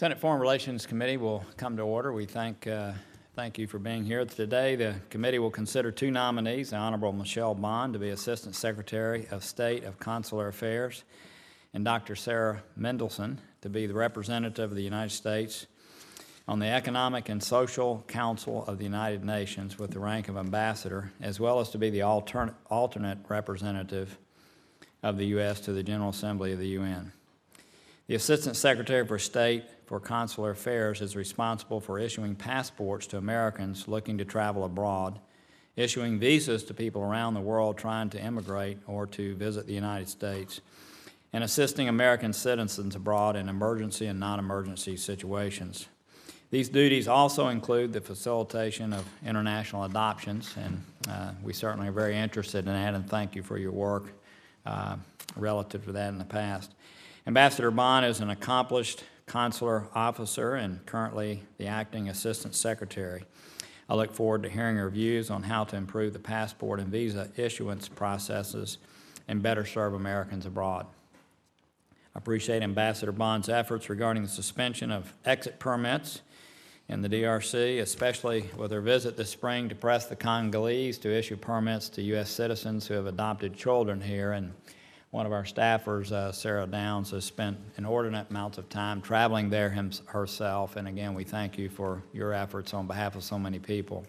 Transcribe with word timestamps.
Senate 0.00 0.18
Foreign 0.18 0.40
Relations 0.40 0.86
Committee 0.86 1.18
will 1.18 1.44
come 1.58 1.76
to 1.76 1.82
order. 1.82 2.10
We 2.10 2.24
thank, 2.24 2.66
uh, 2.66 2.92
thank 3.36 3.58
you 3.58 3.66
for 3.66 3.78
being 3.78 4.02
here 4.02 4.24
today. 4.24 4.74
The 4.74 4.94
committee 5.10 5.38
will 5.38 5.50
consider 5.50 5.92
two 5.92 6.10
nominees, 6.10 6.70
the 6.70 6.76
Honorable 6.76 7.12
Michelle 7.12 7.54
Bond 7.54 7.92
to 7.92 7.98
be 7.98 8.08
Assistant 8.08 8.54
Secretary 8.54 9.28
of 9.30 9.44
State 9.44 9.84
of 9.84 9.98
Consular 9.98 10.48
Affairs, 10.48 11.04
and 11.74 11.84
Dr. 11.84 12.16
Sarah 12.16 12.62
Mendelson 12.78 13.36
to 13.60 13.68
be 13.68 13.86
the 13.86 13.92
representative 13.92 14.70
of 14.70 14.74
the 14.74 14.82
United 14.82 15.12
States 15.12 15.66
on 16.48 16.60
the 16.60 16.68
Economic 16.68 17.28
and 17.28 17.42
Social 17.42 18.02
Council 18.08 18.64
of 18.64 18.78
the 18.78 18.84
United 18.84 19.22
Nations 19.22 19.78
with 19.78 19.90
the 19.90 20.00
rank 20.00 20.30
of 20.30 20.38
ambassador, 20.38 21.12
as 21.20 21.38
well 21.38 21.60
as 21.60 21.68
to 21.68 21.78
be 21.78 21.90
the 21.90 22.00
alternate, 22.00 22.54
alternate 22.70 23.18
representative 23.28 24.16
of 25.02 25.18
the 25.18 25.26
U.S. 25.26 25.60
to 25.60 25.74
the 25.74 25.82
General 25.82 26.08
Assembly 26.08 26.54
of 26.54 26.58
the 26.58 26.68
UN. 26.68 27.12
The 28.10 28.16
Assistant 28.16 28.56
Secretary 28.56 29.06
for 29.06 29.20
State 29.20 29.66
for 29.86 30.00
Consular 30.00 30.50
Affairs 30.50 31.00
is 31.00 31.14
responsible 31.14 31.78
for 31.78 32.00
issuing 32.00 32.34
passports 32.34 33.06
to 33.06 33.18
Americans 33.18 33.86
looking 33.86 34.18
to 34.18 34.24
travel 34.24 34.64
abroad, 34.64 35.20
issuing 35.76 36.18
visas 36.18 36.64
to 36.64 36.74
people 36.74 37.02
around 37.02 37.34
the 37.34 37.40
world 37.40 37.78
trying 37.78 38.10
to 38.10 38.20
immigrate 38.20 38.78
or 38.88 39.06
to 39.06 39.36
visit 39.36 39.68
the 39.68 39.74
United 39.74 40.08
States, 40.08 40.60
and 41.32 41.44
assisting 41.44 41.88
American 41.88 42.32
citizens 42.32 42.96
abroad 42.96 43.36
in 43.36 43.48
emergency 43.48 44.06
and 44.06 44.18
non 44.18 44.40
emergency 44.40 44.96
situations. 44.96 45.86
These 46.50 46.68
duties 46.68 47.06
also 47.06 47.46
include 47.46 47.92
the 47.92 48.00
facilitation 48.00 48.92
of 48.92 49.08
international 49.24 49.84
adoptions, 49.84 50.52
and 50.56 50.82
uh, 51.08 51.30
we 51.44 51.52
certainly 51.52 51.86
are 51.86 51.92
very 51.92 52.16
interested 52.16 52.66
in 52.66 52.72
that, 52.72 52.94
and 52.94 53.08
thank 53.08 53.36
you 53.36 53.44
for 53.44 53.56
your 53.56 53.70
work 53.70 54.10
uh, 54.66 54.96
relative 55.36 55.84
to 55.84 55.92
that 55.92 56.08
in 56.08 56.18
the 56.18 56.24
past. 56.24 56.72
Ambassador 57.30 57.70
Bond 57.70 58.04
is 58.04 58.18
an 58.18 58.28
accomplished 58.28 59.04
consular 59.26 59.86
officer 59.94 60.56
and 60.56 60.84
currently 60.84 61.44
the 61.58 61.66
acting 61.68 62.08
assistant 62.08 62.56
secretary. 62.56 63.22
I 63.88 63.94
look 63.94 64.12
forward 64.12 64.42
to 64.42 64.48
hearing 64.48 64.76
her 64.78 64.90
views 64.90 65.30
on 65.30 65.44
how 65.44 65.62
to 65.62 65.76
improve 65.76 66.12
the 66.12 66.18
passport 66.18 66.80
and 66.80 66.88
visa 66.88 67.30
issuance 67.36 67.88
processes 67.88 68.78
and 69.28 69.44
better 69.44 69.64
serve 69.64 69.94
Americans 69.94 70.44
abroad. 70.44 70.86
I 72.16 72.18
appreciate 72.18 72.64
Ambassador 72.64 73.12
Bond's 73.12 73.48
efforts 73.48 73.88
regarding 73.88 74.24
the 74.24 74.28
suspension 74.28 74.90
of 74.90 75.14
exit 75.24 75.60
permits 75.60 76.22
in 76.88 77.00
the 77.00 77.08
DRC, 77.08 77.80
especially 77.80 78.50
with 78.56 78.72
her 78.72 78.80
visit 78.80 79.16
this 79.16 79.30
spring 79.30 79.68
to 79.68 79.76
press 79.76 80.06
the 80.06 80.16
Congolese 80.16 80.98
to 80.98 81.16
issue 81.16 81.36
permits 81.36 81.88
to 81.90 82.02
U.S. 82.02 82.28
citizens 82.28 82.88
who 82.88 82.94
have 82.94 83.06
adopted 83.06 83.54
children 83.54 84.00
here. 84.00 84.32
And 84.32 84.52
one 85.10 85.26
of 85.26 85.32
our 85.32 85.42
staffers, 85.42 86.12
uh, 86.12 86.30
Sarah 86.30 86.66
Downs, 86.66 87.10
has 87.10 87.24
spent 87.24 87.58
inordinate 87.76 88.30
amounts 88.30 88.58
of 88.58 88.68
time 88.68 89.00
traveling 89.00 89.50
there 89.50 89.70
herself. 90.06 90.76
And 90.76 90.86
again, 90.86 91.14
we 91.14 91.24
thank 91.24 91.58
you 91.58 91.68
for 91.68 92.02
your 92.12 92.32
efforts 92.32 92.72
on 92.74 92.86
behalf 92.86 93.16
of 93.16 93.24
so 93.24 93.38
many 93.38 93.58
people. 93.58 94.06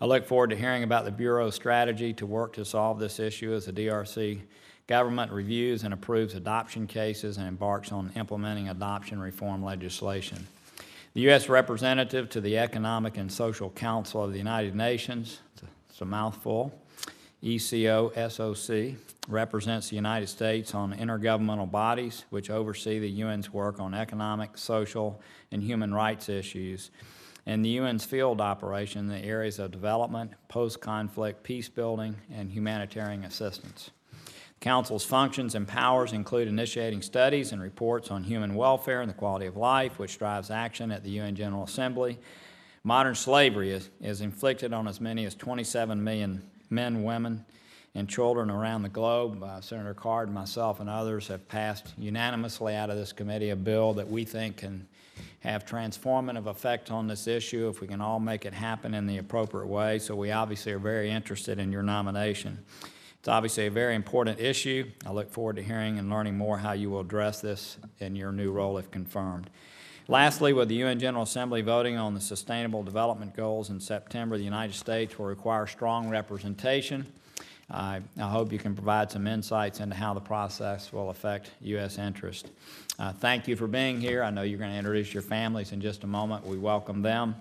I 0.00 0.04
look 0.04 0.26
forward 0.26 0.50
to 0.50 0.56
hearing 0.56 0.82
about 0.82 1.06
the 1.06 1.10
Bureau's 1.10 1.54
strategy 1.54 2.12
to 2.14 2.26
work 2.26 2.52
to 2.54 2.64
solve 2.64 2.98
this 2.98 3.18
issue 3.18 3.54
as 3.54 3.66
the 3.66 3.72
DRC 3.72 4.40
government 4.86 5.32
reviews 5.32 5.82
and 5.82 5.94
approves 5.94 6.34
adoption 6.34 6.86
cases 6.86 7.38
and 7.38 7.48
embarks 7.48 7.90
on 7.90 8.12
implementing 8.14 8.68
adoption 8.68 9.18
reform 9.18 9.64
legislation. 9.64 10.46
The 11.14 11.22
U.S. 11.22 11.48
representative 11.48 12.28
to 12.30 12.40
the 12.40 12.58
Economic 12.58 13.16
and 13.16 13.32
Social 13.32 13.70
Council 13.70 14.22
of 14.22 14.32
the 14.32 14.38
United 14.38 14.74
Nations, 14.74 15.40
it's 15.90 16.00
a 16.00 16.04
mouthful, 16.04 16.72
ECOSOC, 17.42 18.96
represents 19.28 19.90
the 19.90 19.96
United 19.96 20.26
States 20.26 20.74
on 20.74 20.92
intergovernmental 20.92 21.70
bodies 21.70 22.24
which 22.30 22.50
oversee 22.50 22.98
the 22.98 23.22
UN's 23.22 23.52
work 23.52 23.78
on 23.78 23.94
economic, 23.94 24.58
social, 24.58 25.20
and 25.52 25.62
human 25.62 25.94
rights 25.94 26.28
issues, 26.28 26.90
and 27.46 27.64
the 27.64 27.78
UN's 27.78 28.04
field 28.04 28.40
operation 28.40 29.02
in 29.02 29.08
the 29.08 29.24
areas 29.24 29.60
of 29.60 29.70
development, 29.70 30.32
post 30.48 30.80
conflict, 30.80 31.44
peace 31.44 31.68
building, 31.68 32.16
and 32.34 32.50
humanitarian 32.50 33.22
assistance. 33.22 33.90
The 34.24 34.64
Council's 34.64 35.04
functions 35.04 35.54
and 35.54 35.68
powers 35.68 36.12
include 36.12 36.48
initiating 36.48 37.02
studies 37.02 37.52
and 37.52 37.62
reports 37.62 38.10
on 38.10 38.24
human 38.24 38.56
welfare 38.56 39.00
and 39.00 39.08
the 39.08 39.14
quality 39.14 39.46
of 39.46 39.56
life, 39.56 40.00
which 40.00 40.18
drives 40.18 40.50
action 40.50 40.90
at 40.90 41.04
the 41.04 41.10
UN 41.10 41.36
General 41.36 41.62
Assembly. 41.62 42.18
Modern 42.82 43.14
slavery 43.14 43.70
is, 43.70 43.90
is 44.00 44.22
inflicted 44.22 44.72
on 44.72 44.88
as 44.88 45.00
many 45.00 45.24
as 45.24 45.36
27 45.36 46.02
million 46.02 46.42
men, 46.70 47.02
women, 47.02 47.44
and 47.94 48.08
children 48.08 48.50
around 48.50 48.82
the 48.82 48.88
globe. 48.88 49.42
Uh, 49.42 49.60
Senator 49.60 49.94
Cardin, 49.94 50.32
myself, 50.32 50.80
and 50.80 50.88
others 50.88 51.28
have 51.28 51.48
passed 51.48 51.94
unanimously 51.98 52.74
out 52.74 52.90
of 52.90 52.96
this 52.96 53.12
committee 53.12 53.50
a 53.50 53.56
bill 53.56 53.94
that 53.94 54.08
we 54.08 54.24
think 54.24 54.58
can 54.58 54.86
have 55.40 55.64
transformative 55.64 56.46
effect 56.46 56.90
on 56.90 57.06
this 57.06 57.26
issue 57.26 57.68
if 57.68 57.80
we 57.80 57.86
can 57.86 58.00
all 58.00 58.20
make 58.20 58.44
it 58.44 58.52
happen 58.52 58.94
in 58.94 59.06
the 59.06 59.18
appropriate 59.18 59.66
way. 59.66 59.98
So 59.98 60.14
we 60.14 60.30
obviously 60.30 60.72
are 60.72 60.78
very 60.78 61.10
interested 61.10 61.58
in 61.58 61.72
your 61.72 61.82
nomination. 61.82 62.58
It's 63.18 63.28
obviously 63.28 63.66
a 63.66 63.70
very 63.70 63.94
important 63.94 64.40
issue. 64.40 64.90
I 65.04 65.10
look 65.10 65.30
forward 65.30 65.56
to 65.56 65.62
hearing 65.62 65.98
and 65.98 66.08
learning 66.08 66.36
more 66.36 66.58
how 66.58 66.72
you 66.72 66.90
will 66.90 67.00
address 67.00 67.40
this 67.40 67.78
in 67.98 68.14
your 68.14 68.32
new 68.32 68.52
role 68.52 68.78
if 68.78 68.90
confirmed. 68.90 69.50
Lastly, 70.10 70.54
with 70.54 70.70
the 70.70 70.76
UN 70.76 70.98
General 70.98 71.24
Assembly 71.24 71.60
voting 71.60 71.98
on 71.98 72.14
the 72.14 72.20
Sustainable 72.20 72.82
Development 72.82 73.36
Goals 73.36 73.68
in 73.68 73.78
September, 73.78 74.38
the 74.38 74.44
United 74.44 74.74
States 74.74 75.18
will 75.18 75.26
require 75.26 75.66
strong 75.66 76.08
representation. 76.08 77.04
I 77.70 78.00
hope 78.18 78.50
you 78.50 78.58
can 78.58 78.74
provide 78.74 79.10
some 79.10 79.26
insights 79.26 79.80
into 79.80 79.94
how 79.94 80.14
the 80.14 80.20
process 80.20 80.94
will 80.94 81.10
affect 81.10 81.50
U.S. 81.60 81.98
interest. 81.98 82.48
Uh, 82.98 83.12
thank 83.12 83.46
you 83.46 83.54
for 83.54 83.66
being 83.66 84.00
here. 84.00 84.22
I 84.22 84.30
know 84.30 84.40
you're 84.40 84.58
going 84.58 84.70
to 84.70 84.78
introduce 84.78 85.12
your 85.12 85.22
families 85.22 85.72
in 85.72 85.80
just 85.82 86.02
a 86.04 86.06
moment. 86.06 86.46
We 86.46 86.56
welcome 86.56 87.02
them. 87.02 87.36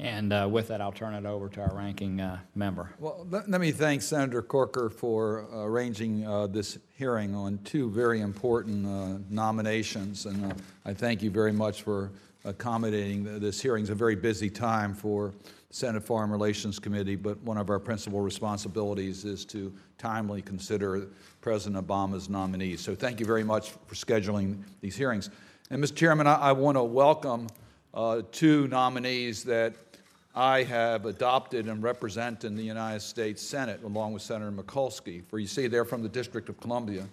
And 0.00 0.32
uh, 0.32 0.48
with 0.50 0.68
that, 0.68 0.80
I'll 0.80 0.92
turn 0.92 1.12
it 1.12 1.26
over 1.26 1.50
to 1.50 1.60
our 1.60 1.74
ranking 1.74 2.22
uh, 2.22 2.38
member. 2.54 2.90
Well, 2.98 3.26
let, 3.28 3.50
let, 3.50 3.60
me 3.60 3.70
thank 3.70 4.00
Senator 4.00 4.40
Corker 4.40 4.88
for 4.88 5.46
uh, 5.52 5.64
arranging 5.64 6.26
uh, 6.26 6.46
this 6.46 6.78
hearing 6.96 7.34
on 7.34 7.58
two 7.64 7.90
very 7.90 8.22
important 8.22 8.86
uh, 8.86 9.22
nominations. 9.28 10.24
And 10.24 10.52
uh, 10.52 10.54
I 10.86 10.94
thank 10.94 11.20
you 11.20 11.30
very 11.30 11.52
much 11.52 11.82
for 11.82 12.12
accommodating 12.46 13.40
this 13.40 13.60
hearing. 13.60 13.82
It's 13.82 13.90
a 13.90 13.94
very 13.94 14.16
busy 14.16 14.48
time 14.48 14.94
for 14.94 15.34
the 15.68 15.74
Senate 15.74 16.02
Foreign 16.02 16.30
Relations 16.30 16.78
Committee, 16.78 17.16
but 17.16 17.38
one 17.42 17.58
of 17.58 17.68
our 17.68 17.78
principal 17.78 18.22
responsibilities 18.22 19.26
is 19.26 19.44
to 19.46 19.70
timely 19.98 20.40
consider 20.40 21.08
President 21.42 21.86
Obama's 21.86 22.30
nominees. 22.30 22.80
So 22.80 22.94
thank 22.94 23.20
you 23.20 23.26
very 23.26 23.44
much 23.44 23.72
for 23.86 23.94
scheduling 23.94 24.62
these 24.80 24.96
hearings. 24.96 25.28
And 25.68 25.84
Mr. 25.84 25.94
Chairman, 25.94 26.26
I, 26.26 26.36
I 26.36 26.52
want 26.52 26.78
to 26.78 26.84
welcome 26.84 27.48
two 28.32 28.66
nominees 28.68 29.44
that 29.44 29.74
I 30.34 30.62
have 30.62 31.06
adopted 31.06 31.66
and 31.66 31.82
represent 31.82 32.44
in 32.44 32.54
the 32.54 32.62
United 32.62 33.00
States 33.00 33.42
Senate, 33.42 33.82
along 33.82 34.12
with 34.12 34.22
Senator 34.22 34.52
Mikulski. 34.52 35.24
For 35.28 35.38
you 35.40 35.48
see, 35.48 35.66
they're 35.66 35.84
from 35.84 36.02
the 36.02 36.08
District 36.08 36.48
of 36.48 36.60
Columbia, 36.60 37.08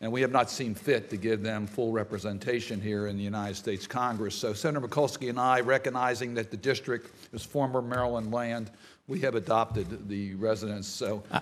and 0.00 0.12
we 0.12 0.20
have 0.20 0.30
not 0.30 0.50
seen 0.50 0.74
fit 0.74 1.10
to 1.10 1.16
give 1.16 1.42
them 1.42 1.66
full 1.66 1.92
representation 1.92 2.80
here 2.80 3.08
in 3.08 3.16
the 3.16 3.22
United 3.22 3.56
States 3.56 3.86
Congress. 3.86 4.34
So, 4.34 4.52
Senator 4.52 4.86
Mikulski 4.86 5.28
and 5.28 5.40
I, 5.40 5.60
recognizing 5.60 6.34
that 6.34 6.50
the 6.50 6.56
district 6.56 7.12
is 7.32 7.42
former 7.44 7.82
Maryland 7.82 8.32
land, 8.32 8.70
we 9.08 9.20
have 9.20 9.34
adopted 9.34 10.06
the 10.06 10.34
residents. 10.34 10.86
So 10.86 11.22
I, 11.32 11.40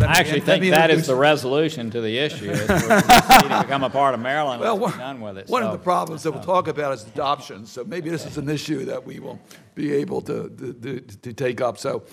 actually 0.00 0.40
think 0.40 0.64
that 0.70 0.90
is 0.90 1.08
the 1.08 1.16
resolution 1.16 1.90
to 1.90 2.00
the 2.00 2.16
issue. 2.16 2.46
to 2.66 3.58
become 3.62 3.82
a 3.82 3.90
part 3.90 4.14
of 4.14 4.20
Maryland, 4.20 4.60
well, 4.60 4.78
one, 4.78 4.96
done 4.96 5.20
with 5.20 5.36
it. 5.36 5.48
One 5.48 5.64
of 5.64 5.72
the 5.72 5.78
problems 5.78 6.22
that 6.22 6.30
we'll 6.30 6.44
talk 6.44 6.68
about 6.68 6.94
is 6.94 7.04
adoption. 7.04 7.66
So 7.66 7.84
maybe 7.84 8.08
this 8.08 8.24
is 8.24 8.38
an 8.38 8.48
issue 8.48 8.84
that 8.84 9.04
we 9.04 9.18
will 9.18 9.40
be 9.74 9.92
able 9.94 10.20
to, 10.22 10.48
to, 10.80 11.00
to 11.00 11.32
take 11.32 11.60
up. 11.60 11.76
So 11.76 12.04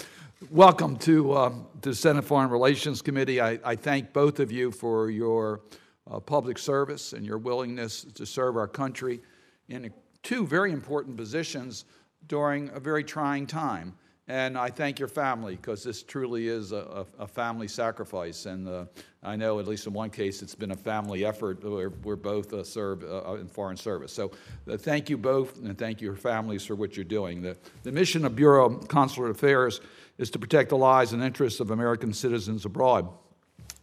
welcome 0.49 0.97
to, 0.97 1.37
um, 1.37 1.67
to 1.83 1.89
the 1.89 1.95
Senate 1.95 2.23
Foreign 2.23 2.49
Relations 2.49 3.03
Committee. 3.03 3.39
I, 3.39 3.59
I 3.63 3.75
thank 3.75 4.11
both 4.11 4.39
of 4.39 4.51
you 4.51 4.71
for 4.71 5.11
your 5.11 5.61
uh, 6.09 6.19
public 6.19 6.57
service 6.57 7.13
and 7.13 7.25
your 7.25 7.37
willingness 7.37 8.03
to 8.03 8.25
serve 8.25 8.57
our 8.57 8.67
country 8.67 9.21
in 9.69 9.91
two 10.23 10.45
very 10.45 10.71
important 10.71 11.17
positions 11.17 11.85
during 12.27 12.69
a 12.69 12.79
very 12.79 13.03
trying 13.03 13.45
time. 13.45 13.93
And 14.27 14.57
I 14.57 14.69
thank 14.69 14.97
your 14.97 15.07
family 15.07 15.55
because 15.55 15.83
this 15.83 16.01
truly 16.01 16.47
is 16.47 16.71
a, 16.71 17.05
a, 17.19 17.27
family 17.27 17.67
sacrifice. 17.67 18.47
And 18.47 18.67
uh, 18.67 18.85
I 19.21 19.35
know, 19.35 19.59
at 19.59 19.67
least 19.67 19.85
in 19.85 19.93
one 19.93 20.09
case, 20.09 20.41
it's 20.41 20.55
been 20.55 20.71
a 20.71 20.75
family 20.75 21.23
effort. 21.23 21.63
We're, 21.63 21.89
we're 21.89 22.15
both 22.15 22.51
uh, 22.51 22.63
served 22.63 23.03
uh, 23.03 23.21
uh 23.23 23.33
in 23.35 23.47
foreign 23.47 23.77
service. 23.77 24.11
So 24.11 24.31
uh, 24.67 24.77
thank 24.77 25.11
you 25.11 25.17
both, 25.19 25.59
and 25.59 25.77
thank 25.77 26.01
your 26.01 26.15
families 26.15 26.65
for 26.65 26.73
what 26.73 26.95
you're 26.95 27.03
doing. 27.03 27.43
The, 27.43 27.55
the 27.83 27.91
mission 27.91 28.25
of 28.25 28.35
Bureau 28.35 28.65
of 28.65 28.87
Consular 28.87 29.29
Affairs 29.29 29.79
is 30.17 30.31
to 30.31 30.39
protect 30.39 30.69
the 30.69 30.77
lives 30.77 31.13
and 31.13 31.21
interests 31.21 31.59
of 31.59 31.69
American 31.69 32.11
citizens 32.11 32.65
abroad. 32.65 33.07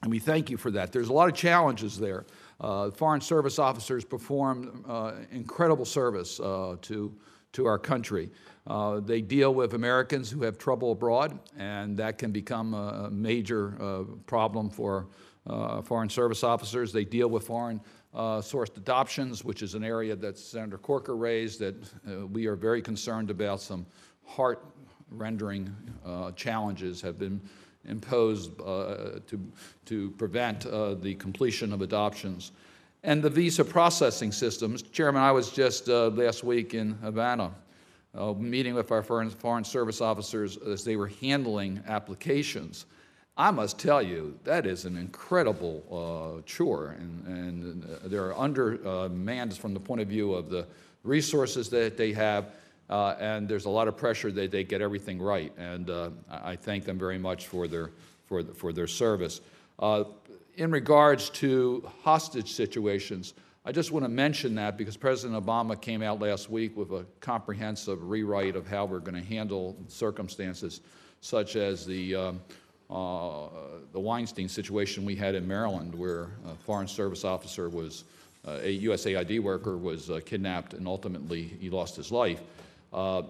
And 0.03 0.11
we 0.11 0.19
thank 0.19 0.51
you 0.51 0.57
for 0.57 0.71
that. 0.73 0.93
There's 0.93 1.09
a 1.09 1.13
lot 1.13 1.29
of 1.29 1.35
challenges 1.35 1.99
there. 1.99 2.27
Uh, 2.61 2.91
foreign 2.91 3.21
service 3.21 3.59
officers 3.59 4.05
perform 4.05 4.85
incredible 5.31 5.85
service 5.85 6.37
to, 6.37 7.15
to 7.53 7.67
our 7.67 7.79
country. 7.79 8.31
Uh, 8.67 9.01
they 9.01 9.21
deal 9.21 9.53
with 9.53 9.75
Americans 9.75 10.31
who 10.31 10.43
have 10.43 10.57
trouble 10.57 10.93
abroad, 10.93 11.39
and 11.59 11.97
that 11.97 12.19
can 12.19 12.31
become 12.31 12.75
a 12.75 13.11
major 13.11 13.75
uh, 13.81 14.05
problem 14.27 14.71
for 14.71 15.09
uh, 15.47 15.83
foreign 15.83 16.09
service 16.09 16.45
officers. 16.45 16.93
They 16.93 17.05
deal 17.05 17.29
with 17.29 17.45
foreign 17.45 17.81
uh, 18.15 18.39
sourced 18.39 18.77
adoptions, 18.77 19.45
which 19.45 19.63
is 19.63 19.75
an 19.75 19.83
area 19.83 20.15
that 20.15 20.39
Senator 20.39 20.79
Corker 20.79 21.17
raised, 21.17 21.59
that 21.59 21.75
uh, 22.07 22.27
we 22.29 22.47
are 22.47 22.55
very 22.55 22.81
concerned 22.81 23.31
about 23.31 23.61
some 23.61 23.85
heart-rendering 24.25 25.75
uh, 26.07 26.31
challenges 26.33 27.01
have 27.01 27.19
been 27.19 27.41
imposed 27.89 28.61
uh, 28.61 29.21
to, 29.27 29.41
to 29.87 30.11
prevent 30.13 30.67
uh, 30.67 30.95
the 30.95 31.15
completion 31.15 31.73
of 31.73 31.83
adoptions. 31.83 32.53
And 33.05 33.23
the 33.23 33.31
visa 33.31 33.65
processing 33.65 34.31
systems. 34.31 34.83
Chairman, 34.83 35.23
I 35.23 35.33
was 35.33 35.51
just 35.51 35.89
uh, 35.89 36.09
last 36.09 36.45
week 36.45 36.75
in 36.75 36.93
Havana 37.03 37.53
uh, 38.15 38.33
meeting 38.35 38.75
with 38.75 38.93
our 38.93 39.03
foreign, 39.03 39.31
foreign 39.31 39.65
service 39.65 40.01
officers 40.01 40.57
as 40.59 40.85
they 40.85 40.97
were 40.97 41.11
handling 41.21 41.83
applications. 41.87 42.87
I 43.37 43.51
must 43.51 43.79
tell 43.79 44.03
you, 44.03 44.39
that 44.45 44.67
is 44.67 44.85
an 44.85 44.97
incredible 44.97 45.83
uh, 45.91 46.43
chore, 46.45 46.97
and, 46.99 47.27
and 47.27 47.85
uh, 47.85 48.09
they're 48.09 48.39
undermanned 48.39 49.57
from 49.57 49.73
the 49.73 49.81
point 49.81 50.03
of 50.03 50.09
view 50.09 50.35
of 50.35 50.51
the 50.51 50.67
resources 51.03 51.71
that 51.71 51.97
they 51.97 52.13
have, 52.13 52.53
uh, 52.91 53.17
and 53.19 53.49
there's 53.49 53.65
a 53.65 53.71
lot 53.71 53.89
of 53.89 53.97
pressure 53.97 54.31
that 54.31 54.51
they 54.51 54.65
get 54.65 54.81
everything 54.81 55.21
right. 55.21 55.53
And 55.57 55.89
uh, 55.91 56.11
I 56.31 56.57
thank 56.57 56.85
them 56.85 56.99
very 56.99 57.19
much 57.19 57.47
for 57.47 57.67
their, 57.67 57.91
for, 58.27 58.43
for 58.43 58.73
their 58.73 58.87
service. 58.87 59.41
Uh, 59.79 60.05
in 60.57 60.71
regards 60.71 61.31
to 61.31 61.89
hostage 62.03 62.53
situations, 62.53 63.35
I 63.65 63.71
just 63.71 63.93
want 63.93 64.05
to 64.05 64.09
mention 64.09 64.57
that 64.57 64.77
because 64.77 64.97
President 64.97 65.43
Obama 65.43 65.81
came 65.81 66.03
out 66.03 66.21
last 66.21 66.51
week 66.51 66.77
with 66.77 66.91
a 66.91 67.07
comprehensive 67.21 68.03
rewrite 68.03 68.57
of 68.57 68.67
how 68.67 68.85
we're 68.85 68.99
going 68.99 69.15
to 69.15 69.27
handle 69.27 69.77
circumstances 69.87 70.81
such 71.21 71.55
as 71.55 71.87
the, 71.87 72.15
um, 72.17 72.41
uh, 72.91 73.47
the 73.93 74.01
Weinstein 74.01 74.49
situation 74.49 75.05
we 75.05 75.15
had 75.15 75.37
in 75.37 75.47
Maryland, 75.47 75.95
where 75.95 76.31
a 76.47 76.57
Foreign 76.57 76.89
Service 76.89 77.25
officer 77.25 77.69
was, 77.69 78.03
uh, 78.47 78.59
a 78.63 78.81
USAID 78.81 79.41
worker 79.41 79.79
was 79.79 80.11
uh, 80.11 80.21
kidnapped 80.27 80.75
and 80.75 80.89
ultimately 80.89 81.45
he 81.61 81.71
lost 81.71 81.95
his 81.95 82.11
life. 82.11 82.41
Uh, 82.93 83.23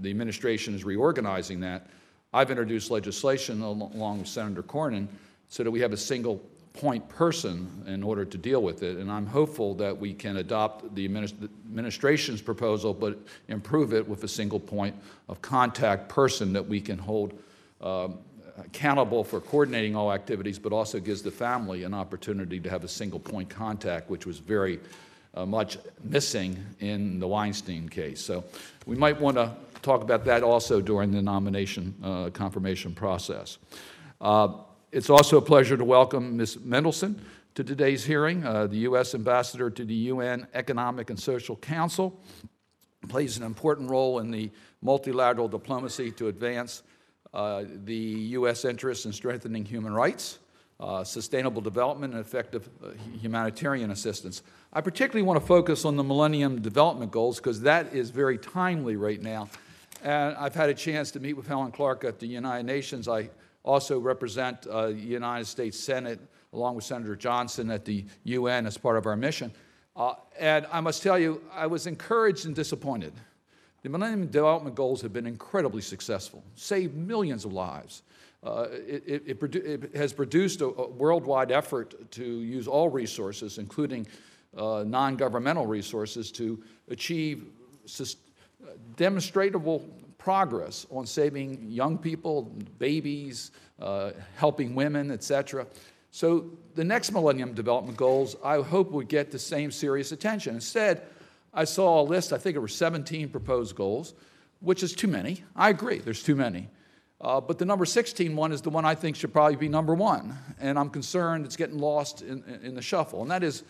the 0.00 0.10
administration 0.10 0.74
is 0.74 0.84
reorganizing 0.84 1.60
that. 1.60 1.86
I've 2.32 2.50
introduced 2.50 2.90
legislation 2.90 3.60
along 3.60 4.18
with 4.18 4.28
Senator 4.28 4.62
Cornyn 4.62 5.06
so 5.48 5.62
that 5.62 5.70
we 5.70 5.80
have 5.80 5.92
a 5.92 5.98
single 5.98 6.42
point 6.72 7.06
person 7.08 7.84
in 7.86 8.02
order 8.02 8.24
to 8.24 8.38
deal 8.38 8.62
with 8.62 8.82
it. 8.82 8.96
And 8.96 9.10
I'm 9.10 9.26
hopeful 9.26 9.74
that 9.74 9.96
we 9.96 10.14
can 10.14 10.38
adopt 10.38 10.94
the 10.94 11.04
administration's 11.04 12.40
proposal, 12.40 12.94
but 12.94 13.18
improve 13.48 13.92
it 13.92 14.08
with 14.08 14.24
a 14.24 14.28
single 14.28 14.60
point 14.60 14.96
of 15.28 15.42
contact 15.42 16.08
person 16.08 16.52
that 16.54 16.66
we 16.66 16.80
can 16.80 16.96
hold 16.96 17.38
um, 17.82 18.18
accountable 18.58 19.24
for 19.24 19.40
coordinating 19.40 19.94
all 19.94 20.12
activities, 20.12 20.58
but 20.58 20.72
also 20.72 20.98
gives 20.98 21.22
the 21.22 21.30
family 21.30 21.84
an 21.84 21.92
opportunity 21.92 22.58
to 22.60 22.70
have 22.70 22.84
a 22.84 22.88
single 22.88 23.20
point 23.20 23.48
contact, 23.48 24.08
which 24.08 24.24
was 24.24 24.38
very 24.38 24.80
uh, 25.34 25.46
much 25.46 25.78
missing 26.04 26.58
in 26.80 27.18
the 27.18 27.26
Weinstein 27.26 27.88
case. 27.88 28.20
So 28.20 28.44
we 28.86 28.96
might 28.96 29.20
want 29.20 29.36
to 29.36 29.52
talk 29.82 30.02
about 30.02 30.24
that 30.24 30.42
also 30.42 30.80
during 30.80 31.10
the 31.10 31.22
nomination 31.22 31.94
uh, 32.02 32.30
confirmation 32.30 32.94
process. 32.94 33.58
Uh, 34.20 34.48
It's 34.92 35.08
also 35.08 35.38
a 35.38 35.40
pleasure 35.42 35.78
to 35.78 35.84
welcome 35.86 36.36
Ms. 36.36 36.58
Mendelson 36.58 37.18
to 37.54 37.64
today's 37.64 38.04
hearing, 38.04 38.44
uh, 38.44 38.66
the 38.66 38.78
U.S. 38.88 39.14
Ambassador 39.14 39.70
to 39.70 39.84
the 39.86 39.94
UN 40.12 40.46
Economic 40.52 41.08
and 41.08 41.18
Social 41.18 41.56
Council 41.56 42.20
plays 43.08 43.38
an 43.38 43.42
important 43.42 43.90
role 43.90 44.18
in 44.18 44.30
the 44.30 44.50
multilateral 44.82 45.48
diplomacy 45.48 46.10
to 46.12 46.28
advance 46.28 46.82
uh, 47.32 47.64
the 47.84 47.96
U.S. 48.36 48.66
interests 48.66 49.06
in 49.06 49.12
strengthening 49.12 49.64
human 49.64 49.94
rights, 49.94 50.38
uh, 50.82 51.04
sustainable 51.04 51.62
development, 51.62 52.12
and 52.12 52.20
effective 52.20 52.68
uh, 52.84 52.88
humanitarian 53.20 53.92
assistance. 53.92 54.42
I 54.72 54.80
particularly 54.80 55.22
want 55.22 55.40
to 55.40 55.46
focus 55.46 55.84
on 55.84 55.96
the 55.96 56.02
Millennium 56.02 56.60
Development 56.60 57.10
Goals 57.10 57.36
because 57.36 57.60
that 57.60 57.94
is 57.94 58.10
very 58.10 58.36
timely 58.36 58.96
right 58.96 59.22
now. 59.22 59.48
And 60.02 60.34
I've 60.36 60.56
had 60.56 60.70
a 60.70 60.74
chance 60.74 61.12
to 61.12 61.20
meet 61.20 61.34
with 61.34 61.46
Helen 61.46 61.70
Clark 61.70 62.02
at 62.02 62.18
the 62.18 62.26
United 62.26 62.66
Nations. 62.66 63.06
I 63.06 63.30
also 63.62 64.00
represent 64.00 64.66
uh, 64.66 64.88
the 64.88 64.94
United 64.94 65.44
States 65.44 65.78
Senate 65.78 66.18
along 66.52 66.74
with 66.74 66.84
Senator 66.84 67.14
Johnson 67.14 67.70
at 67.70 67.84
the 67.84 68.04
UN 68.24 68.66
as 68.66 68.76
part 68.76 68.98
of 68.98 69.06
our 69.06 69.16
mission. 69.16 69.52
Uh, 69.94 70.14
and 70.36 70.66
I 70.72 70.80
must 70.80 71.00
tell 71.00 71.18
you, 71.18 71.42
I 71.52 71.68
was 71.68 71.86
encouraged 71.86 72.46
and 72.46 72.56
disappointed. 72.56 73.12
The 73.82 73.88
Millennium 73.88 74.26
Development 74.26 74.74
Goals 74.74 75.00
have 75.02 75.12
been 75.12 75.26
incredibly 75.26 75.82
successful, 75.82 76.42
saved 76.56 76.96
millions 76.96 77.44
of 77.44 77.52
lives. 77.52 78.02
Uh, 78.44 78.66
it, 78.72 79.22
it, 79.26 79.40
produ- 79.40 79.64
it 79.64 79.94
has 79.94 80.12
produced 80.12 80.62
a, 80.62 80.66
a 80.66 80.88
worldwide 80.90 81.52
effort 81.52 82.10
to 82.10 82.24
use 82.24 82.66
all 82.66 82.88
resources, 82.88 83.58
including 83.58 84.06
uh, 84.56 84.82
non 84.86 85.16
governmental 85.16 85.66
resources, 85.66 86.32
to 86.32 86.62
achieve 86.88 87.46
sus- 87.86 88.16
demonstrable 88.96 89.88
progress 90.18 90.86
on 90.90 91.06
saving 91.06 91.66
young 91.68 91.98
people, 91.98 92.42
babies, 92.78 93.50
uh, 93.80 94.12
helping 94.36 94.74
women, 94.74 95.10
et 95.10 95.22
cetera. 95.22 95.66
So 96.10 96.50
the 96.74 96.84
next 96.84 97.10
Millennium 97.10 97.54
Development 97.54 97.96
Goals, 97.96 98.36
I 98.44 98.60
hope 98.60 98.90
would 98.92 99.08
get 99.08 99.30
the 99.30 99.38
same 99.38 99.70
serious 99.70 100.12
attention. 100.12 100.54
Instead, 100.54 101.02
I 101.54 101.64
saw 101.64 102.00
a 102.00 102.04
list, 102.04 102.32
I 102.32 102.38
think 102.38 102.56
it 102.56 102.60
were 102.60 102.68
17 102.68 103.30
proposed 103.30 103.74
goals, 103.74 104.14
which 104.60 104.82
is 104.82 104.92
too 104.92 105.08
many. 105.08 105.42
I 105.56 105.70
agree, 105.70 105.98
there's 105.98 106.22
too 106.22 106.36
many. 106.36 106.68
Uh, 107.22 107.40
but 107.40 107.56
the 107.56 107.64
number 107.64 107.84
16 107.84 108.34
one 108.34 108.50
is 108.50 108.60
the 108.62 108.70
one 108.70 108.84
I 108.84 108.96
think 108.96 109.14
should 109.14 109.32
probably 109.32 109.56
be 109.56 109.68
number 109.68 109.94
one. 109.94 110.36
And 110.60 110.78
I'm 110.78 110.90
concerned 110.90 111.46
it's 111.46 111.56
getting 111.56 111.78
lost 111.78 112.22
in, 112.22 112.42
in 112.62 112.74
the 112.74 112.82
shuffle. 112.82 113.22
And 113.22 113.30
that 113.30 113.44
is 113.44 113.62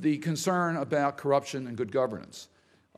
the 0.00 0.16
concern 0.18 0.76
about 0.76 1.18
corruption 1.18 1.66
and 1.66 1.76
good 1.76 1.92
governance, 1.92 2.48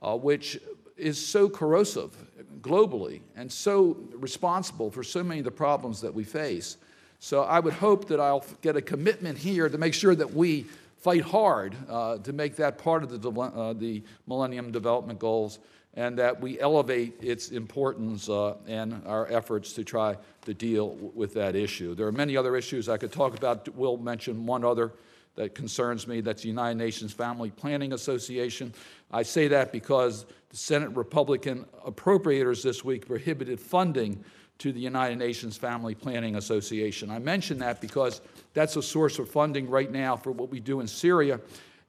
uh, 0.00 0.16
which 0.16 0.60
is 0.96 1.24
so 1.24 1.48
corrosive 1.48 2.16
globally 2.60 3.20
and 3.34 3.50
so 3.50 3.96
responsible 4.14 4.90
for 4.90 5.02
so 5.02 5.24
many 5.24 5.40
of 5.40 5.44
the 5.44 5.50
problems 5.50 6.00
that 6.00 6.14
we 6.14 6.22
face. 6.22 6.76
So 7.18 7.42
I 7.42 7.58
would 7.58 7.74
hope 7.74 8.06
that 8.08 8.20
I'll 8.20 8.44
get 8.62 8.76
a 8.76 8.82
commitment 8.82 9.38
here 9.38 9.68
to 9.68 9.78
make 9.78 9.94
sure 9.94 10.14
that 10.14 10.34
we 10.34 10.66
fight 10.98 11.22
hard 11.22 11.74
uh, 11.88 12.18
to 12.18 12.32
make 12.32 12.56
that 12.56 12.78
part 12.78 13.02
of 13.02 13.20
the, 13.20 13.40
uh, 13.40 13.72
the 13.72 14.02
Millennium 14.26 14.70
Development 14.70 15.18
Goals 15.18 15.58
and 15.96 16.18
that 16.18 16.40
we 16.40 16.58
elevate 16.60 17.22
its 17.22 17.50
importance 17.50 18.28
uh, 18.28 18.56
and 18.66 19.02
our 19.06 19.30
efforts 19.30 19.72
to 19.74 19.84
try 19.84 20.16
to 20.44 20.54
deal 20.54 20.90
with 21.14 21.34
that 21.34 21.54
issue. 21.54 21.94
There 21.94 22.06
are 22.06 22.12
many 22.12 22.36
other 22.36 22.56
issues 22.56 22.88
I 22.88 22.96
could 22.96 23.12
talk 23.12 23.36
about. 23.36 23.68
We'll 23.74 23.96
mention 23.96 24.44
one 24.44 24.64
other 24.64 24.92
that 25.36 25.54
concerns 25.54 26.06
me. 26.06 26.20
That's 26.20 26.42
the 26.42 26.48
United 26.48 26.78
Nations 26.78 27.12
Family 27.12 27.50
Planning 27.50 27.92
Association. 27.92 28.72
I 29.12 29.22
say 29.22 29.48
that 29.48 29.72
because 29.72 30.26
the 30.50 30.56
Senate 30.56 30.90
Republican 30.90 31.64
appropriators 31.86 32.62
this 32.62 32.84
week 32.84 33.06
prohibited 33.06 33.60
funding 33.60 34.24
to 34.58 34.72
the 34.72 34.80
United 34.80 35.18
Nations 35.18 35.56
Family 35.56 35.94
Planning 35.94 36.36
Association. 36.36 37.10
I 37.10 37.18
mention 37.18 37.58
that 37.58 37.80
because 37.80 38.20
that's 38.52 38.76
a 38.76 38.82
source 38.82 39.18
of 39.18 39.28
funding 39.28 39.68
right 39.68 39.90
now 39.90 40.16
for 40.16 40.30
what 40.30 40.50
we 40.50 40.60
do 40.60 40.80
in 40.80 40.86
Syria 40.86 41.40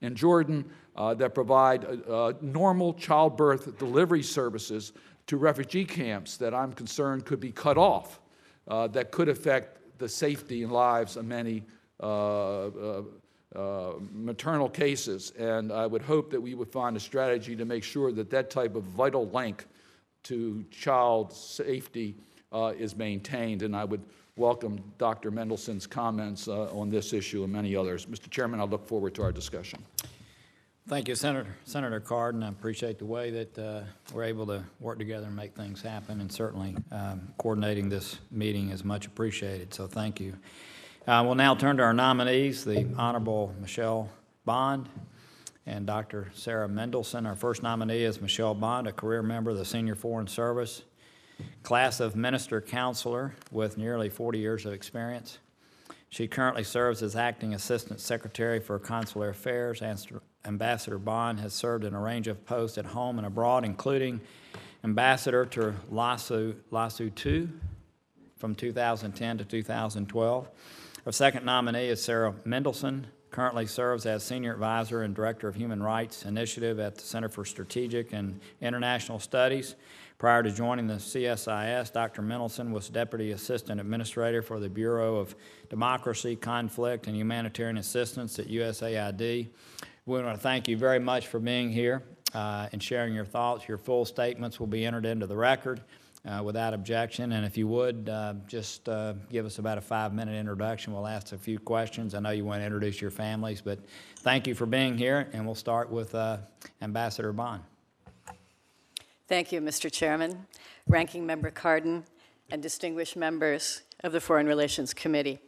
and 0.02 0.16
Jordan 0.16 0.66
uh, 0.96 1.14
that 1.16 1.34
provide 1.34 1.86
uh, 1.86 2.12
uh, 2.12 2.34
normal 2.42 2.94
childbirth 2.94 3.78
delivery 3.78 4.24
services 4.24 4.94
to 5.28 5.38
refugee 5.38 5.86
camps 5.86 6.38
that 6.38 6.54
I'm 6.54 6.72
concerned 6.74 7.26
could 7.26 7.40
be 7.40 7.52
cut 7.52 7.78
off, 7.78 8.20
uh, 8.68 8.88
that 8.88 9.12
could 9.12 9.30
affect 9.30 9.80
the 9.98 10.08
safety 10.08 10.64
and 10.64 10.72
lives 10.72 11.18
of 11.18 11.26
many 11.26 11.64
uh, 12.00 12.68
uh, 12.68 13.94
maternal 14.12 14.70
cases. 14.70 15.32
And 15.32 15.72
I 15.72 15.88
would 15.88 16.02
hope 16.02 16.30
that 16.32 16.42
we 16.42 16.54
would 16.54 16.70
find 16.70 16.96
a 16.96 17.00
strategy 17.00 17.56
to 17.56 17.66
make 17.66 17.84
sure 17.84 18.12
that 18.12 18.30
that 18.30 18.50
type 18.50 18.76
of 18.76 18.84
vital 18.84 19.28
link 19.30 19.66
to 20.24 20.66
child 20.72 21.34
safety 21.34 22.16
is 22.78 22.96
maintained. 22.96 23.62
And 23.62 23.76
I 23.76 23.86
would 23.86 24.02
welcome 24.38 24.84
Dr. 24.98 25.32
Mendelson's 25.32 25.88
comments 25.88 26.50
uh, 26.50 26.64
on 26.78 26.90
this 26.90 27.14
issue 27.14 27.46
and 27.46 27.54
many 27.54 27.74
others. 27.74 28.06
Mr. 28.06 28.30
Chairman, 28.30 28.60
I 28.60 28.66
look 28.66 28.86
forward 28.86 29.16
to 29.16 29.24
our 29.24 29.32
discussion. 29.32 29.84
Thank 30.90 31.08
you, 31.08 31.16
Senator, 31.16 31.56
Senator 31.64 32.02
Cardin. 32.02 32.44
I 32.44 32.50
appreciate 32.50 33.00
the 33.00 33.06
way 33.06 33.32
that 33.32 33.58
uh, 33.58 33.82
we're 34.14 34.26
able 34.26 34.46
to 34.48 34.62
work 34.82 35.00
together 35.00 35.28
and 35.28 35.36
make 35.36 35.56
things 35.56 35.82
happen, 35.82 36.20
and 36.20 36.30
certainly 36.30 36.76
um, 36.92 37.30
coordinating 37.38 37.88
this 37.88 38.20
meeting 38.30 38.72
is 38.72 38.84
much 38.84 39.08
appreciated, 39.08 39.74
so 39.74 39.88
thank 39.88 40.20
you. 40.20 40.36
Uh, 41.08 41.24
We'll 41.26 41.36
now 41.36 41.56
turn 41.56 41.78
to 41.78 41.84
our 41.84 41.94
nominees, 41.94 42.66
the 42.66 42.88
Honorable 42.98 43.56
Michelle 43.62 44.10
Bond 44.44 44.90
and 45.66 45.88
Dr. 45.88 46.30
Sarah 46.36 46.68
Mendelson. 46.68 47.26
Our 47.26 47.36
first 47.36 47.64
nominee 47.64 48.04
is 48.04 48.22
Michelle 48.22 48.54
Bond, 48.54 48.86
a 48.86 48.92
career 48.92 49.24
member 49.24 49.52
of 49.52 49.58
the 49.58 49.66
Senior 49.66 49.96
Foreign 49.96 50.28
Service, 50.28 50.84
class 51.64 52.00
of 52.00 52.16
minister 52.16 52.62
counselor 52.62 53.36
with 53.52 53.78
nearly 53.78 54.10
40 54.10 54.40
years 54.40 54.66
of 54.66 54.74
experience. 54.74 55.40
She 56.10 56.28
currently 56.28 56.64
serves 56.64 57.04
as 57.04 57.16
acting 57.16 57.54
assistant 57.54 58.00
secretary 58.00 58.60
for 58.60 58.80
consular 58.80 59.30
affairs. 59.30 59.82
Ambassador 60.46 60.98
Bond 60.98 61.40
has 61.40 61.54
served 61.54 61.84
in 61.84 61.94
a 61.94 62.00
range 62.00 62.28
of 62.28 62.46
posts 62.46 62.78
at 62.78 62.86
home 62.86 63.18
and 63.18 63.28
abroad, 63.28 63.66
including 63.66 64.22
ambassador 64.84 65.46
to 65.48 65.74
Lasu, 65.92 66.56
Lesotho 66.72 67.50
from 68.38 68.56
2010 68.56 69.40
to 69.40 69.44
2012. 69.46 70.50
Our 71.06 71.12
second 71.12 71.46
nominee 71.46 71.88
is 71.88 72.04
Sarah 72.04 72.34
Mendelson, 72.46 73.06
currently 73.36 73.66
serves 73.66 74.06
as 74.06 74.24
Senior 74.24 74.54
Advisor 74.54 75.02
and 75.02 75.14
Director 75.14 75.50
of 75.50 75.56
Human 75.56 75.84
Rights 75.84 76.24
Initiative 76.24 76.80
at 76.80 76.96
the 76.96 77.02
Center 77.02 77.28
for 77.28 77.44
Strategic 77.44 78.14
and 78.14 78.40
International 78.62 79.20
Studies. 79.20 79.76
Prior 80.18 80.42
to 80.44 80.50
joining 80.50 80.88
the 80.88 80.94
CSIS, 80.94 81.92
Dr. 81.92 82.22
Mendelson 82.22 82.72
was 82.72 82.88
Deputy 82.88 83.32
Assistant 83.32 83.82
Administrator 83.82 84.42
for 84.42 84.62
the 84.62 84.70
Bureau 84.70 85.18
of 85.18 85.36
Democracy, 85.70 86.38
Conflict, 86.38 87.08
and 87.08 87.18
Humanitarian 87.18 87.78
Assistance 87.78 88.40
at 88.40 88.48
USAID. 88.48 89.50
We 90.06 90.24
want 90.24 90.34
to 90.34 90.42
thank 90.42 90.70
you 90.70 90.78
very 90.78 91.00
much 91.00 91.28
for 91.28 91.40
being 91.40 91.70
here 91.70 92.02
uh, 92.34 92.70
and 92.72 92.82
sharing 92.82 93.14
your 93.14 93.26
thoughts. 93.26 93.68
Your 93.68 93.78
full 93.78 94.06
statements 94.06 94.58
will 94.58 94.68
be 94.68 94.86
entered 94.86 95.06
into 95.06 95.28
the 95.28 95.36
record 95.36 95.82
uh, 96.26 96.42
without 96.42 96.74
objection. 96.74 97.34
And 97.34 97.46
if 97.46 97.58
you 97.58 97.68
would, 97.68 98.08
uh, 98.08 98.36
just 98.48 98.88
uh, 98.88 99.16
give 99.30 99.46
us 99.46 99.60
about 99.60 99.78
a 99.78 99.82
five-minute 99.82 100.34
introduction. 100.34 100.94
We'll 100.94 101.08
ask 101.08 101.34
a 101.34 101.38
few 101.38 101.60
questions. 101.60 102.16
I 102.16 102.22
know 102.22 102.32
you 102.32 102.46
want 102.46 102.62
to 102.62 102.66
introduce 102.66 103.02
your 103.02 103.12
families, 103.12 103.60
but 103.60 103.80
thank 104.20 104.48
you 104.48 104.56
for 104.56 104.66
being 104.66 104.98
here, 104.98 105.28
and 105.34 105.46
we'll 105.46 105.56
start 105.56 105.90
with 105.90 106.16
uh, 106.16 106.38
Ambassador 106.82 107.34
Bond. 107.34 107.64
Thank 109.28 109.52
you, 109.52 109.60
Mr. 109.60 109.92
Chairman, 109.92 110.46
Ranking 110.88 111.26
Member 111.26 111.50
Cardin, 111.50 112.04
and 112.52 112.62
distinguished 112.62 113.16
members 113.16 113.82
of 114.04 114.12
the 114.12 114.22
Foreign 114.22 114.46
Relations 114.46 114.94
Committee. 114.94 115.40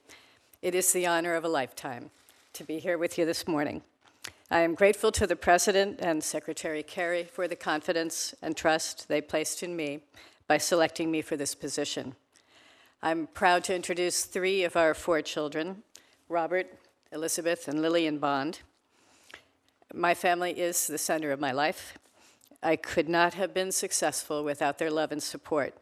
It 0.63 0.74
is 0.74 0.91
the 0.91 1.05
honor 1.05 1.36
of 1.36 1.46
a 1.46 1.48
lifetime 1.48 2.10
to 2.53 2.63
be 2.63 2.79
here 2.79 2.98
with 2.98 3.19
you 3.19 3.25
this 3.27 3.48
morning. 3.48 3.84
I 4.50 4.62
am 4.62 4.74
grateful 4.74 5.12
to 5.12 5.27
the 5.27 5.36
President 5.36 6.00
and 6.01 6.24
Secretary 6.24 6.81
Kerry 6.81 7.25
for 7.25 7.48
the 7.48 7.55
confidence 7.55 8.34
and 8.41 8.57
trust 8.57 9.10
they 9.10 9.22
placed 9.22 9.62
in 9.62 9.75
me 9.75 10.00
by 10.48 10.57
selecting 10.57 11.12
me 11.12 11.22
for 11.22 11.38
this 11.38 11.53
position. 11.53 12.15
I'm 13.03 13.27
proud 13.27 13.63
to 13.65 13.75
introduce 13.75 14.25
three 14.25 14.63
of 14.63 14.75
our 14.75 14.96
four 14.96 15.22
children 15.22 15.84
Robert, 16.29 16.65
Elizabeth, 17.12 17.67
and 17.67 17.84
Lillian 17.84 18.17
Bond. 18.17 18.62
My 19.93 20.15
family 20.15 20.60
is 20.60 20.88
the 20.88 20.98
center 20.98 21.31
of 21.31 21.39
my 21.39 21.51
life. 21.51 21.93
I 22.62 22.76
could 22.76 23.08
not 23.08 23.36
have 23.36 23.54
been 23.54 23.72
successful 23.72 24.44
without 24.44 24.78
their 24.78 24.92
love 24.92 25.12
and 25.12 25.22
support. 25.22 25.76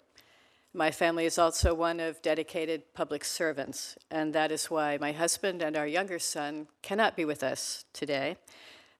My 0.73 0.91
family 0.91 1.25
is 1.25 1.37
also 1.37 1.73
one 1.73 2.01
of 2.01 2.21
dedicated 2.21 2.93
public 2.93 3.23
servants, 3.23 3.97
and 4.11 4.33
that 4.33 4.51
is 4.51 4.69
why 4.69 4.97
my 4.97 5.13
husband 5.13 5.61
and 5.61 5.77
our 5.77 5.87
younger 5.87 6.19
son 6.19 6.67
cannot 6.81 7.15
be 7.15 7.23
with 7.23 7.43
us 7.43 7.85
today. 7.93 8.35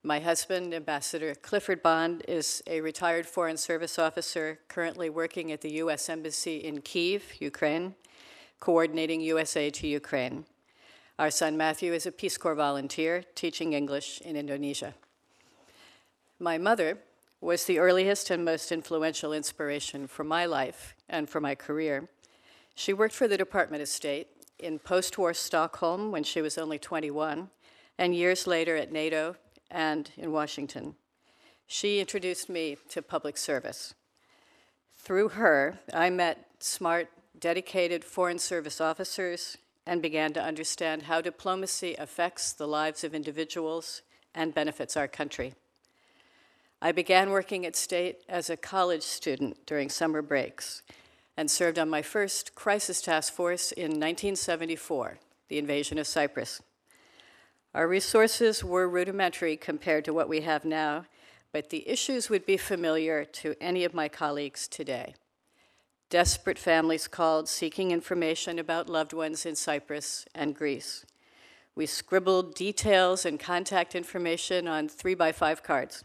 My 0.02 0.20
husband, 0.20 0.74
Ambassador 0.74 1.36
Clifford 1.36 1.84
Bond, 1.84 2.24
is 2.28 2.64
a 2.66 2.80
retired 2.80 3.26
Foreign 3.26 3.58
Service 3.58 4.00
officer 4.00 4.60
currently 4.70 5.10
working 5.10 5.52
at 5.52 5.60
the 5.60 5.74
U.S. 5.74 6.08
Embassy 6.08 6.58
in 6.60 6.82
Kiev, 6.82 7.24
Ukraine, 7.42 7.96
coordinating 8.62 9.20
USA 9.20 9.70
to 9.72 9.88
Ukraine. 9.88 10.46
Our 11.20 11.32
son 11.32 11.58
Matthew 11.58 11.92
is 11.92 12.06
a 12.06 12.12
Peace 12.12 12.38
Corps 12.38 12.56
volunteer 12.56 13.24
teaching 13.36 13.74
English 13.74 14.22
in 14.22 14.36
Indonesia. 14.36 14.94
My 16.40 16.58
mother, 16.58 17.00
was 17.46 17.66
the 17.66 17.78
earliest 17.78 18.32
and 18.32 18.44
most 18.44 18.72
influential 18.72 19.32
inspiration 19.32 20.08
for 20.08 20.24
my 20.24 20.48
life 20.48 20.96
and 21.08 21.30
for 21.30 21.40
my 21.40 21.54
career. 21.54 22.10
She 22.74 22.92
worked 22.92 23.14
for 23.14 23.28
the 23.28 23.38
Department 23.38 23.84
of 23.84 23.88
State 23.88 24.28
in 24.58 24.80
post 24.80 25.18
war 25.20 25.32
Stockholm 25.32 26.12
when 26.12 26.24
she 26.24 26.42
was 26.42 26.58
only 26.58 26.80
21, 26.80 27.50
and 28.00 28.16
years 28.16 28.48
later 28.48 28.76
at 28.76 28.92
NATO 28.92 29.36
and 29.70 30.10
in 30.18 30.32
Washington. 30.32 30.96
She 31.68 32.00
introduced 32.00 32.50
me 32.50 32.78
to 32.90 33.04
public 33.04 33.38
service. 33.38 33.94
Through 34.98 35.30
her, 35.30 35.78
I 35.94 36.10
met 36.10 36.48
smart, 36.60 37.10
dedicated 37.38 38.04
Foreign 38.04 38.40
Service 38.40 38.82
officers 38.82 39.58
and 39.86 40.02
began 40.02 40.34
to 40.34 40.42
understand 40.42 41.04
how 41.04 41.22
diplomacy 41.22 41.94
affects 42.00 42.54
the 42.54 42.68
lives 42.68 43.04
of 43.04 43.14
individuals 43.14 44.02
and 44.34 44.56
benefits 44.56 44.98
our 44.98 45.08
country. 45.08 45.54
I 46.86 46.92
began 46.92 47.32
working 47.32 47.66
at 47.66 47.76
State 47.76 48.22
as 48.30 48.48
a 48.48 48.56
college 48.56 49.02
student 49.02 49.66
during 49.66 49.90
summer 49.90 50.22
breaks 50.22 50.84
and 51.36 51.50
served 51.50 51.80
on 51.80 51.90
my 51.90 52.04
first 52.04 52.54
crisis 52.54 53.02
task 53.02 53.34
force 53.34 53.72
in 53.72 53.94
1974, 53.94 55.18
the 55.48 55.58
invasion 55.58 55.98
of 55.98 56.06
Cyprus. 56.06 56.62
Our 57.74 57.88
resources 57.88 58.64
were 58.64 58.88
rudimentary 58.88 59.58
compared 59.58 60.06
to 60.06 60.14
what 60.14 60.30
we 60.30 60.42
have 60.42 60.64
now, 60.64 61.06
but 61.52 61.72
the 61.72 61.90
issues 61.90 62.30
would 62.30 62.46
be 62.46 62.56
familiar 62.56 63.26
to 63.26 63.56
any 63.60 63.84
of 63.84 63.96
my 63.96 64.08
colleagues 64.08 64.68
today. 64.68 65.16
Desperate 66.12 66.60
families 66.60 67.08
called 67.08 67.50
seeking 67.50 67.90
information 67.90 68.60
about 68.60 68.92
loved 68.92 69.12
ones 69.12 69.44
in 69.44 69.56
Cyprus 69.56 70.28
and 70.36 70.54
Greece. 70.54 71.04
We 71.74 71.88
scribbled 71.88 72.54
details 72.54 73.26
and 73.26 73.40
contact 73.40 73.96
information 73.96 74.68
on 74.68 74.88
three 74.88 75.16
by 75.16 75.32
five 75.32 75.64
cards. 75.64 76.04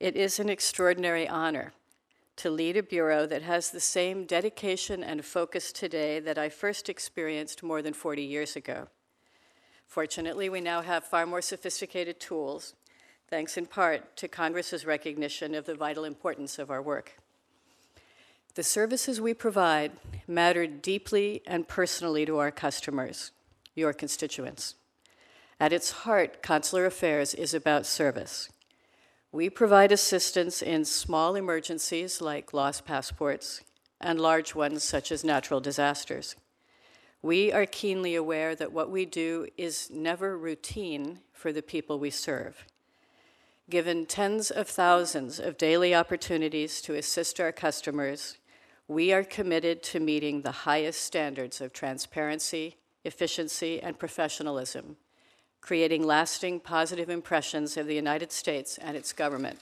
It 0.00 0.16
is 0.16 0.40
an 0.40 0.48
extraordinary 0.48 1.28
honor 1.28 1.74
to 2.36 2.48
lead 2.48 2.74
a 2.78 2.82
bureau 2.82 3.26
that 3.26 3.42
has 3.42 3.70
the 3.70 3.80
same 3.80 4.24
dedication 4.24 5.04
and 5.04 5.22
focus 5.22 5.72
today 5.72 6.18
that 6.20 6.38
I 6.38 6.48
first 6.48 6.88
experienced 6.88 7.62
more 7.62 7.82
than 7.82 7.92
40 7.92 8.22
years 8.22 8.56
ago. 8.56 8.88
Fortunately, 9.86 10.48
we 10.48 10.62
now 10.62 10.80
have 10.80 11.04
far 11.04 11.26
more 11.26 11.42
sophisticated 11.42 12.18
tools, 12.18 12.72
thanks 13.28 13.58
in 13.58 13.66
part 13.66 14.16
to 14.16 14.26
Congress's 14.26 14.86
recognition 14.86 15.54
of 15.54 15.66
the 15.66 15.74
vital 15.74 16.04
importance 16.04 16.58
of 16.58 16.70
our 16.70 16.80
work. 16.80 17.16
The 18.54 18.62
services 18.62 19.20
we 19.20 19.34
provide 19.34 19.92
matter 20.26 20.66
deeply 20.66 21.42
and 21.46 21.68
personally 21.68 22.24
to 22.24 22.38
our 22.38 22.50
customers, 22.50 23.32
your 23.74 23.92
constituents. 23.92 24.76
At 25.60 25.74
its 25.74 25.90
heart, 25.90 26.42
consular 26.42 26.86
affairs 26.86 27.34
is 27.34 27.52
about 27.52 27.84
service. 27.84 28.48
We 29.32 29.48
provide 29.48 29.92
assistance 29.92 30.60
in 30.60 30.84
small 30.84 31.36
emergencies 31.36 32.20
like 32.20 32.52
lost 32.52 32.84
passports 32.84 33.60
and 34.00 34.20
large 34.20 34.56
ones 34.56 34.82
such 34.82 35.12
as 35.12 35.22
natural 35.22 35.60
disasters. 35.60 36.34
We 37.22 37.52
are 37.52 37.66
keenly 37.66 38.16
aware 38.16 38.56
that 38.56 38.72
what 38.72 38.90
we 38.90 39.04
do 39.04 39.46
is 39.56 39.88
never 39.88 40.36
routine 40.36 41.20
for 41.32 41.52
the 41.52 41.62
people 41.62 41.98
we 42.00 42.10
serve. 42.10 42.64
Given 43.68 44.06
tens 44.06 44.50
of 44.50 44.66
thousands 44.66 45.38
of 45.38 45.56
daily 45.56 45.94
opportunities 45.94 46.82
to 46.82 46.96
assist 46.96 47.38
our 47.38 47.52
customers, 47.52 48.36
we 48.88 49.12
are 49.12 49.22
committed 49.22 49.80
to 49.84 50.00
meeting 50.00 50.42
the 50.42 50.50
highest 50.50 51.02
standards 51.02 51.60
of 51.60 51.72
transparency, 51.72 52.78
efficiency, 53.04 53.80
and 53.80 53.96
professionalism 53.96 54.96
creating 55.60 56.06
lasting 56.06 56.60
positive 56.60 57.10
impressions 57.10 57.76
of 57.76 57.86
the 57.86 57.94
United 57.94 58.32
States 58.32 58.78
and 58.78 58.96
its 58.96 59.12
government. 59.12 59.58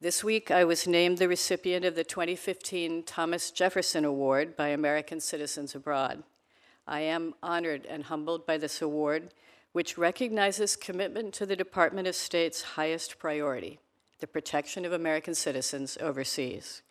This 0.00 0.22
week, 0.22 0.50
I 0.50 0.64
was 0.64 0.86
named 0.86 1.18
the 1.18 1.28
recipient 1.28 1.84
of 1.84 1.94
the 1.94 2.04
2015 2.04 3.04
Thomas 3.04 3.50
Jefferson 3.50 4.04
Award 4.04 4.56
by 4.56 4.68
American 4.68 5.20
Citizens 5.20 5.74
Abroad. 5.74 6.22
I 6.86 7.00
am 7.00 7.34
honored 7.42 7.86
and 7.86 8.04
humbled 8.04 8.44
by 8.44 8.58
this 8.58 8.82
award, 8.82 9.30
which 9.72 9.96
recognizes 9.96 10.76
commitment 10.76 11.32
to 11.34 11.46
the 11.46 11.56
Department 11.56 12.06
of 12.06 12.14
State's 12.14 12.62
highest 12.62 13.18
priority, 13.18 13.78
the 14.20 14.26
protection 14.26 14.84
of 14.84 14.92
American 14.92 15.34
citizens 15.34 15.96
overseas. 16.00 16.82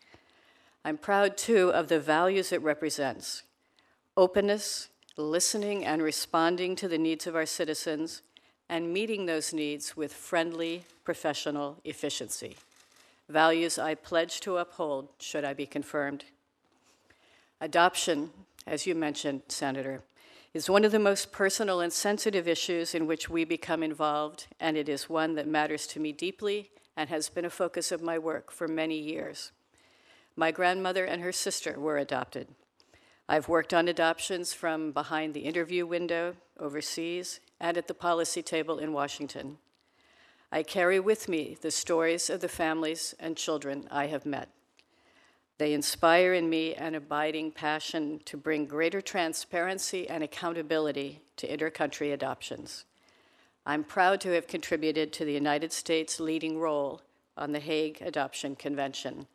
I'm 0.84 0.98
proud, 0.98 1.36
too, 1.36 1.70
of 1.72 1.88
the 1.88 2.00
values 2.00 2.52
it 2.52 2.62
represents 2.62 3.44
openness, 4.16 4.88
listening 5.22 5.84
and 5.84 6.02
responding 6.02 6.74
to 6.76 6.88
the 6.88 6.98
needs 6.98 7.26
of 7.26 7.36
our 7.36 7.46
citizens, 7.46 8.22
and 8.68 8.92
meeting 8.92 9.26
those 9.26 9.52
needs 9.52 9.96
with 9.96 10.12
friendly, 10.12 10.84
professional 11.04 11.78
efficiency. 11.84 12.56
Values 13.28 13.78
I 13.78 13.94
pledge 13.94 14.40
to 14.40 14.56
uphold 14.56 15.08
should 15.18 15.44
I 15.44 15.54
be 15.54 15.66
confirmed. 15.66 16.24
Adoption, 17.60 18.30
as 18.66 18.86
you 18.86 18.94
mentioned, 18.94 19.42
Senator, 19.48 20.02
is 20.52 20.70
one 20.70 20.84
of 20.84 20.92
the 20.92 20.98
most 20.98 21.32
personal 21.32 21.80
and 21.80 21.92
sensitive 21.92 22.46
issues 22.46 22.94
in 22.94 23.06
which 23.06 23.28
we 23.28 23.44
become 23.44 23.82
involved, 23.82 24.46
and 24.60 24.76
it 24.76 24.88
is 24.88 25.08
one 25.08 25.34
that 25.34 25.48
matters 25.48 25.86
to 25.88 26.00
me 26.00 26.12
deeply 26.12 26.70
and 26.96 27.08
has 27.08 27.28
been 27.28 27.44
a 27.44 27.50
focus 27.50 27.90
of 27.90 28.02
my 28.02 28.18
work 28.18 28.50
for 28.50 28.68
many 28.68 28.98
years. 28.98 29.52
My 30.36 30.50
grandmother 30.50 31.04
and 31.04 31.22
her 31.22 31.32
sister 31.32 31.78
were 31.78 31.98
adopted. 31.98 32.48
I've 33.26 33.48
worked 33.48 33.72
on 33.72 33.88
adoptions 33.88 34.52
from 34.52 34.92
behind 34.92 35.32
the 35.32 35.40
interview 35.40 35.86
window 35.86 36.36
overseas 36.58 37.40
and 37.58 37.78
at 37.78 37.88
the 37.88 37.94
policy 37.94 38.42
table 38.42 38.78
in 38.78 38.92
Washington. 38.92 39.56
I 40.52 40.62
carry 40.62 41.00
with 41.00 41.26
me 41.28 41.56
the 41.60 41.70
stories 41.70 42.28
of 42.28 42.40
the 42.40 42.48
families 42.48 43.14
and 43.18 43.36
children 43.36 43.88
I 43.90 44.08
have 44.08 44.26
met. 44.26 44.50
They 45.56 45.72
inspire 45.72 46.34
in 46.34 46.50
me 46.50 46.74
an 46.74 46.94
abiding 46.94 47.52
passion 47.52 48.20
to 48.26 48.36
bring 48.36 48.66
greater 48.66 49.00
transparency 49.00 50.08
and 50.08 50.22
accountability 50.22 51.22
to 51.36 51.48
intercountry 51.48 52.12
adoptions. 52.12 52.84
I'm 53.64 53.84
proud 53.84 54.20
to 54.22 54.32
have 54.32 54.46
contributed 54.46 55.12
to 55.14 55.24
the 55.24 55.32
United 55.32 55.72
States' 55.72 56.20
leading 56.20 56.58
role 56.58 57.00
on 57.38 57.52
the 57.52 57.60
Hague 57.60 58.02
Adoption 58.02 58.54
Convention, 58.54 59.26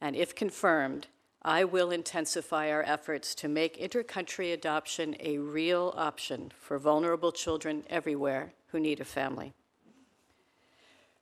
and 0.00 0.14
if 0.14 0.34
confirmed, 0.34 1.08
I 1.44 1.64
will 1.64 1.90
intensify 1.90 2.70
our 2.70 2.84
efforts 2.84 3.34
to 3.36 3.48
make 3.48 3.80
intercountry 3.80 4.52
adoption 4.52 5.16
a 5.18 5.38
real 5.38 5.92
option 5.96 6.52
for 6.56 6.78
vulnerable 6.78 7.32
children 7.32 7.82
everywhere 7.90 8.52
who 8.68 8.78
need 8.78 9.00
a 9.00 9.04
family. 9.04 9.52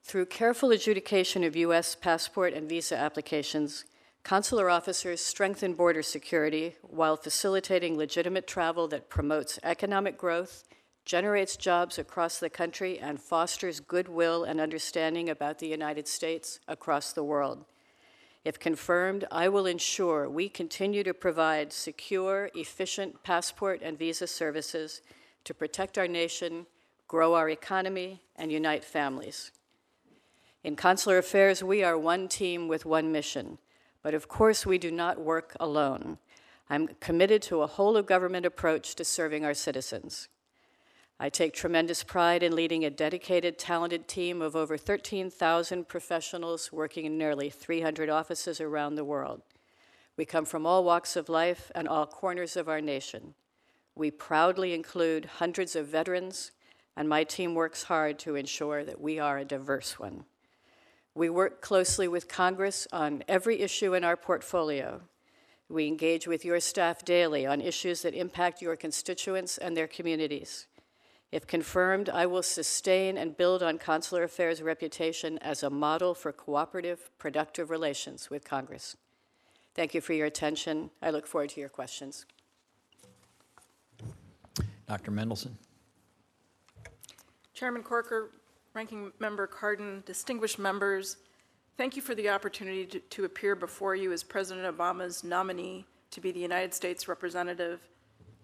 Through 0.02 0.26
careful 0.26 0.72
adjudication 0.72 1.42
of 1.42 1.56
U.S. 1.56 1.94
passport 1.94 2.52
and 2.52 2.68
visa 2.68 2.96
applications, 2.98 3.86
consular 4.22 4.68
officers 4.68 5.22
strengthen 5.22 5.72
border 5.72 6.02
security 6.02 6.76
while 6.82 7.16
facilitating 7.16 7.96
legitimate 7.96 8.46
travel 8.46 8.88
that 8.88 9.08
promotes 9.08 9.58
economic 9.62 10.18
growth, 10.18 10.64
generates 11.06 11.56
jobs 11.56 11.98
across 11.98 12.38
the 12.38 12.50
country, 12.50 12.98
and 12.98 13.20
fosters 13.20 13.80
goodwill 13.80 14.44
and 14.44 14.60
understanding 14.60 15.30
about 15.30 15.60
the 15.60 15.68
United 15.68 16.06
States 16.06 16.60
across 16.68 17.12
the 17.12 17.24
world. 17.24 17.64
If 18.44 18.58
confirmed, 18.58 19.26
I 19.30 19.48
will 19.48 19.66
ensure 19.66 20.28
we 20.28 20.48
continue 20.48 21.04
to 21.04 21.12
provide 21.12 21.72
secure, 21.72 22.50
efficient 22.54 23.22
passport 23.22 23.80
and 23.82 23.98
visa 23.98 24.26
services 24.26 25.02
to 25.44 25.52
protect 25.52 25.98
our 25.98 26.08
nation, 26.08 26.66
grow 27.06 27.34
our 27.34 27.50
economy, 27.50 28.22
and 28.36 28.50
unite 28.50 28.84
families. 28.84 29.52
In 30.64 30.76
consular 30.76 31.18
affairs, 31.18 31.62
we 31.62 31.82
are 31.82 31.98
one 31.98 32.28
team 32.28 32.66
with 32.66 32.86
one 32.86 33.12
mission, 33.12 33.58
but 34.02 34.14
of 34.14 34.28
course, 34.28 34.64
we 34.64 34.78
do 34.78 34.90
not 34.90 35.20
work 35.20 35.54
alone. 35.60 36.18
I'm 36.70 36.88
committed 37.00 37.42
to 37.42 37.62
a 37.62 37.66
whole 37.66 37.96
of 37.96 38.06
government 38.06 38.46
approach 38.46 38.94
to 38.94 39.04
serving 39.04 39.44
our 39.44 39.54
citizens. 39.54 40.28
I 41.22 41.28
take 41.28 41.52
tremendous 41.52 42.02
pride 42.02 42.42
in 42.42 42.56
leading 42.56 42.82
a 42.82 42.88
dedicated, 42.88 43.58
talented 43.58 44.08
team 44.08 44.40
of 44.40 44.56
over 44.56 44.78
13,000 44.78 45.86
professionals 45.86 46.72
working 46.72 47.04
in 47.04 47.18
nearly 47.18 47.50
300 47.50 48.08
offices 48.08 48.58
around 48.58 48.94
the 48.94 49.04
world. 49.04 49.42
We 50.16 50.24
come 50.24 50.46
from 50.46 50.64
all 50.64 50.82
walks 50.82 51.16
of 51.16 51.28
life 51.28 51.70
and 51.74 51.86
all 51.86 52.06
corners 52.06 52.56
of 52.56 52.70
our 52.70 52.80
nation. 52.80 53.34
We 53.94 54.10
proudly 54.10 54.72
include 54.72 55.26
hundreds 55.26 55.76
of 55.76 55.88
veterans, 55.88 56.52
and 56.96 57.06
my 57.06 57.24
team 57.24 57.54
works 57.54 57.82
hard 57.82 58.18
to 58.20 58.34
ensure 58.34 58.82
that 58.82 58.98
we 58.98 59.18
are 59.18 59.36
a 59.36 59.44
diverse 59.44 59.98
one. 59.98 60.24
We 61.14 61.28
work 61.28 61.60
closely 61.60 62.08
with 62.08 62.28
Congress 62.28 62.88
on 62.92 63.24
every 63.28 63.60
issue 63.60 63.92
in 63.92 64.04
our 64.04 64.16
portfolio. 64.16 65.02
We 65.68 65.86
engage 65.86 66.26
with 66.26 66.46
your 66.46 66.60
staff 66.60 67.04
daily 67.04 67.44
on 67.44 67.60
issues 67.60 68.00
that 68.02 68.14
impact 68.14 68.62
your 68.62 68.74
constituents 68.74 69.58
and 69.58 69.76
their 69.76 69.86
communities. 69.86 70.66
If 71.32 71.46
confirmed, 71.46 72.08
I 72.08 72.26
will 72.26 72.42
sustain 72.42 73.16
and 73.16 73.36
build 73.36 73.62
on 73.62 73.78
Consular 73.78 74.24
Affairs' 74.24 74.62
reputation 74.62 75.38
as 75.38 75.62
a 75.62 75.70
model 75.70 76.12
for 76.12 76.32
cooperative, 76.32 77.10
productive 77.18 77.70
relations 77.70 78.30
with 78.30 78.44
Congress. 78.44 78.96
Thank 79.74 79.94
you 79.94 80.00
for 80.00 80.12
your 80.12 80.26
attention. 80.26 80.90
I 81.00 81.10
look 81.10 81.28
forward 81.28 81.50
to 81.50 81.60
your 81.60 81.68
questions. 81.68 82.26
Dr. 84.88 85.12
Mendelson? 85.12 85.52
Chairman 87.54 87.84
Corker, 87.84 88.30
Ranking 88.74 89.12
Member 89.20 89.46
Cardin, 89.46 90.04
distinguished 90.04 90.58
members, 90.58 91.18
thank 91.76 91.94
you 91.94 92.02
for 92.02 92.16
the 92.16 92.28
opportunity 92.28 92.86
to, 92.86 92.98
to 92.98 93.24
appear 93.24 93.54
before 93.54 93.94
you 93.94 94.12
as 94.12 94.24
President 94.24 94.76
Obama's 94.76 95.22
nominee 95.22 95.86
to 96.10 96.20
be 96.20 96.32
the 96.32 96.40
United 96.40 96.74
States 96.74 97.06
representative 97.06 97.80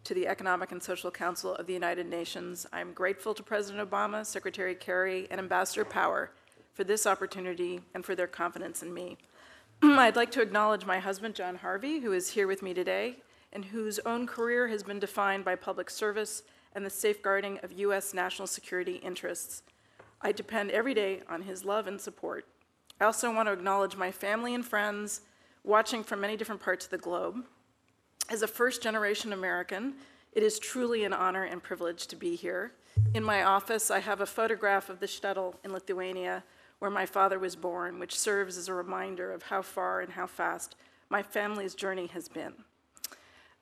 to 0.07 0.15
the 0.15 0.29
Economic 0.29 0.71
and 0.71 0.81
Social 0.81 1.11
Council 1.11 1.57
of 1.57 1.67
the 1.67 1.73
United 1.73 2.07
Nations. 2.07 2.65
I'm 2.73 2.93
grateful 2.93 3.35
to 3.35 3.43
President 3.43 3.91
Obama, 3.91 4.25
Secretary 4.25 4.77
Kerry, 4.77 5.27
and 5.33 5.41
Ambassador 5.41 5.85
Power 5.85 6.31
for 6.75 6.85
this 6.85 7.09
opportunity 7.09 7.81
and 7.93 8.05
for 8.05 8.15
their 8.15 8.29
confidence 8.29 8.85
in 8.85 8.95
me. 8.95 9.19
I'd 9.83 10.15
like 10.15 10.31
to 10.31 10.43
acknowledge 10.43 10.87
my 10.87 11.01
husband, 11.01 11.35
John 11.35 11.57
Harvey, 11.57 11.99
who 11.99 12.13
is 12.13 12.31
here 12.31 12.47
with 12.47 12.63
me 12.63 12.73
today 12.73 13.17
and 13.53 13.65
whose 13.65 13.99
own 14.07 14.29
career 14.29 14.69
has 14.69 14.85
been 14.85 15.01
defined 15.01 15.45
by 15.45 15.57
public 15.57 15.91
service 15.91 16.45
and 16.73 16.87
the 16.87 16.91
safeguarding 16.91 17.59
of 17.65 17.73
U.S. 17.73 18.15
national 18.15 18.47
security 18.47 18.97
interests. 18.99 19.65
I 20.23 20.31
depend 20.31 20.71
every 20.71 20.95
day 20.95 21.23
on 21.29 21.43
his 21.43 21.65
love 21.65 21.89
and 21.89 22.01
support. 22.01 22.47
I 23.01 23.07
also 23.07 23.35
want 23.35 23.49
to 23.49 23.53
acknowledge 23.53 23.97
my 23.97 24.13
family 24.13 24.55
and 24.55 24.65
friends 24.65 25.23
watching 25.65 26.05
from 26.05 26.21
many 26.21 26.37
different 26.37 26.63
parts 26.63 26.85
of 26.85 26.93
the 26.93 26.99
globe. 26.99 27.43
As 28.29 28.43
a 28.43 28.49
first 28.49 28.83
generation 28.83 29.33
American, 29.33 29.95
it 30.33 30.43
is 30.43 30.59
truly 30.59 31.05
an 31.05 31.13
honor 31.13 31.45
and 31.45 31.63
privilege 31.63 32.09
to 32.09 32.17
be 32.17 32.35
here. 32.35 32.73
In 33.15 33.23
my 33.23 33.45
office, 33.45 33.89
I 33.89 34.01
have 34.01 34.21
a 34.21 34.27
photograph 34.27 34.89
of 34.89 34.99
the 34.99 35.07
shtetl 35.07 35.55
in 35.65 35.73
Lithuania 35.73 36.43
where 36.81 36.91
my 36.91 37.07
father 37.07 37.39
was 37.39 37.55
born, 37.55 38.01
which 38.01 38.19
serves 38.19 38.59
as 38.59 38.69
a 38.69 38.75
reminder 38.75 39.33
of 39.33 39.45
how 39.45 39.63
far 39.63 40.01
and 40.01 40.13
how 40.13 40.27
fast 40.27 40.75
my 41.09 41.23
family's 41.23 41.75
journey 41.75 42.09
has 42.09 42.27
been. 42.27 42.53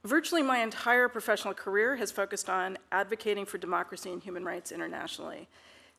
Virtually 0.03 0.43
my 0.43 0.59
entire 0.61 1.09
professional 1.09 1.53
career 1.53 1.97
has 1.97 2.11
focused 2.11 2.49
on 2.49 2.79
advocating 2.91 3.45
for 3.45 3.59
democracy 3.59 4.11
and 4.11 4.23
human 4.23 4.45
rights 4.45 4.73
internationally. 4.73 5.47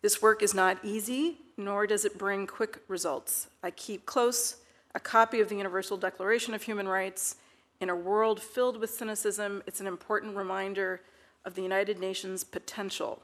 This 0.02 0.24
work 0.24 0.42
is 0.42 0.56
not 0.56 0.84
easy, 0.84 1.38
nor 1.56 1.86
does 1.86 2.04
it 2.04 2.18
bring 2.18 2.48
quick 2.48 2.80
results. 2.88 3.48
I 3.62 3.70
keep 3.72 4.08
close 4.08 4.58
a 4.96 5.00
copy 5.00 5.40
of 5.40 5.50
the 5.50 5.56
Universal 5.56 5.98
Declaration 5.98 6.56
of 6.56 6.64
Human 6.64 6.88
Rights. 6.88 7.36
In 7.86 7.92
a 7.92 7.96
world 7.96 8.42
filled 8.42 8.78
with 8.78 8.90
cynicism, 8.90 9.62
it's 9.68 9.80
an 9.80 9.86
important 9.86 10.36
reminder 10.36 11.02
of 11.46 11.54
the 11.54 11.62
United 11.62 12.00
Nations' 12.00 12.44
potential. 12.44 13.22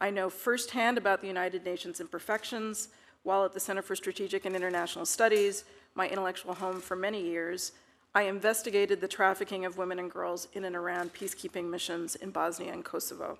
I 0.00 0.08
know 0.08 0.30
firsthand 0.30 0.96
about 0.96 1.20
the 1.20 1.26
United 1.26 1.62
Nations' 1.62 2.00
imperfections. 2.00 2.88
While 3.22 3.44
at 3.44 3.52
the 3.52 3.60
Center 3.60 3.82
for 3.82 3.94
Strategic 3.94 4.46
and 4.46 4.56
International 4.56 5.04
Studies, 5.04 5.64
my 5.94 6.08
intellectual 6.08 6.54
home 6.54 6.80
for 6.80 6.96
many 6.96 7.20
years, 7.20 7.72
I 8.14 8.22
investigated 8.22 9.02
the 9.02 9.08
trafficking 9.08 9.66
of 9.66 9.76
women 9.76 9.98
and 9.98 10.10
girls 10.10 10.48
in 10.54 10.64
and 10.64 10.74
around 10.74 11.12
peacekeeping 11.12 11.68
missions 11.68 12.16
in 12.16 12.30
Bosnia 12.30 12.72
and 12.72 12.86
Kosovo. 12.86 13.38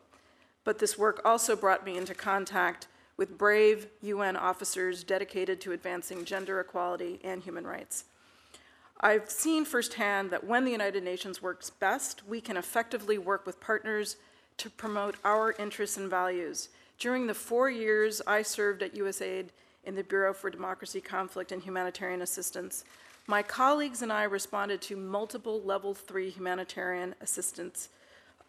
But 0.64 0.80
this 0.80 0.98
work 0.98 1.22
also 1.24 1.56
brought 1.56 1.86
me 1.86 1.96
into 1.96 2.14
contact 2.14 2.88
with 3.16 3.38
brave 3.38 3.86
UN 4.02 4.36
officers 4.36 5.02
dedicated 5.02 5.62
to 5.62 5.72
advancing 5.72 6.26
gender 6.26 6.60
equality 6.60 7.20
and 7.24 7.42
human 7.42 7.66
rights. 7.66 8.04
I've 9.00 9.30
seen 9.30 9.64
firsthand 9.64 10.30
that 10.30 10.44
when 10.44 10.64
the 10.64 10.72
United 10.72 11.04
Nations 11.04 11.40
works 11.40 11.70
best, 11.70 12.26
we 12.26 12.40
can 12.40 12.56
effectively 12.56 13.16
work 13.16 13.46
with 13.46 13.60
partners 13.60 14.16
to 14.56 14.68
promote 14.68 15.16
our 15.24 15.52
interests 15.52 15.96
and 15.96 16.10
values. 16.10 16.68
During 16.98 17.26
the 17.26 17.34
four 17.34 17.70
years 17.70 18.20
I 18.26 18.42
served 18.42 18.82
at 18.82 18.94
USAID 18.94 19.46
in 19.84 19.94
the 19.94 20.02
Bureau 20.02 20.34
for 20.34 20.50
Democracy, 20.50 21.00
Conflict, 21.00 21.52
and 21.52 21.62
Humanitarian 21.62 22.22
Assistance, 22.22 22.84
my 23.28 23.42
colleagues 23.42 24.02
and 24.02 24.12
I 24.12 24.24
responded 24.24 24.80
to 24.82 24.96
multiple 24.96 25.62
level 25.62 25.94
three 25.94 26.30
humanitarian 26.30 27.14
assistance 27.20 27.90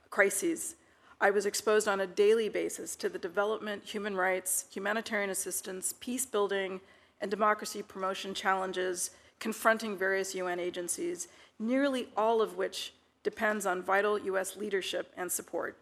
crises 0.10 0.76
I 1.22 1.32
was 1.32 1.46
exposed 1.46 1.90
on 1.90 2.00
a 2.00 2.08
daily 2.08 2.48
basis 2.48 2.96
to 2.96 3.10
the 3.10 3.20
development, 3.20 3.84
human 3.84 4.16
rights, 4.16 4.66
humanitarian 4.72 5.30
assistance, 5.30 5.94
peace 6.00 6.26
building, 6.26 6.80
and 7.20 7.30
democracy 7.30 7.84
promotion 7.84 8.34
challenges 8.34 9.12
confronting 9.40 9.98
various 9.98 10.36
UN 10.36 10.60
agencies, 10.60 11.28
nearly 11.60 12.10
all 12.16 12.42
of 12.42 12.58
which 12.58 12.94
depends 13.24 13.66
on 13.66 13.82
vital 13.82 14.20
US 14.20 14.56
leadership 14.56 15.12
and 15.18 15.32
support. 15.32 15.78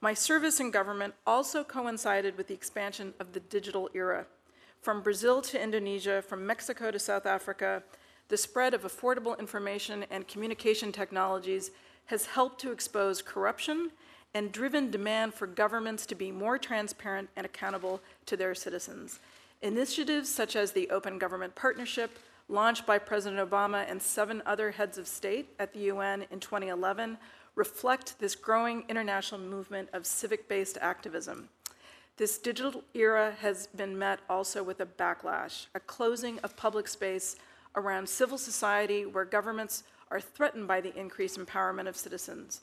My 0.00 0.14
service 0.14 0.60
in 0.60 0.70
government 0.70 1.14
also 1.26 1.64
coincided 1.64 2.36
with 2.36 2.46
the 2.46 2.54
expansion 2.54 3.14
of 3.18 3.32
the 3.32 3.40
digital 3.40 3.90
era. 3.94 4.26
From 4.80 5.02
Brazil 5.02 5.42
to 5.42 5.60
Indonesia, 5.60 6.22
from 6.22 6.46
Mexico 6.46 6.92
to 6.92 6.98
South 6.98 7.26
Africa, 7.26 7.82
the 8.28 8.36
spread 8.36 8.74
of 8.74 8.82
affordable 8.82 9.38
information 9.38 10.04
and 10.10 10.28
communication 10.28 10.92
technologies 10.92 11.72
has 12.06 12.26
helped 12.26 12.60
to 12.60 12.70
expose 12.70 13.22
corruption 13.22 13.90
and 14.34 14.52
driven 14.52 14.90
demand 14.90 15.34
for 15.34 15.46
governments 15.46 16.06
to 16.06 16.14
be 16.14 16.30
more 16.30 16.58
transparent 16.58 17.28
and 17.36 17.44
accountable 17.44 18.00
to 18.26 18.36
their 18.36 18.54
citizens. 18.54 19.18
Initiatives 19.62 20.28
such 20.28 20.54
as 20.54 20.72
the 20.72 20.88
Open 20.90 21.18
Government 21.18 21.54
Partnership, 21.54 22.18
launched 22.48 22.86
by 22.86 22.98
President 22.98 23.48
Obama 23.48 23.84
and 23.88 24.00
seven 24.00 24.42
other 24.46 24.70
heads 24.70 24.98
of 24.98 25.06
state 25.06 25.50
at 25.58 25.72
the 25.72 25.80
UN 25.80 26.24
in 26.30 26.40
2011, 26.40 27.18
reflect 27.54 28.18
this 28.18 28.34
growing 28.34 28.84
international 28.88 29.40
movement 29.40 29.88
of 29.92 30.06
civic 30.06 30.48
based 30.48 30.78
activism. 30.80 31.48
This 32.16 32.38
digital 32.38 32.82
era 32.94 33.34
has 33.40 33.68
been 33.68 33.98
met 33.98 34.20
also 34.28 34.62
with 34.62 34.80
a 34.80 34.86
backlash, 34.86 35.66
a 35.74 35.80
closing 35.80 36.38
of 36.40 36.56
public 36.56 36.88
space 36.88 37.36
around 37.76 38.08
civil 38.08 38.38
society 38.38 39.06
where 39.06 39.24
governments 39.24 39.84
are 40.10 40.20
threatened 40.20 40.66
by 40.66 40.80
the 40.80 40.96
increased 40.98 41.38
empowerment 41.38 41.86
of 41.86 41.96
citizens. 41.96 42.62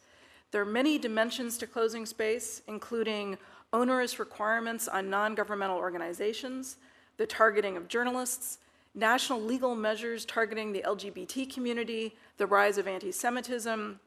There 0.52 0.62
are 0.62 0.66
many 0.66 0.98
dimensions 0.98 1.58
to 1.60 1.68
closing 1.68 2.06
space, 2.06 2.62
including 2.68 3.38
onerous 3.72 4.20
requirements 4.20 4.88
on 4.88 5.10
non 5.10 5.36
governmental 5.36 5.78
organizations, 5.78 6.78
the 7.18 7.26
targeting 7.26 7.78
of 7.78 7.88
journalists, 7.88 8.60
national 8.96 9.42
legal 9.42 9.76
measures 9.76 10.26
targeting 10.26 10.72
the 10.72 10.84
LGBT 10.88 11.54
community, 11.54 12.16
the 12.38 12.48
rise 12.48 12.78
of 12.78 12.88
anti 12.88 13.12
Semitism, 13.12 14.00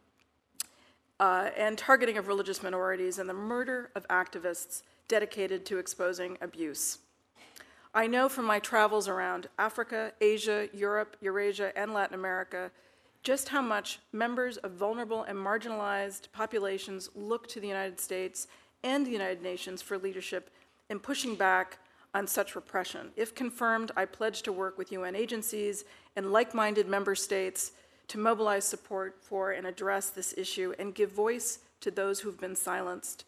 uh, 1.21 1.51
and 1.57 1.77
targeting 1.77 2.17
of 2.17 2.27
religious 2.27 2.63
minorities, 2.63 3.19
and 3.19 3.29
the 3.29 3.35
murder 3.35 3.91
of 3.95 4.09
activists 4.09 4.83
dedicated 5.07 5.65
to 5.67 5.79
exposing 5.79 6.39
abuse. 6.41 6.99
I 7.95 8.07
know 8.07 8.29
from 8.29 8.45
my 8.45 8.59
travels 8.59 9.09
around 9.09 9.49
Africa, 9.59 10.13
Asia, 10.21 10.69
Europe, 10.73 11.17
Eurasia, 11.21 11.77
and 11.77 11.93
Latin 11.93 12.15
America 12.15 12.71
just 13.23 13.49
how 13.49 13.61
much 13.61 13.99
members 14.13 14.57
of 14.59 14.73
vulnerable 14.73 15.25
and 15.25 15.37
marginalized 15.37 16.31
populations 16.33 17.11
look 17.15 17.49
to 17.49 17.61
the 17.61 17.67
United 17.67 17.99
States 17.99 18.47
and 18.85 19.05
the 19.05 19.11
United 19.11 19.43
Nations 19.43 19.83
for 19.83 19.99
leadership 19.99 20.51
in 20.89 21.01
pushing 21.01 21.35
back 21.35 21.79
on 22.19 22.27
such 22.27 22.57
repression. 22.57 23.13
If 23.15 23.33
confirmed, 23.33 23.93
I 23.97 24.05
pledge 24.05 24.43
to 24.43 24.53
work 24.53 24.77
with 24.77 24.91
UN 24.91 25.15
agencies 25.15 25.85
and 26.17 26.33
like-minded 26.33 26.89
member 26.89 27.15
states 27.15 27.71
to 28.09 28.19
mobilize 28.19 28.65
support 28.65 29.23
for 29.23 29.53
and 29.53 29.65
address 29.65 30.11
this 30.11 30.35
issue 30.37 30.75
and 30.81 30.97
give 30.97 31.13
voice 31.13 31.61
to 31.81 31.93
those 31.93 32.19
who've 32.19 32.41
been 32.41 32.57
silenced. 32.57 33.25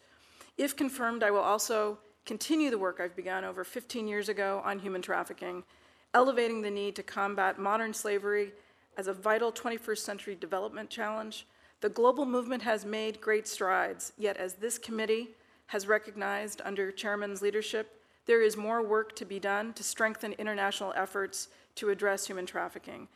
If 0.57 0.75
confirmed, 0.75 1.23
I 1.23 1.31
will 1.31 1.39
also 1.39 1.99
continue 2.25 2.69
the 2.69 2.77
work 2.77 2.99
I've 2.99 3.15
begun 3.15 3.45
over 3.45 3.63
15 3.63 4.09
years 4.09 4.27
ago 4.27 4.61
on 4.65 4.79
human 4.79 5.01
trafficking, 5.01 5.63
elevating 6.13 6.61
the 6.61 6.69
need 6.69 6.97
to 6.97 7.03
combat 7.03 7.57
modern 7.57 7.93
slavery 7.93 8.51
as 8.97 9.07
a 9.07 9.13
vital 9.13 9.53
21st 9.53 9.99
century 9.99 10.35
development 10.35 10.89
challenge. 10.89 11.47
The 11.79 11.87
global 11.87 12.25
movement 12.25 12.63
has 12.63 12.83
made 12.83 13.21
great 13.21 13.47
strides, 13.47 14.11
yet 14.17 14.35
as 14.35 14.55
this 14.55 14.77
committee 14.77 15.29
has 15.67 15.87
recognized 15.87 16.61
under 16.65 16.91
Chairman's 16.91 17.41
leadership, 17.41 18.00
there 18.25 18.41
is 18.41 18.55
more 18.55 18.81
work 18.81 19.15
to 19.15 19.25
be 19.25 19.39
done 19.39 19.73
to 19.73 19.83
strengthen 19.83 20.33
international 20.33 20.93
efforts 20.95 21.49
to 21.75 21.89
address 21.89 22.27
human 22.27 22.45
trafficking. 22.45 23.07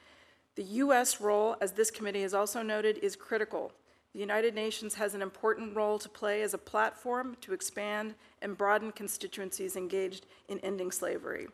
The 0.56 0.64
U.S. 0.64 1.20
role, 1.20 1.58
as 1.62 1.74
this 1.74 1.92
committee 1.92 2.22
has 2.22 2.34
also 2.34 2.62
noted, 2.62 2.98
is 3.00 3.16
critical. 3.16 3.72
The 4.14 4.20
United 4.20 4.56
Nations 4.56 4.96
has 4.96 5.14
an 5.14 5.22
important 5.22 5.76
role 5.76 6.00
to 6.00 6.08
play 6.08 6.42
as 6.42 6.54
a 6.54 6.58
platform 6.58 7.36
to 7.42 7.54
expand 7.54 8.16
and 8.42 8.58
broaden 8.58 8.94
constituencies 8.94 9.76
engaged 9.76 10.26
in 10.48 10.60
ending 10.60 10.92
slavery. 10.92 11.48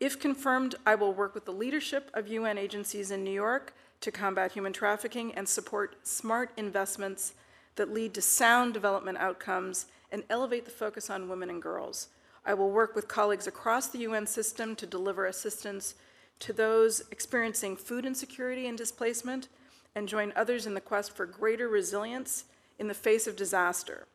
If 0.00 0.18
confirmed, 0.18 0.76
I 0.86 0.94
will 0.94 1.12
work 1.12 1.34
with 1.34 1.44
the 1.44 1.52
leadership 1.52 2.10
of 2.14 2.28
UN 2.28 2.56
agencies 2.56 3.10
in 3.10 3.24
New 3.24 3.32
York 3.32 3.74
to 4.00 4.10
combat 4.10 4.52
human 4.52 4.72
trafficking 4.72 5.34
and 5.34 5.46
support 5.46 5.96
smart 6.06 6.50
investments 6.56 7.34
that 7.76 7.92
lead 7.92 8.14
to 8.14 8.22
sound 8.22 8.72
development 8.72 9.18
outcomes 9.18 9.86
and 10.10 10.22
elevate 10.30 10.64
the 10.64 10.70
focus 10.70 11.10
on 11.10 11.28
women 11.28 11.50
and 11.50 11.60
girls. 11.60 12.08
I 12.48 12.54
will 12.54 12.70
work 12.70 12.96
with 12.96 13.08
colleagues 13.08 13.46
across 13.46 13.88
the 13.88 13.98
UN 13.98 14.26
system 14.26 14.74
to 14.76 14.86
deliver 14.86 15.26
assistance 15.26 15.94
to 16.38 16.54
those 16.54 17.02
experiencing 17.10 17.76
food 17.76 18.06
insecurity 18.06 18.66
and 18.66 18.78
displacement 18.78 19.48
and 19.94 20.08
join 20.08 20.32
others 20.34 20.64
in 20.64 20.72
the 20.72 20.80
quest 20.80 21.14
for 21.14 21.26
greater 21.26 21.68
resilience 21.68 22.44
in 22.78 22.88
the 22.88 22.94
face 22.94 23.26
of 23.26 23.36
disaster. 23.36 24.06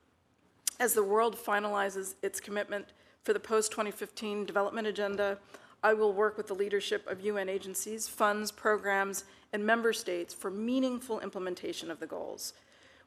As 0.80 0.96
the 0.96 1.04
world 1.04 1.38
finalizes 1.38 2.16
its 2.24 2.40
commitment 2.40 2.88
for 3.22 3.34
the 3.34 3.40
post-2015 3.40 4.48
development 4.48 4.88
agenda, 4.88 5.38
I 5.84 5.94
will 5.94 6.12
work 6.12 6.36
with 6.36 6.48
the 6.48 6.56
leadership 6.56 7.06
of 7.06 7.22
UN 7.22 7.50
agencies, 7.50 8.08
funds, 8.08 8.52
programs, 8.52 9.26
and 9.52 9.64
member 9.64 9.94
states 9.94 10.34
for 10.34 10.50
meaningful 10.50 11.20
implementation 11.20 11.92
of 11.92 12.00
the 12.00 12.08
goals. 12.08 12.54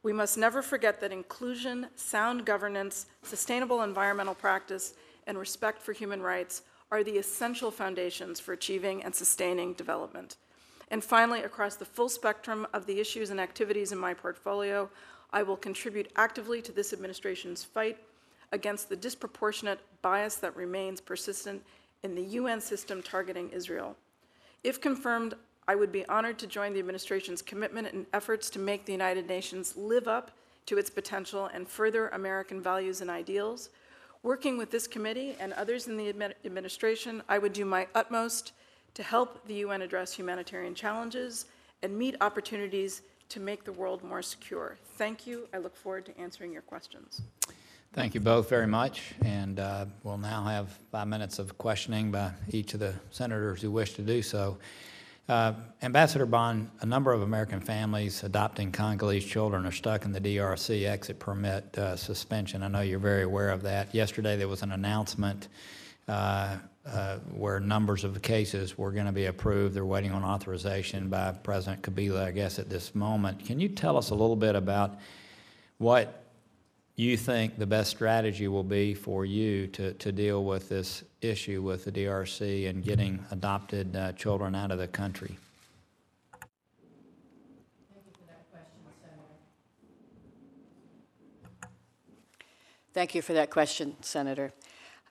We 0.05 0.13
must 0.13 0.39
never 0.39 0.63
forget 0.63 1.01
that 1.01 1.11
inclusion, 1.11 1.89
sound 1.97 2.45
governance, 2.45 3.07
sustainable 3.25 3.83
environmental 3.83 4.37
practice, 4.37 4.95
and 5.27 5.39
respect 5.39 5.83
for 5.83 5.93
human 5.93 6.23
rights 6.23 6.63
are 6.91 7.03
the 7.03 7.19
essential 7.19 7.71
foundations 7.71 8.39
for 8.39 8.53
achieving 8.53 9.03
and 9.03 9.15
sustaining 9.15 9.73
development. 9.75 10.37
And 10.91 11.03
finally, 11.03 11.43
across 11.43 11.77
the 11.77 11.85
full 11.85 12.09
spectrum 12.09 12.67
of 12.73 12.87
the 12.87 13.01
issues 13.01 13.31
and 13.31 13.41
activities 13.41 13.91
in 13.91 13.99
my 13.99 14.15
portfolio, 14.15 14.89
I 15.33 15.43
will 15.43 15.57
contribute 15.57 16.13
actively 16.17 16.63
to 16.63 16.73
this 16.73 16.93
administration's 16.93 17.65
fight 17.65 17.99
against 18.53 18.89
the 18.89 18.97
disproportionate 18.97 19.81
bias 20.03 20.37
that 20.37 20.55
remains 20.55 21.01
persistent 21.01 21.63
in 22.05 22.15
the 22.15 22.23
UN 22.23 22.61
system 22.61 23.03
targeting 23.03 23.51
Israel. 23.51 23.97
If 24.63 24.81
confirmed, 24.81 25.35
I 25.69 25.75
would 25.75 25.91
be 25.91 26.07
honored 26.07 26.39
to 26.39 26.47
join 26.47 26.73
the 26.73 26.79
administration's 26.79 27.43
commitment 27.43 27.89
and 27.93 28.07
efforts 28.13 28.49
to 28.51 28.61
make 28.61 28.85
the 28.85 28.93
United 28.93 29.27
Nations 29.27 29.77
live 29.77 30.07
up 30.07 30.31
to 30.67 30.79
its 30.79 30.91
potential 30.91 31.51
and 31.53 31.67
further 31.67 32.09
American 32.09 32.61
values 32.61 33.01
and 33.01 33.11
ideals. 33.11 33.71
Working 34.23 34.59
with 34.59 34.71
this 34.71 34.87
committee 34.87 35.37
and 35.39 35.53
others 35.53 35.87
in 35.87 35.97
the 35.97 36.13
admi- 36.13 36.35
administration, 36.45 37.23
I 37.29 37.39
would 37.39 37.53
do 37.53 37.65
my 37.65 37.87
utmost 37.95 38.53
to 38.95 39.03
help 39.03 39.47
the 39.47 39.55
UN 39.55 39.83
address 39.83 40.13
humanitarian 40.13 40.75
challenges 40.75 41.47
and 41.83 41.97
meet 41.97 42.17
opportunities 42.21 43.03
to 43.29 43.41
make 43.41 43.65
the 43.65 43.73
world 43.73 44.03
more 44.03 44.23
secure. 44.23 44.79
Thank 44.97 45.27
you. 45.27 45.49
I 45.53 45.59
look 45.59 45.77
forward 45.77 46.07
to 46.07 46.19
answering 46.19 46.53
your 46.53 46.63
questions. 46.63 47.23
Thank 47.93 48.15
you 48.15 48.21
both 48.21 48.49
very 48.49 48.67
much, 48.67 49.15
and 49.25 49.59
uh, 49.59 49.87
we'll 50.03 50.19
now 50.19 50.45
have 50.45 50.79
five 50.91 51.09
minutes 51.09 51.39
of 51.39 51.57
questioning 51.57 52.11
by 52.11 52.33
each 52.51 52.75
of 52.75 52.81
the 52.81 52.95
senators 53.11 53.63
who 53.63 53.71
wish 53.71 53.95
to 53.95 54.03
do 54.03 54.23
so. 54.23 54.59
Uh, 55.29 55.53
Ambassador 55.83 56.25
Bond, 56.25 56.71
a 56.83 56.87
number 56.87 57.13
of 57.13 57.23
American 57.23 57.59
families 57.59 58.23
adopting 58.23 58.71
Congolese 58.71 59.25
children 59.25 59.67
are 59.67 59.73
stuck 59.73 60.05
in 60.05 60.13
the 60.13 60.21
DRC 60.21 60.87
exit 60.87 61.19
permit 61.19 61.77
uh, 61.77 61.97
suspension. 61.97 62.63
I 62.63 62.69
know 62.69 62.81
you're 62.81 63.01
very 63.01 63.25
aware 63.25 63.51
of 63.51 63.63
that. 63.63 63.93
Yesterday, 63.93 64.37
there 64.37 64.47
was 64.47 64.63
an 64.63 64.71
announcement 64.71 65.49
uh, 66.07 66.59
uh, 66.87 67.17
where 67.35 67.59
numbers 67.59 68.05
of 68.05 68.23
cases 68.23 68.79
were 68.79 68.93
going 68.93 69.07
to 69.07 69.13
be 69.13 69.27
approved. 69.27 69.75
They're 69.75 69.85
waiting 69.85 70.13
on 70.13 70.23
authorization 70.23 71.09
by 71.09 71.33
President 71.33 71.83
Kabila, 71.83 72.25
I 72.25 72.31
guess, 72.31 72.61
at 72.61 72.71
this 72.71 72.95
moment. 72.95 73.45
Can 73.45 73.59
you 73.59 73.69
tell 73.69 73.97
us 73.97 74.11
a 74.11 74.15
little 74.15 74.37
bit 74.37 74.55
about 74.55 74.97
what 75.79 76.23
you 76.95 77.17
think 77.17 77.59
the 77.59 77.67
best 77.67 77.91
strategy 77.91 78.47
will 78.47 78.65
be 78.65 78.95
for 78.95 79.25
you 79.25 79.67
to, 79.69 79.93
to 79.95 80.13
deal 80.13 80.45
with 80.45 80.69
this 80.69 81.03
issue 81.29 81.63
with 81.63 81.85
the 81.85 81.93
DRC 81.93 82.69
and 82.69 82.83
getting 82.85 83.25
adopted 83.31 83.95
uh, 83.97 84.13
children 84.13 84.55
out 84.55 84.71
of 84.71 84.79
the 84.79 84.89
country? 84.89 85.37
Thank 92.97 93.15
you 93.15 93.21
for 93.21 93.35
that 93.35 93.51
question, 93.51 93.95
Senator. 94.01 94.55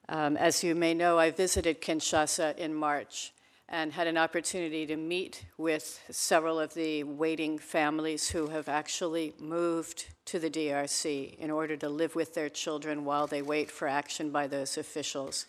Um, 0.09 0.37
as 0.37 0.63
you 0.63 0.73
may 0.73 0.95
know, 0.95 1.19
I 1.19 1.29
visited 1.29 1.81
Kinshasa 1.81 2.57
in 2.57 2.73
March 2.73 3.31
and 3.69 3.93
had 3.93 4.07
an 4.07 4.17
opportunity 4.17 4.85
to 4.85 4.95
meet 4.95 5.45
with 5.57 6.03
several 6.11 6.59
of 6.59 6.73
the 6.75 7.03
waiting 7.03 7.57
families 7.57 8.29
who 8.29 8.47
have 8.47 8.69
actually 8.69 9.33
moved 9.39 10.07
to 10.25 10.39
the 10.39 10.49
DRC 10.49 11.37
in 11.37 11.49
order 11.49 11.75
to 11.77 11.89
live 11.89 12.15
with 12.15 12.35
their 12.35 12.49
children 12.49 13.05
while 13.05 13.27
they 13.27 13.41
wait 13.41 13.71
for 13.71 13.87
action 13.87 14.29
by 14.29 14.45
those 14.45 14.77
officials. 14.77 15.45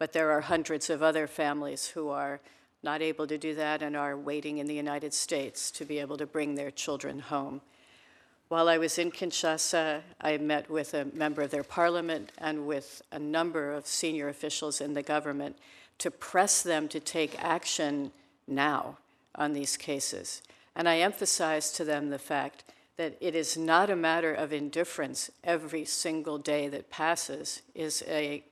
But 0.00 0.14
there 0.14 0.32
are 0.32 0.40
hundreds 0.40 0.88
of 0.88 1.02
other 1.02 1.26
families 1.26 1.88
who 1.88 2.08
are 2.08 2.40
not 2.82 3.02
able 3.02 3.26
to 3.26 3.36
do 3.36 3.54
that 3.56 3.82
and 3.82 3.94
are 3.94 4.16
waiting 4.16 4.56
in 4.56 4.66
the 4.66 4.74
United 4.74 5.12
States 5.12 5.70
to 5.72 5.84
be 5.84 5.98
able 5.98 6.16
to 6.16 6.24
bring 6.26 6.54
their 6.54 6.70
children 6.70 7.18
home. 7.18 7.60
While 8.48 8.70
I 8.70 8.78
was 8.78 8.98
in 8.98 9.12
Kinshasa, 9.12 10.00
I 10.18 10.38
met 10.38 10.70
with 10.70 10.94
a 10.94 11.04
member 11.12 11.42
of 11.42 11.50
their 11.50 11.62
parliament 11.62 12.32
and 12.38 12.66
with 12.66 13.02
a 13.12 13.18
number 13.18 13.74
of 13.74 13.86
senior 13.86 14.28
officials 14.28 14.80
in 14.80 14.94
the 14.94 15.02
government 15.02 15.56
to 15.98 16.10
press 16.10 16.62
them 16.62 16.88
to 16.88 16.98
take 16.98 17.38
action 17.44 18.10
now 18.48 18.96
on 19.34 19.52
these 19.52 19.76
cases. 19.76 20.40
And 20.74 20.88
I 20.88 21.00
emphasized 21.00 21.76
to 21.76 21.84
them 21.84 22.08
the 22.08 22.18
fact 22.18 22.64
that 22.96 23.18
it 23.20 23.34
is 23.34 23.54
not 23.58 23.90
a 23.90 23.96
matter 23.96 24.32
of 24.32 24.50
indifference 24.50 25.30
every 25.44 25.84
single 25.84 26.38
day 26.38 26.68
that 26.68 26.88
passes 26.88 27.60
is 27.74 28.02
a 28.08 28.42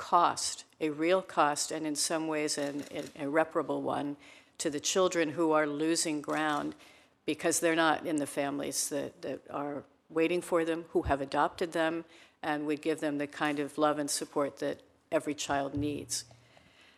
cost, 0.00 0.64
a 0.80 0.88
real 0.88 1.20
cost, 1.20 1.70
and 1.70 1.86
in 1.86 1.94
some 1.94 2.26
ways 2.26 2.56
an, 2.56 2.82
an 2.94 3.04
irreparable 3.16 3.82
one 3.82 4.16
to 4.56 4.70
the 4.70 4.80
children 4.80 5.28
who 5.28 5.52
are 5.52 5.66
losing 5.66 6.22
ground 6.22 6.74
because 7.26 7.60
they're 7.60 7.76
not 7.76 8.06
in 8.06 8.16
the 8.16 8.26
families 8.26 8.88
that, 8.88 9.20
that 9.20 9.40
are 9.50 9.84
waiting 10.08 10.40
for 10.40 10.64
them, 10.64 10.86
who 10.92 11.02
have 11.02 11.20
adopted 11.20 11.72
them, 11.72 12.04
and 12.42 12.66
would 12.66 12.80
give 12.80 13.00
them 13.00 13.18
the 13.18 13.26
kind 13.26 13.58
of 13.58 13.76
love 13.76 13.98
and 13.98 14.10
support 14.10 14.58
that 14.58 14.80
every 15.12 15.34
child 15.34 15.74
needs. 15.74 16.24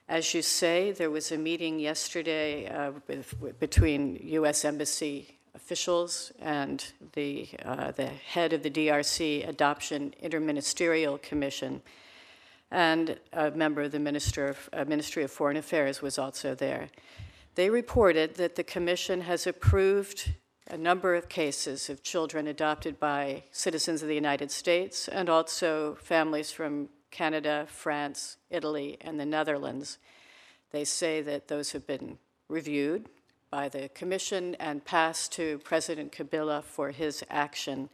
As 0.08 0.32
you 0.32 0.40
say, 0.40 0.92
there 0.92 1.10
was 1.10 1.32
a 1.32 1.38
meeting 1.38 1.80
yesterday 1.80 2.68
uh, 2.68 2.92
between 3.58 4.20
U.S. 4.22 4.64
Embassy 4.64 5.38
officials 5.56 6.30
and 6.40 6.84
the, 7.14 7.48
uh, 7.64 7.90
the 7.90 8.06
head 8.06 8.52
of 8.52 8.62
the 8.62 8.70
DRC 8.70 9.48
Adoption 9.48 10.14
Interministerial 10.22 11.20
Commission, 11.20 11.82
and 12.72 13.18
a 13.34 13.50
member 13.50 13.82
of 13.82 13.92
the 13.92 13.98
Minister 13.98 14.48
of, 14.48 14.70
uh, 14.72 14.84
Ministry 14.86 15.22
of 15.22 15.30
Foreign 15.30 15.58
Affairs 15.58 16.00
was 16.00 16.18
also 16.18 16.54
there. 16.54 16.88
They 17.54 17.68
reported 17.68 18.36
that 18.36 18.56
the 18.56 18.64
Commission 18.64 19.20
has 19.20 19.46
approved 19.46 20.32
a 20.68 20.78
number 20.78 21.14
of 21.14 21.28
cases 21.28 21.90
of 21.90 22.02
children 22.02 22.46
adopted 22.46 22.98
by 22.98 23.44
citizens 23.52 24.00
of 24.00 24.08
the 24.08 24.14
United 24.14 24.50
States 24.50 25.06
and 25.06 25.28
also 25.28 25.96
families 25.96 26.50
from 26.50 26.88
Canada, 27.10 27.66
France, 27.68 28.38
Italy, 28.48 28.96
and 29.02 29.20
the 29.20 29.26
Netherlands. 29.26 29.98
They 30.70 30.84
say 30.84 31.20
that 31.20 31.48
those 31.48 31.72
have 31.72 31.86
been 31.86 32.16
reviewed 32.48 33.10
by 33.50 33.68
the 33.68 33.90
Commission 33.90 34.54
and 34.54 34.82
passed 34.82 35.30
to 35.32 35.58
President 35.58 36.10
Kabila 36.10 36.64
for 36.64 36.90
his 36.90 37.22
action. 37.28 37.90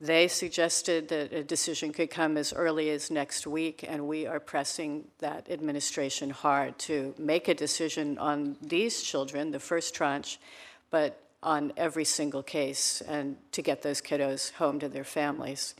They 0.00 0.28
suggested 0.28 1.08
that 1.08 1.32
a 1.32 1.44
decision 1.44 1.92
could 1.92 2.10
come 2.10 2.36
as 2.36 2.52
early 2.52 2.90
as 2.90 3.10
next 3.10 3.46
week, 3.46 3.84
and 3.86 4.06
we 4.08 4.26
are 4.26 4.40
pressing 4.40 5.04
that 5.20 5.48
administration 5.50 6.30
hard 6.30 6.78
to 6.80 7.14
make 7.16 7.48
a 7.48 7.54
decision 7.54 8.18
on 8.18 8.56
these 8.60 9.02
children, 9.02 9.52
the 9.52 9.60
first 9.60 9.94
tranche, 9.94 10.38
but 10.90 11.20
on 11.42 11.72
every 11.76 12.04
single 12.04 12.42
case 12.42 13.02
and 13.02 13.36
to 13.52 13.62
get 13.62 13.82
those 13.82 14.00
kiddos 14.00 14.52
home 14.54 14.80
to 14.80 14.88
their 14.88 15.04
families. 15.04 15.74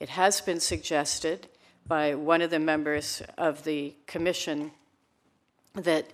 It 0.00 0.10
has 0.10 0.40
been 0.40 0.60
suggested 0.60 1.48
by 1.86 2.14
one 2.14 2.42
of 2.42 2.50
the 2.50 2.58
members 2.58 3.22
of 3.38 3.64
the 3.64 3.94
commission 4.06 4.72
that 5.74 6.10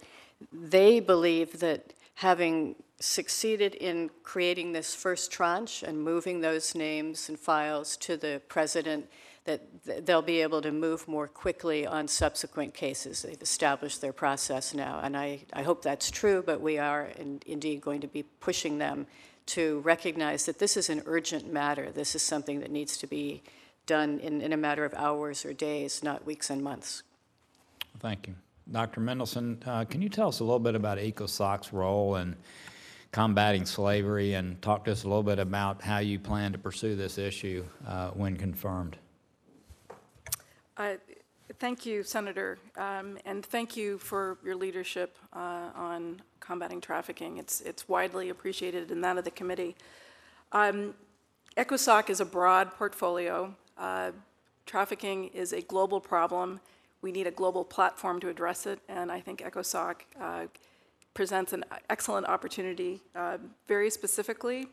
they 0.52 1.00
believe 1.00 1.60
that 1.60 1.92
having 2.14 2.76
succeeded 2.98 3.74
in 3.74 4.11
creating 4.22 4.72
this 4.72 4.94
first 4.94 5.30
tranche 5.30 5.82
and 5.82 6.02
moving 6.02 6.40
those 6.40 6.74
names 6.74 7.28
and 7.28 7.38
files 7.38 7.96
to 7.98 8.16
the 8.16 8.40
president, 8.48 9.06
that 9.44 9.62
they'll 10.04 10.22
be 10.22 10.42
able 10.42 10.61
to 10.62 10.72
move 10.72 11.06
more 11.06 11.28
quickly 11.28 11.87
on 11.87 12.09
subsequent 12.09 12.74
cases. 12.74 13.22
They've 13.22 13.40
established 13.40 14.00
their 14.00 14.12
process 14.12 14.74
now, 14.74 15.00
and 15.02 15.16
I, 15.16 15.40
I 15.52 15.62
hope 15.62 15.82
that's 15.82 16.11
true, 16.11 16.42
but 16.44 16.61
we 16.61 16.78
are 16.78 17.06
in, 17.16 17.40
indeed 17.46 17.80
going 17.80 18.00
to 18.00 18.09
be 18.09 18.24
pushing 18.40 18.78
them 18.78 19.06
to 19.46 19.80
recognize 19.80 20.46
that 20.46 20.59
this 20.59 20.76
is 20.76 20.90
an 20.90 21.02
urgent 21.06 21.52
matter. 21.52 21.92
This 21.92 22.16
is 22.16 22.22
something 22.22 22.61
that 22.61 22.70
needs 22.70 22.96
to 22.98 23.06
be 23.06 23.42
done 23.87 24.18
in, 24.18 24.40
in 24.40 24.52
a 24.52 24.56
matter 24.56 24.85
of 24.85 24.92
hours 24.94 25.44
or 25.44 25.52
days, 25.52 26.02
not 26.02 26.26
weeks 26.26 26.50
and 26.50 26.62
months. 26.62 27.04
Thank 28.00 28.26
you. 28.26 28.35
Dr. 28.72 29.00
Mendelson, 29.00 29.64
uh, 29.64 29.85
can 29.85 30.02
you 30.02 30.09
tell 30.09 30.28
us 30.28 30.40
a 30.40 30.44
little 30.44 30.59
bit 30.59 30.74
about 30.74 30.98
ECOSOC's 30.98 31.72
role 31.72 32.16
in 32.16 32.35
combating 33.12 33.64
slavery 33.64 34.34
and 34.34 34.60
talk 34.62 34.84
to 34.84 34.92
us 34.92 35.04
a 35.04 35.08
little 35.08 35.22
bit 35.22 35.38
about 35.38 35.82
how 35.82 35.98
you 35.98 36.18
plan 36.18 36.52
to 36.52 36.58
pursue 36.58 36.96
this 36.96 37.18
issue 37.18 37.64
uh, 37.86 38.10
when 38.10 38.36
confirmed? 38.36 38.96
Uh, 40.76 40.94
Thank 41.58 41.86
you, 41.86 42.02
Senator, 42.02 42.58
um, 42.76 43.18
and 43.24 43.46
thank 43.46 43.76
you 43.76 43.96
for 43.96 44.36
your 44.44 44.56
leadership 44.56 45.16
uh, 45.32 45.70
on 45.74 46.20
combating 46.38 46.82
trafficking. 46.82 47.38
It's 47.38 47.62
it's 47.62 47.88
widely 47.88 48.28
appreciated 48.28 48.90
in 48.90 49.00
that 49.00 49.16
of 49.16 49.24
the 49.24 49.30
committee. 49.30 49.74
Um, 50.52 50.94
ECOSOC 51.56 52.10
is 52.10 52.20
a 52.20 52.26
broad 52.26 52.72
portfolio. 52.72 53.54
Uh, 53.78 54.10
Trafficking 54.66 55.28
is 55.28 55.52
a 55.52 55.62
global 55.62 56.00
problem. 56.00 56.60
We 57.00 57.12
need 57.12 57.28
a 57.28 57.30
global 57.30 57.64
platform 57.64 58.18
to 58.20 58.28
address 58.28 58.66
it, 58.66 58.80
and 58.88 59.12
I 59.12 59.20
think 59.20 59.40
ECOSOC 59.40 59.94
uh, 60.20 60.46
presents 61.16 61.55
an 61.55 61.64
excellent 61.88 62.29
opportunity. 62.29 63.00
Uh, 63.14 63.38
Very 63.66 63.88
specifically, 63.88 64.68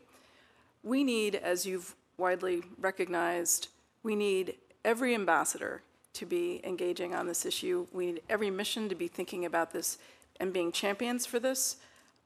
we 0.82 1.02
need, 1.02 1.36
as 1.36 1.64
you've 1.64 1.96
widely 2.18 2.62
recognized, 2.78 3.68
we 4.02 4.14
need 4.14 4.56
every 4.84 5.14
ambassador 5.14 5.82
to 6.12 6.26
be 6.26 6.60
engaging 6.62 7.14
on 7.14 7.26
this 7.26 7.46
issue. 7.46 7.86
We 7.92 8.06
need 8.06 8.22
every 8.28 8.50
mission 8.50 8.90
to 8.90 8.94
be 8.94 9.08
thinking 9.08 9.46
about 9.46 9.72
this 9.72 9.96
and 10.38 10.52
being 10.52 10.70
champions 10.70 11.24
for 11.24 11.40
this. 11.40 11.76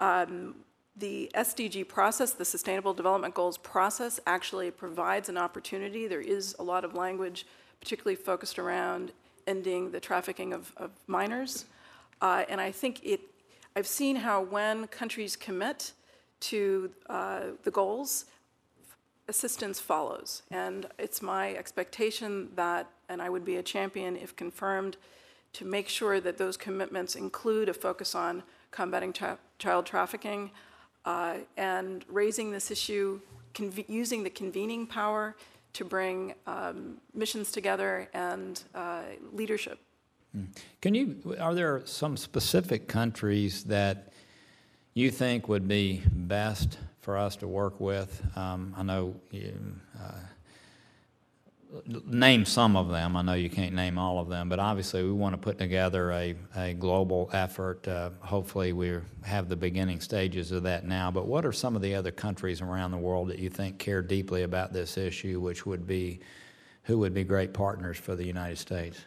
Um, 0.00 0.57
the 0.96 1.31
SDG 1.37 1.87
process, 1.87 2.33
the 2.33 2.44
Sustainable 2.44 2.94
Development 2.94 3.33
Goals 3.33 3.57
process, 3.57 4.18
actually 4.26 4.72
provides 4.72 5.28
an 5.28 5.38
opportunity. 5.38 6.09
There 6.09 6.20
is 6.20 6.57
a 6.59 6.62
lot 6.64 6.85
of 6.85 6.94
language, 6.94 7.46
particularly 7.81 8.16
focused 8.16 8.59
around 8.59 9.12
ending 9.46 9.92
the 9.92 10.00
trafficking 10.00 10.52
of, 10.52 10.72
of 10.76 10.90
minors. 11.07 11.66
Uh, 12.20 12.44
and 12.48 12.61
I 12.61 12.72
think 12.72 13.00
it, 13.04 13.20
I've 13.76 13.87
seen 13.87 14.16
how 14.16 14.42
when 14.42 14.87
countries 14.88 15.37
commit 15.37 15.92
to 16.40 16.90
uh, 17.09 17.40
the 17.64 17.70
goals, 17.70 18.26
assistance 19.28 19.78
follows. 19.78 20.42
And 20.50 20.87
it's 20.98 21.20
my 21.22 21.54
expectation 21.54 22.48
that, 22.57 22.88
and 23.09 23.20
I 23.20 23.28
would 23.28 23.44
be 23.44 23.57
a 23.57 23.62
champion 23.62 24.16
if 24.16 24.35
confirmed, 24.35 24.96
to 25.54 25.64
make 25.64 25.88
sure 25.88 26.20
that 26.20 26.38
those 26.38 26.57
commitments 26.57 27.14
include 27.14 27.68
a 27.68 27.74
focus 27.74 28.14
on 28.14 28.42
combating 28.70 29.12
chi- 29.12 29.37
child 29.59 29.87
trafficking 29.87 30.50
uh, 31.04 31.37
and 31.57 32.04
raising 32.09 32.50
this 32.50 32.70
issue, 32.70 33.20
using 33.87 34.22
the 34.24 34.31
convening 34.31 34.87
power 34.87 35.37
to 35.72 35.85
bring 35.85 36.35
um, 36.46 36.98
missions 37.14 37.50
together 37.50 38.09
and 38.14 38.62
uh, 38.74 39.02
leadership. 39.33 39.78
Can 40.80 40.94
you, 40.94 41.36
are 41.40 41.54
there 41.54 41.82
some 41.84 42.16
specific 42.16 42.86
countries 42.86 43.64
that 43.64 44.12
you 44.94 45.10
think 45.10 45.48
would 45.48 45.66
be 45.66 46.02
best 46.12 46.78
for 47.00 47.16
us 47.16 47.36
to 47.36 47.48
work 47.48 47.80
with? 47.80 48.22
Um, 48.36 48.74
I 48.76 48.82
know, 48.82 49.14
you, 49.30 49.54
uh, 49.98 50.12
name 52.06 52.44
some 52.44 52.76
of 52.76 52.88
them. 52.88 53.16
I 53.16 53.22
know 53.22 53.34
you 53.34 53.50
can't 53.50 53.74
name 53.74 53.98
all 53.98 54.18
of 54.18 54.28
them, 54.28 54.48
but 54.48 54.58
obviously 54.58 55.02
we 55.02 55.12
want 55.12 55.34
to 55.34 55.38
put 55.38 55.58
together 55.58 56.12
a, 56.12 56.34
a 56.56 56.74
global 56.74 57.28
effort. 57.32 57.86
Uh, 57.86 58.10
hopefully 58.20 58.72
we 58.72 58.98
have 59.22 59.48
the 59.48 59.56
beginning 59.56 60.00
stages 60.00 60.50
of 60.50 60.62
that 60.64 60.86
now. 60.86 61.10
But 61.10 61.26
what 61.26 61.44
are 61.44 61.52
some 61.52 61.76
of 61.76 61.82
the 61.82 61.94
other 61.94 62.10
countries 62.10 62.60
around 62.60 62.90
the 62.90 62.98
world 62.98 63.28
that 63.28 63.38
you 63.38 63.50
think 63.50 63.78
care 63.78 64.02
deeply 64.02 64.42
about 64.42 64.72
this 64.72 64.96
issue, 64.96 65.40
which 65.40 65.66
would 65.66 65.86
be, 65.86 66.20
who 66.84 66.98
would 66.98 67.12
be 67.12 67.24
great 67.24 67.52
partners 67.52 67.98
for 67.98 68.14
the 68.14 68.24
United 68.24 68.58
States? 68.58 68.98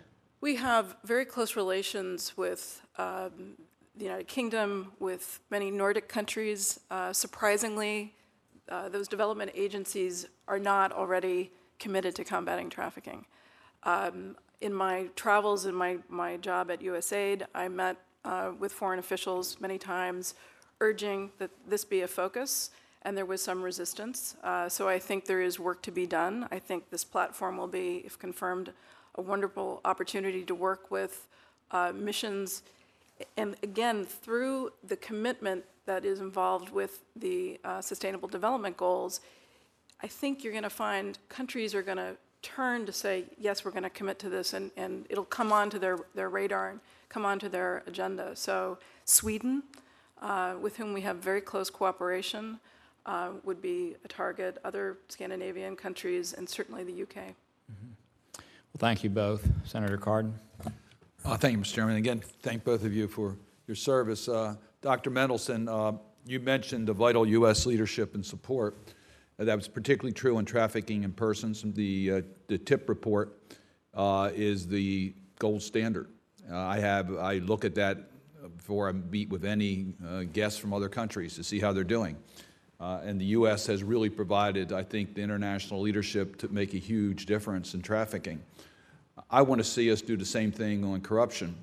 We 0.41 0.55
have 0.55 0.95
very 1.03 1.25
close 1.25 1.55
relations 1.55 2.35
with 2.35 2.81
um, 2.97 3.53
the 3.95 4.05
United 4.05 4.27
Kingdom, 4.27 4.91
with 4.99 5.39
many 5.51 5.69
Nordic 5.69 6.09
countries. 6.09 6.79
Uh, 6.89 7.13
surprisingly, 7.13 8.15
uh, 8.67 8.89
those 8.89 9.07
development 9.07 9.51
agencies 9.53 10.25
are 10.47 10.57
not 10.57 10.91
already 10.93 11.51
committed 11.77 12.15
to 12.15 12.23
combating 12.23 12.71
trafficking. 12.71 13.27
Um, 13.83 14.35
in 14.61 14.73
my 14.73 15.09
travels, 15.15 15.67
in 15.67 15.75
my, 15.75 15.99
my 16.09 16.37
job 16.37 16.71
at 16.71 16.79
USAID, 16.79 17.43
I 17.53 17.67
met 17.67 17.97
uh, 18.25 18.53
with 18.57 18.71
foreign 18.71 18.97
officials 18.97 19.57
many 19.59 19.77
times 19.77 20.33
urging 20.79 21.29
that 21.37 21.51
this 21.67 21.85
be 21.85 22.01
a 22.01 22.07
focus, 22.07 22.71
and 23.03 23.15
there 23.15 23.27
was 23.27 23.43
some 23.43 23.61
resistance. 23.61 24.35
Uh, 24.43 24.67
so 24.67 24.89
I 24.89 24.97
think 24.97 25.25
there 25.25 25.41
is 25.43 25.59
work 25.59 25.83
to 25.83 25.91
be 25.91 26.07
done. 26.07 26.47
I 26.49 26.57
think 26.57 26.89
this 26.89 27.03
platform 27.03 27.57
will 27.57 27.67
be, 27.67 28.01
if 28.05 28.17
confirmed, 28.17 28.73
a 29.15 29.21
wonderful 29.21 29.81
opportunity 29.85 30.43
to 30.43 30.55
work 30.55 30.91
with 30.91 31.27
uh, 31.71 31.91
missions. 31.93 32.63
And 33.37 33.55
again, 33.63 34.05
through 34.05 34.71
the 34.87 34.97
commitment 34.97 35.65
that 35.85 36.05
is 36.05 36.19
involved 36.19 36.69
with 36.69 36.99
the 37.15 37.59
uh, 37.63 37.81
Sustainable 37.81 38.27
Development 38.27 38.75
Goals, 38.77 39.21
I 40.01 40.07
think 40.07 40.43
you're 40.43 40.53
going 40.53 40.63
to 40.63 40.69
find 40.69 41.17
countries 41.29 41.75
are 41.75 41.83
going 41.83 41.97
to 41.97 42.15
turn 42.41 42.85
to 42.85 42.91
say, 42.91 43.25
yes, 43.37 43.63
we're 43.63 43.71
going 43.71 43.83
to 43.83 43.89
commit 43.89 44.17
to 44.19 44.29
this, 44.29 44.53
and, 44.53 44.71
and 44.77 45.05
it'll 45.09 45.25
come 45.25 45.51
onto 45.51 45.77
their, 45.77 45.99
their 46.15 46.29
radar 46.29 46.69
and 46.69 46.79
come 47.09 47.25
onto 47.25 47.49
their 47.49 47.83
agenda. 47.85 48.35
So 48.35 48.77
Sweden, 49.05 49.63
uh, 50.21 50.55
with 50.59 50.77
whom 50.77 50.93
we 50.93 51.01
have 51.01 51.17
very 51.17 51.41
close 51.41 51.69
cooperation, 51.69 52.59
uh, 53.05 53.29
would 53.43 53.61
be 53.61 53.95
a 54.05 54.07
target, 54.07 54.57
other 54.63 54.97
Scandinavian 55.09 55.75
countries, 55.75 56.33
and 56.33 56.47
certainly 56.47 56.83
the 56.83 57.03
UK. 57.03 57.35
Well, 58.73 58.79
thank 58.79 59.03
you 59.03 59.09
both. 59.09 59.45
Senator 59.65 59.97
Cardin? 59.97 60.33
Uh, 61.25 61.35
Thank 61.35 61.57
you, 61.57 61.61
Mr. 61.61 61.73
Chairman. 61.75 61.97
Again, 61.97 62.21
thank 62.41 62.63
both 62.63 62.85
of 62.85 62.93
you 62.93 63.07
for 63.07 63.37
your 63.67 63.75
service. 63.75 64.29
Uh, 64.29 64.55
Dr. 64.81 65.11
Mendelson, 65.11 65.67
uh, 65.69 65.97
you 66.25 66.39
mentioned 66.39 66.87
the 66.87 66.93
vital 66.93 67.27
U.S. 67.27 67.65
leadership 67.65 68.15
and 68.15 68.25
support. 68.25 68.77
Uh, 69.37 69.43
That 69.43 69.57
was 69.57 69.67
particularly 69.67 70.13
true 70.13 70.39
in 70.39 70.45
trafficking 70.45 71.03
in 71.03 71.11
persons. 71.11 71.61
The, 71.63 72.11
uh, 72.11 72.21
the 72.47 72.57
TIP 72.57 72.87
report 72.87 73.37
uh, 73.93 74.29
is 74.33 74.67
the 74.67 75.13
gold 75.37 75.61
standard. 75.61 76.07
I 76.49 76.79
have, 76.79 77.13
I 77.17 77.35
look 77.39 77.65
at 77.65 77.75
that 77.75 78.09
before 78.57 78.87
I 78.87 78.93
meet 78.93 79.29
with 79.29 79.43
any 79.45 79.93
guests 80.33 80.57
from 80.57 80.73
other 80.73 80.89
countries 80.89 81.35
to 81.35 81.43
see 81.43 81.59
how 81.59 81.71
they're 81.73 81.83
doing. 81.83 82.17
Uh, 82.81 82.99
And 83.03 83.21
the 83.21 83.25
U.S. 83.25 83.67
has 83.67 83.83
really 83.83 84.09
provided, 84.09 84.73
I 84.73 84.81
think, 84.81 85.13
the 85.13 85.21
international 85.21 85.81
leadership 85.81 86.37
to 86.37 86.47
make 86.47 86.73
a 86.73 86.79
huge 86.79 87.27
difference 87.27 87.75
in 87.75 87.83
trafficking. 87.83 88.41
I 89.29 89.43
want 89.43 89.59
to 89.59 89.63
see 89.63 89.91
us 89.91 90.01
do 90.01 90.17
the 90.17 90.25
same 90.25 90.51
thing 90.51 90.83
on 90.83 91.01
corruption. 91.01 91.55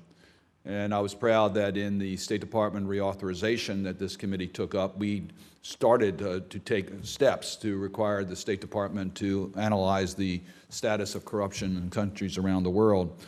And 0.63 0.93
I 0.93 0.99
was 0.99 1.13
proud 1.13 1.53
that 1.55 1.75
in 1.75 1.97
the 1.97 2.15
State 2.15 2.39
Department 2.39 2.87
reauthorization 2.87 3.83
that 3.83 3.99
this 3.99 4.15
committee 4.15 4.47
took 4.47 4.75
up, 4.75 4.97
we 4.97 5.23
started 5.61 6.21
uh, 6.21 6.39
to 6.49 6.59
take 6.59 6.89
steps 7.03 7.57
to 7.57 7.77
require 7.77 8.23
the 8.23 8.35
State 8.35 8.61
Department 8.61 9.13
to 9.15 9.51
analyze 9.57 10.13
the 10.13 10.41
status 10.69 11.15
of 11.15 11.25
corruption 11.25 11.75
in 11.75 11.89
countries 11.89 12.37
around 12.37 12.63
the 12.63 12.69
world. 12.69 13.19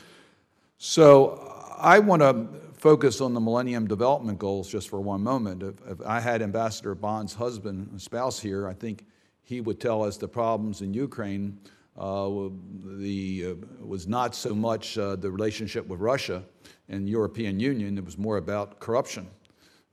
So 0.77 1.73
I 1.77 1.99
want 1.99 2.21
to 2.21 2.47
focus 2.81 3.21
on 3.21 3.35
the 3.35 3.39
Millennium 3.39 3.87
Development 3.87 4.39
Goals 4.39 4.67
just 4.67 4.89
for 4.89 4.99
one 4.99 5.21
moment. 5.21 5.61
If, 5.61 5.75
if 5.87 6.01
I 6.05 6.19
had 6.19 6.41
Ambassador 6.41 6.95
Bond's 6.95 7.35
husband 7.35 7.89
and 7.91 8.01
spouse 8.01 8.39
here, 8.39 8.67
I 8.67 8.73
think 8.73 9.05
he 9.43 9.61
would 9.61 9.79
tell 9.79 10.03
us 10.03 10.17
the 10.17 10.27
problems 10.27 10.81
in 10.81 10.91
Ukraine 10.91 11.59
uh, 11.95 12.49
the, 12.97 13.51
uh, 13.51 13.85
was 13.85 14.07
not 14.07 14.33
so 14.33 14.55
much 14.55 14.97
uh, 14.97 15.15
the 15.15 15.29
relationship 15.29 15.85
with 15.87 15.99
Russia 15.99 16.43
and 16.89 17.07
European 17.07 17.59
Union, 17.59 17.97
it 17.97 18.03
was 18.03 18.17
more 18.17 18.37
about 18.37 18.79
corruption. 18.79 19.27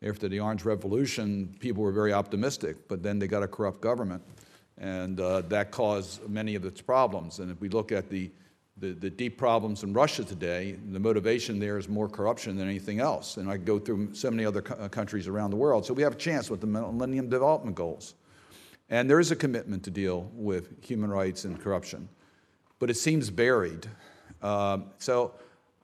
After 0.03 0.29
the 0.29 0.41
Orange 0.41 0.65
Revolution, 0.65 1.55
people 1.59 1.83
were 1.83 1.93
very 1.93 2.13
optimistic, 2.13 2.89
but 2.89 3.03
then 3.03 3.19
they 3.19 3.27
got 3.27 3.43
a 3.43 3.49
corrupt 3.49 3.83
government, 3.83 4.23
and 4.79 5.21
uh, 5.21 5.43
that 5.43 5.73
caused 5.73 6.27
many 6.29 6.55
of 6.55 6.65
its 6.65 6.81
problems. 6.81 7.41
And 7.41 7.51
if 7.51 7.61
we 7.61 7.69
look 7.69 7.93
at 7.93 8.09
the 8.09 8.31
the, 8.81 8.93
the 8.93 9.11
deep 9.11 9.39
problems 9.39 9.83
in 9.83 9.93
Russia 9.93 10.25
today, 10.25 10.77
the 10.91 11.01
motivation 11.01 11.59
there 11.59 11.79
is 11.79 11.89
more 11.89 12.09
corruption 12.09 12.57
than 12.57 12.69
anything 12.69 13.01
else. 13.01 13.37
And 13.37 13.51
I 13.51 13.57
go 13.57 13.79
through 13.79 14.15
so 14.15 14.31
many 14.31 14.45
other 14.45 14.63
co- 14.63 14.75
uh, 14.75 14.89
countries 14.89 15.27
around 15.27 15.51
the 15.51 15.57
world. 15.57 15.85
So 15.85 15.95
we 15.95 16.03
have 16.03 16.13
a 16.13 16.19
chance 16.19 16.51
with 16.51 16.61
the 16.61 16.67
Millennium 16.67 17.29
Development 17.29 17.75
Goals. 17.75 18.15
And 18.91 19.09
there 19.09 19.21
is 19.21 19.31
a 19.31 19.37
commitment 19.37 19.83
to 19.85 19.91
deal 19.91 20.31
with 20.33 20.83
human 20.85 21.11
rights 21.11 21.45
and 21.45 21.61
corruption, 21.61 22.09
but 22.79 22.89
it 22.89 22.95
seems 22.95 23.31
buried. 23.31 23.87
Um, 24.43 24.87
so 24.99 25.35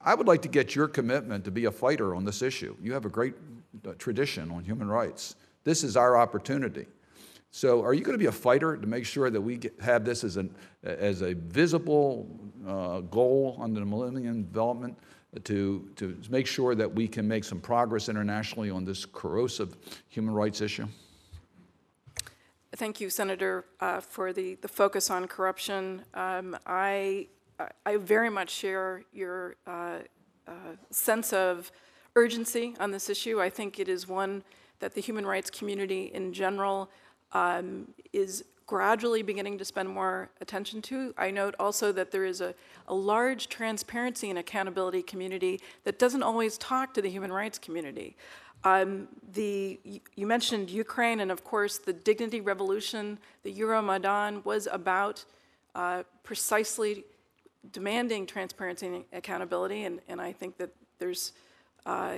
I 0.01 0.15
would 0.15 0.27
like 0.27 0.43
to 0.43 0.49
get 0.49 0.75
your 0.75 0.89
commitment 0.89 1.45
to 1.45 1.51
be 1.51 1.67
a 1.67 1.71
fighter 1.71 2.15
on 2.15 2.25
this 2.25 2.41
issue. 2.41 2.77
You 2.81 2.93
have 2.93 3.05
a 3.05 3.11
great 3.11 3.35
uh, 3.87 3.93
tradition 3.99 4.51
on 4.51 4.65
human 4.65 4.89
rights. 4.89 5.37
This 5.65 5.83
is 5.83 5.97
our 5.97 6.17
opportunity. 6.17 6.87
So, 7.57 7.85
are 7.85 7.95
you 7.95 8.01
going 8.03 8.15
to 8.15 8.19
be 8.19 8.27
a 8.27 8.33
fighter 8.33 8.77
to 8.77 8.85
make 8.85 9.07
sure 9.07 9.31
that 9.31 9.41
we 9.41 9.59
get, 9.59 9.81
have 9.81 10.05
this 10.05 10.25
as, 10.25 10.37
an, 10.37 10.53
as 10.83 11.23
a 11.23 11.35
visible 11.35 12.29
uh, 12.67 12.99
goal 13.03 13.57
under 13.61 13.79
the 13.79 13.87
Millennium 13.87 14.43
Development 14.43 14.99
to, 15.45 15.89
to 15.95 16.19
make 16.31 16.49
sure 16.49 16.75
that 16.75 16.93
we 16.93 17.07
can 17.07 17.29
make 17.29 17.45
some 17.45 17.61
progress 17.61 18.09
internationally 18.09 18.71
on 18.71 18.85
this 18.85 19.07
corrosive 19.07 19.77
human 20.09 20.35
rights 20.35 20.61
issue? 20.61 20.89
Thank 22.75 23.01
you, 23.01 23.09
Senator, 23.09 23.67
uh, 23.79 24.01
for 24.01 24.33
the, 24.33 24.57
the 24.57 24.67
focus 24.67 25.09
on 25.09 25.29
corruption. 25.29 26.03
Um, 26.13 26.57
I, 26.67 27.29
I 27.87 27.99
very 27.99 28.31
much 28.31 28.51
share 28.51 29.05
your 29.13 29.55
uh, 29.65 29.99
uh, 30.49 30.53
sense 30.91 31.33
of 31.33 31.71
urgency 32.17 32.75
on 32.81 32.91
this 32.91 33.09
issue. 33.09 33.41
I 33.41 33.49
think 33.49 33.79
it 33.79 33.89
is 33.89 34.09
one 34.09 34.43
that 34.81 34.95
the 34.95 35.01
human 35.01 35.25
rights 35.25 35.51
community 35.51 36.11
in 36.13 36.33
general 36.33 36.91
um, 37.35 37.89
is 38.13 38.45
gradually 38.67 39.23
beginning 39.23 39.59
to 39.59 39.65
spend 39.65 39.89
more 39.89 40.31
attention 40.41 40.81
to. 40.81 41.13
I 41.19 41.31
note 41.31 41.55
also 41.59 41.93
that 41.93 42.11
there 42.11 42.25
is 42.25 42.41
a, 42.41 42.55
a 42.89 42.95
large 42.95 43.49
transparency 43.49 44.31
and 44.31 44.39
accountability 44.39 45.03
community 45.03 45.61
that 45.85 45.99
doesn't 45.99 46.23
always 46.23 46.57
talk 46.57 46.95
to 46.95 47.03
the 47.03 47.11
human 47.11 47.33
rights 47.33 47.59
community. 47.59 48.17
Um, 48.65 49.09
the, 49.35 49.79
you 50.17 50.27
mentioned 50.27 50.71
Ukraine, 50.71 51.21
and 51.21 51.31
of 51.31 51.45
course, 51.45 51.77
the 51.77 51.93
Dignity 51.93 52.41
Revolution, 52.41 53.19
the 53.43 53.53
Euromaidan, 53.53 54.43
was 54.47 54.67
about 54.73 55.23
uh, 55.75 56.05
precisely 56.23 57.05
demanding 57.73 58.27
transparency 58.27 58.87
and 58.87 59.05
accountability, 59.13 59.85
and, 59.85 60.01
and 60.09 60.21
I 60.21 60.33
think 60.33 60.57
that 60.57 60.71
there's 60.99 61.33
uh, 61.85 62.17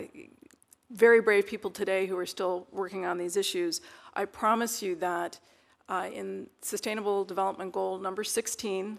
very 0.90 1.20
brave 1.20 1.46
people 1.46 1.70
today 1.70 2.06
who 2.06 2.16
are 2.16 2.26
still 2.26 2.66
working 2.70 3.04
on 3.04 3.18
these 3.18 3.36
issues. 3.36 3.80
I 4.14 4.24
promise 4.24 4.82
you 4.82 4.94
that 4.96 5.38
uh, 5.88 6.08
in 6.12 6.48
Sustainable 6.62 7.24
Development 7.24 7.72
Goal 7.72 7.98
number 7.98 8.24
16, 8.24 8.98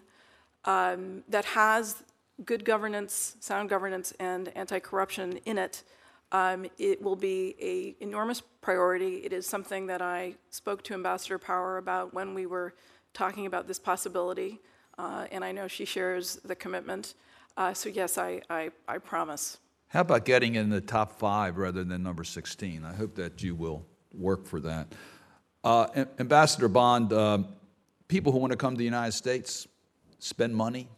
um, 0.66 1.24
that 1.30 1.46
has 1.46 2.04
good 2.46 2.66
governance, 2.66 3.38
sound 3.40 3.70
governance, 3.70 4.14
and 4.20 4.50
anti-corruption 4.56 5.38
in 5.46 5.58
it, 5.58 5.84
um, 6.32 6.66
it 6.78 7.02
will 7.02 7.16
be 7.16 7.56
a 7.60 8.04
enormous 8.04 8.42
priority. 8.62 9.18
It 9.18 9.32
is 9.32 9.48
something 9.48 9.88
that 9.88 10.02
I 10.02 10.36
spoke 10.50 10.84
to 10.84 10.94
Ambassador 10.94 11.38
Power 11.38 11.78
about 11.78 12.14
when 12.14 12.34
we 12.34 12.46
were 12.46 12.74
talking 13.14 13.46
about 13.46 13.68
this 13.68 13.80
possibility, 13.80 14.60
uh, 14.98 15.26
and 15.32 15.44
I 15.44 15.52
know 15.52 15.68
she 15.68 15.86
shares 15.86 16.36
the 16.44 16.56
commitment. 16.56 17.14
Uh, 17.56 17.74
so 17.74 17.90
yes, 17.90 18.18
I, 18.18 18.42
I, 18.50 18.72
I 18.88 18.98
promise. 18.98 19.58
How 19.90 20.02
about 20.02 20.26
getting 20.26 20.56
in 20.56 20.70
the 20.70 20.82
top 20.82 21.18
five 21.18 21.58
rather 21.58 21.84
than 21.86 22.04
number 22.04 22.26
16? 22.26 22.84
I 22.84 22.94
hope 22.94 23.16
that 23.16 23.42
you 23.42 23.56
will 23.56 23.86
work 24.14 24.46
for 24.46 24.60
that. 24.60 24.94
Uh, 25.64 26.06
Ambassador 26.20 26.68
Bond, 26.68 27.14
uh, 27.14 27.40
people 28.10 28.34
who 28.34 28.40
want 28.40 28.52
to 28.52 28.58
come 28.58 28.74
to 28.74 28.78
the 28.78 28.84
United 28.84 29.14
States, 29.14 29.66
spend 30.20 30.54
money, 30.54 30.90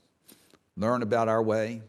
learn 0.76 1.04
about 1.04 1.28
our 1.28 1.44
way, 1.44 1.84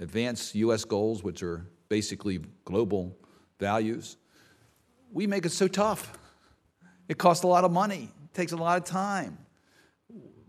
advance 0.00 0.52
U.S. 0.56 0.84
goals, 0.84 1.22
which 1.22 1.40
are 1.44 1.64
basically 1.88 2.40
global 2.64 3.16
values, 3.60 4.16
we 5.12 5.28
make 5.28 5.46
it 5.46 5.52
so 5.52 5.68
tough. 5.68 6.18
It 7.08 7.16
costs 7.16 7.44
a 7.44 7.48
lot 7.48 7.62
of 7.62 7.70
money, 7.70 8.08
it 8.24 8.34
takes 8.34 8.50
a 8.50 8.56
lot 8.56 8.76
of 8.76 8.84
time. 8.84 9.38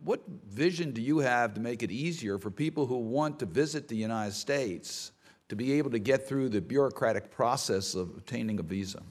What 0.03 0.21
vision 0.47 0.93
do 0.93 1.01
you 1.01 1.19
have 1.19 1.53
to 1.53 1.59
make 1.59 1.83
it 1.83 1.91
easier 1.91 2.39
for 2.39 2.49
people 2.49 2.87
who 2.87 2.97
want 2.97 3.37
to 3.39 3.45
visit 3.45 3.87
the 3.87 3.95
United 3.95 4.33
States 4.33 5.11
to 5.51 5.55
be 5.57 5.73
able 5.73 5.91
to 5.91 5.99
get 5.99 6.25
through 6.25 6.47
the 6.47 6.61
bureaucratic 6.61 7.29
process 7.29 7.93
of 7.93 8.07
obtaining 8.11 8.57
a 8.57 8.63
visa? 8.63 9.03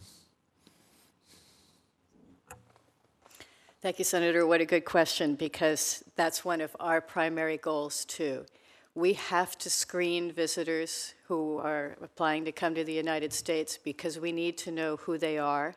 Thank 3.82 3.98
you, 3.98 4.06
Senator. 4.06 4.46
What 4.46 4.62
a 4.62 4.64
good 4.64 4.86
question, 4.86 5.34
because 5.34 6.02
that's 6.16 6.42
one 6.42 6.62
of 6.62 6.74
our 6.80 7.02
primary 7.02 7.58
goals, 7.58 8.06
too. 8.06 8.46
We 8.94 9.12
have 9.12 9.58
to 9.58 9.68
screen 9.68 10.32
visitors 10.32 11.12
who 11.28 11.58
are 11.58 11.98
applying 12.02 12.46
to 12.46 12.52
come 12.52 12.74
to 12.74 12.84
the 12.84 12.94
United 12.94 13.34
States 13.34 13.78
because 13.84 14.18
we 14.18 14.32
need 14.32 14.56
to 14.64 14.70
know 14.70 14.96
who 14.96 15.18
they 15.18 15.36
are 15.36 15.74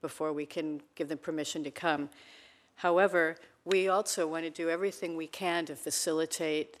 before 0.00 0.32
we 0.32 0.46
can 0.46 0.80
give 0.94 1.10
them 1.10 1.18
permission 1.18 1.62
to 1.62 1.70
come. 1.70 2.08
However, 2.76 3.36
we 3.66 3.88
also 3.88 4.26
want 4.26 4.46
to 4.46 4.50
do 4.50 4.70
everything 4.70 5.14
we 5.14 5.26
can 5.26 5.66
to 5.66 5.76
facilitate 5.76 6.78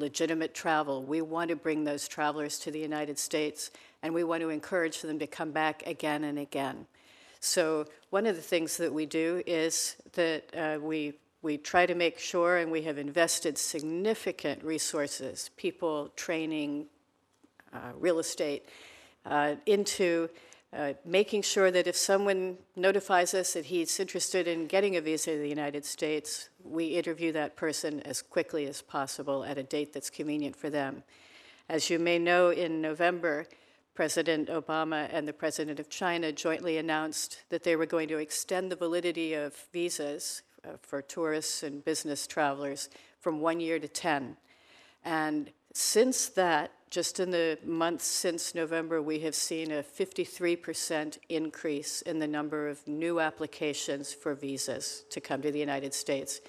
legitimate 0.00 0.54
travel. 0.54 1.02
We 1.02 1.20
want 1.20 1.50
to 1.50 1.56
bring 1.56 1.84
those 1.84 2.08
travelers 2.08 2.58
to 2.60 2.70
the 2.70 2.80
United 2.80 3.18
States, 3.18 3.70
and 4.02 4.12
we 4.12 4.24
want 4.24 4.40
to 4.42 4.48
encourage 4.48 5.02
them 5.02 5.18
to 5.18 5.26
come 5.26 5.52
back 5.52 5.86
again 5.86 6.24
and 6.24 6.38
again. 6.38 6.86
So 7.38 7.86
one 8.10 8.26
of 8.26 8.34
the 8.36 8.42
things 8.42 8.76
that 8.78 8.92
we 8.92 9.06
do 9.06 9.42
is 9.46 9.96
that 10.12 10.42
uh, 10.56 10.80
we 10.80 11.14
we 11.42 11.56
try 11.56 11.86
to 11.86 11.94
make 11.94 12.18
sure, 12.18 12.58
and 12.58 12.70
we 12.70 12.82
have 12.82 12.98
invested 12.98 13.56
significant 13.56 14.62
resources, 14.62 15.50
people, 15.56 16.10
training, 16.14 16.84
uh, 17.72 17.92
real 17.98 18.18
estate, 18.18 18.68
uh, 19.24 19.54
into 19.64 20.28
uh, 20.72 20.92
making 21.04 21.42
sure 21.42 21.70
that 21.70 21.88
if 21.88 21.96
someone 21.96 22.56
notifies 22.76 23.34
us 23.34 23.54
that 23.54 23.66
he's 23.66 23.98
interested 23.98 24.46
in 24.46 24.66
getting 24.66 24.96
a 24.96 25.00
visa 25.00 25.32
to 25.32 25.38
the 25.38 25.48
United 25.48 25.84
States, 25.84 26.48
we 26.62 26.86
interview 26.86 27.32
that 27.32 27.56
person 27.56 28.00
as 28.00 28.22
quickly 28.22 28.66
as 28.66 28.80
possible 28.80 29.44
at 29.44 29.58
a 29.58 29.62
date 29.64 29.92
that's 29.92 30.10
convenient 30.10 30.54
for 30.54 30.70
them. 30.70 31.02
As 31.68 31.90
you 31.90 31.98
may 31.98 32.18
know, 32.18 32.50
in 32.50 32.80
November, 32.80 33.46
President 33.94 34.48
Obama 34.48 35.08
and 35.12 35.26
the 35.26 35.32
President 35.32 35.80
of 35.80 35.90
China 35.90 36.30
jointly 36.30 36.78
announced 36.78 37.42
that 37.48 37.64
they 37.64 37.74
were 37.74 37.86
going 37.86 38.08
to 38.08 38.18
extend 38.18 38.70
the 38.70 38.76
validity 38.76 39.34
of 39.34 39.54
visas 39.72 40.42
uh, 40.64 40.70
for 40.80 41.02
tourists 41.02 41.64
and 41.64 41.84
business 41.84 42.26
travelers 42.26 42.88
from 43.18 43.40
one 43.40 43.60
year 43.60 43.78
to 43.78 43.88
10. 43.88 44.36
And 45.04 45.50
since 45.72 46.28
that, 46.30 46.72
just 46.90 47.20
in 47.20 47.30
the 47.30 47.58
months 47.64 48.04
since 48.04 48.54
November, 48.54 49.00
we 49.00 49.20
have 49.20 49.34
seen 49.34 49.70
a 49.70 49.82
53% 49.82 51.18
increase 51.28 52.02
in 52.02 52.18
the 52.18 52.26
number 52.26 52.68
of 52.68 52.86
new 52.88 53.20
applications 53.20 54.12
for 54.12 54.34
visas 54.34 55.04
to 55.10 55.20
come 55.20 55.40
to 55.42 55.52
the 55.52 55.60
United 55.60 55.94
States 55.94 56.40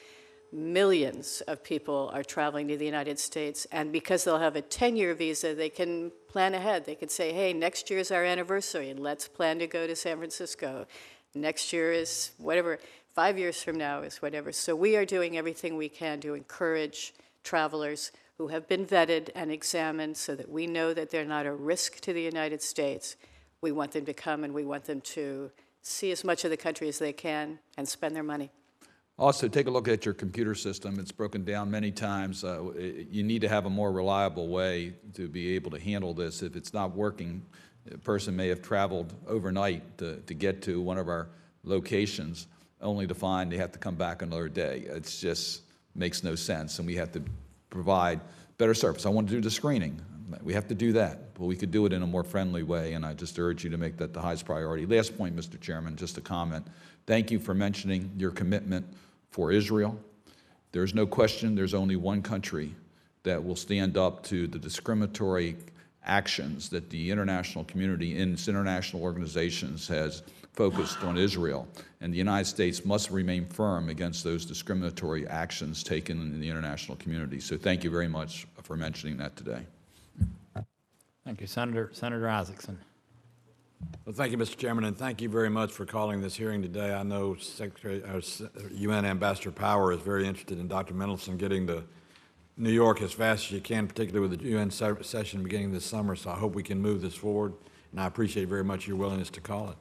millions 0.52 1.42
of 1.48 1.64
people 1.64 2.12
are 2.14 2.24
traveling 2.24 2.68
to 2.68 2.78
the 2.78 2.86
United 2.86 3.18
States, 3.18 3.66
and 3.72 3.92
because 3.92 4.24
they'll 4.24 4.40
have 4.40 4.56
a 4.56 4.62
10 4.62 4.96
year 4.96 5.14
visa, 5.14 5.56
they 5.56 5.70
can 5.70 6.12
plan 6.28 6.54
ahead. 6.54 6.86
They 6.86 6.96
can 6.96 7.10
say, 7.10 7.32
hey, 7.32 7.54
next 7.54 7.90
year 7.90 8.00
is 8.00 8.12
our 8.12 8.24
anniversary, 8.24 8.90
and 8.90 9.00
let's 9.00 9.28
plan 9.28 9.60
to 9.60 9.68
go 9.68 9.88
to 9.88 9.96
San 9.96 10.18
Francisco. 10.18 10.86
Next 11.34 11.72
year 11.72 11.92
is 11.92 12.32
whatever, 12.38 12.80
five 13.16 13.38
years 13.38 13.64
from 13.64 13.78
now 13.78 14.02
is 14.02 14.22
whatever. 14.22 14.52
So 14.52 14.76
we 14.76 14.96
are 14.98 15.06
doing 15.06 15.38
everything 15.38 15.78
we 15.78 15.90
can 15.90 16.20
to 16.22 16.34
encourage 16.34 17.14
travelers 17.44 18.12
who 18.42 18.48
have 18.48 18.68
been 18.68 18.88
vetted 18.88 19.30
and 19.36 19.52
examined 19.52 20.18
so 20.18 20.34
that 20.34 20.50
we 20.50 20.66
know 20.66 20.96
that 20.96 21.12
they're 21.12 21.24
not 21.24 21.46
a 21.46 21.54
risk 21.54 22.00
to 22.00 22.12
the 22.12 22.24
United 22.24 22.60
States. 22.60 23.16
We 23.62 23.72
want 23.72 23.92
them 23.92 24.04
to 24.06 24.16
come 24.16 24.44
and 24.44 24.52
we 24.52 24.66
want 24.66 24.86
them 24.86 25.00
to 25.02 25.52
see 25.84 26.10
as 26.10 26.24
much 26.24 26.44
of 26.44 26.50
the 26.50 26.58
country 26.58 26.88
as 26.88 26.98
they 26.98 27.14
can 27.14 27.60
and 27.78 27.88
spend 27.88 28.16
their 28.16 28.24
money. 28.24 28.50
Also, 29.20 29.48
take 29.48 29.68
a 29.68 29.70
look 29.70 29.88
at 29.88 30.06
your 30.06 30.16
computer 30.16 30.56
system. 30.56 30.98
It's 30.98 31.12
broken 31.12 31.46
down 31.46 31.70
many 31.70 31.92
times. 31.92 32.44
Uh, 32.44 32.72
you 33.12 33.22
need 33.22 33.42
to 33.42 33.48
have 33.48 33.68
a 33.68 33.70
more 33.70 33.92
reliable 33.92 34.48
way 34.48 34.96
to 35.14 35.28
be 35.28 35.54
able 35.54 35.70
to 35.70 35.80
handle 35.80 36.16
this. 36.16 36.42
If 36.42 36.56
it's 36.56 36.74
not 36.74 36.96
working, 36.96 37.46
a 37.92 38.00
person 38.00 38.36
may 38.36 38.48
have 38.48 38.64
traveled 38.64 39.14
overnight 39.28 40.00
to, 40.00 40.16
to 40.16 40.34
get 40.34 40.64
to 40.64 40.82
one 40.82 40.98
of 40.98 41.08
our 41.10 41.28
locations 41.64 42.48
only 42.82 43.06
to 43.06 43.14
find 43.14 43.52
they 43.52 43.58
have 43.58 43.74
to 43.74 43.78
come 43.78 43.94
back 43.94 44.24
another 44.24 44.50
day. 44.50 44.86
It 44.88 45.04
just 45.04 45.62
makes 45.94 46.24
no 46.24 46.34
sense, 46.34 46.80
and 46.80 46.88
we 46.88 46.96
have 46.96 47.12
to 47.12 47.22
provide 47.72 48.22
better 48.60 48.76
service. 48.76 49.08
I 49.08 49.10
want 49.10 49.28
to 49.30 49.34
do 49.34 49.42
the 49.42 49.50
screening. 49.50 50.00
We 50.44 50.54
have 50.54 50.68
to 50.68 50.76
do 50.76 50.94
that, 50.94 51.34
but 51.34 51.46
we 51.46 51.56
could 51.56 51.72
do 51.72 51.86
it 51.88 51.94
in 51.94 52.04
a 52.04 52.08
more 52.08 52.24
friendly 52.24 52.64
way, 52.64 52.94
and 52.94 53.06
I 53.06 53.14
just 53.16 53.38
urge 53.40 53.64
you 53.64 53.70
to 53.72 53.78
make 53.78 53.98
that 53.98 54.14
the 54.14 54.22
highest 54.22 54.46
priority. 54.46 54.86
Last 54.86 55.18
point, 55.18 55.36
Mr. 55.36 55.60
Chairman, 55.60 55.96
just 55.96 56.18
a 56.18 56.22
comment. 56.22 56.68
Thank 57.08 57.32
you 57.32 57.40
for 57.40 57.54
mentioning 57.54 58.12
your 58.18 58.32
commitment 58.32 58.86
for 59.32 59.52
Israel. 59.52 60.00
There's 60.72 60.94
no 60.94 61.06
question 61.06 61.56
there's 61.56 61.74
only 61.74 61.96
one 61.96 62.22
country 62.22 62.76
that 63.24 63.44
will 63.44 63.56
stand 63.56 63.98
up 63.98 64.24
to 64.26 64.48
the 64.48 64.58
discriminatory 64.58 65.58
actions 66.04 66.70
that 66.70 66.90
the 66.90 67.12
international 67.12 67.64
community 67.66 68.18
in 68.18 68.34
its 68.34 68.48
international 68.48 69.04
organizations 69.04 69.88
has 69.88 70.24
focused 70.54 71.04
on 71.04 71.18
Israel. 71.18 71.68
And 72.02 72.14
the 72.14 72.18
United 72.18 72.46
States 72.46 72.84
must 72.84 73.10
remain 73.12 73.46
firm 73.46 73.90
against 73.90 74.24
those 74.24 74.46
discriminatory 74.46 75.28
actions 75.28 75.84
taken 75.84 76.20
in 76.20 76.40
the 76.40 76.50
international 76.50 76.98
community. 76.98 77.40
So 77.40 77.58
thank 77.58 77.84
you 77.84 77.90
very 77.90 78.08
much 78.08 78.48
for 78.64 78.76
mentioning 78.76 79.18
that 79.18 79.36
today. 79.36 79.62
Thank 81.24 81.42
you, 81.42 81.48
Senator, 81.48 81.90
Senator 81.94 82.26
Isakson. 82.26 82.78
Well, 84.06 84.14
thank 84.14 84.32
you, 84.32 84.38
Mr. 84.38 84.58
Chairman, 84.58 84.84
and 84.84 84.98
thank 84.98 85.22
you 85.22 85.30
very 85.30 85.50
much 85.50 85.72
for 85.72 85.86
calling 85.86 86.22
this 86.22 86.36
hearing 86.36 86.62
today. 86.62 86.94
I 86.94 87.04
know 87.04 87.36
Secretary, 87.36 88.04
uh, 88.04 88.18
S- 88.18 88.42
UN 88.72 89.06
Ambassador 89.06 89.52
Power 89.52 89.92
is 89.92 90.02
very 90.02 90.28
interested 90.28 90.60
in 90.60 90.68
Dr. 90.68 90.94
Mendelson 90.94 91.38
getting 91.38 91.68
to 91.68 91.84
New 92.58 92.72
York 92.72 93.02
as 93.02 93.12
fast 93.12 93.46
as 93.46 93.52
you 93.52 93.62
can, 93.62 93.88
particularly 93.88 94.28
with 94.28 94.40
the 94.40 94.46
UN 94.50 94.70
se- 94.72 95.02
session 95.02 95.42
beginning 95.44 95.72
this 95.72 95.86
summer, 95.86 96.16
so 96.16 96.32
I 96.32 96.36
hope 96.36 96.54
we 96.54 96.64
can 96.64 96.82
move 96.82 97.02
this 97.02 97.16
forward, 97.16 97.54
and 97.92 98.02
I 98.02 98.06
appreciate 98.08 98.48
very 98.48 98.64
much 98.64 98.88
your 98.88 98.98
willingness 98.98 99.30
to 99.32 99.42
call 99.42 99.70
it. 99.70 99.78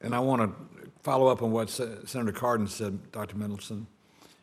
And 0.00 0.14
I 0.14 0.20
want 0.20 0.42
to 0.42 0.90
follow 1.02 1.26
up 1.28 1.42
on 1.42 1.52
what 1.52 1.70
Senator 1.70 2.32
Cardin 2.32 2.68
said, 2.68 3.12
Dr. 3.12 3.36
Mendelson. 3.36 3.86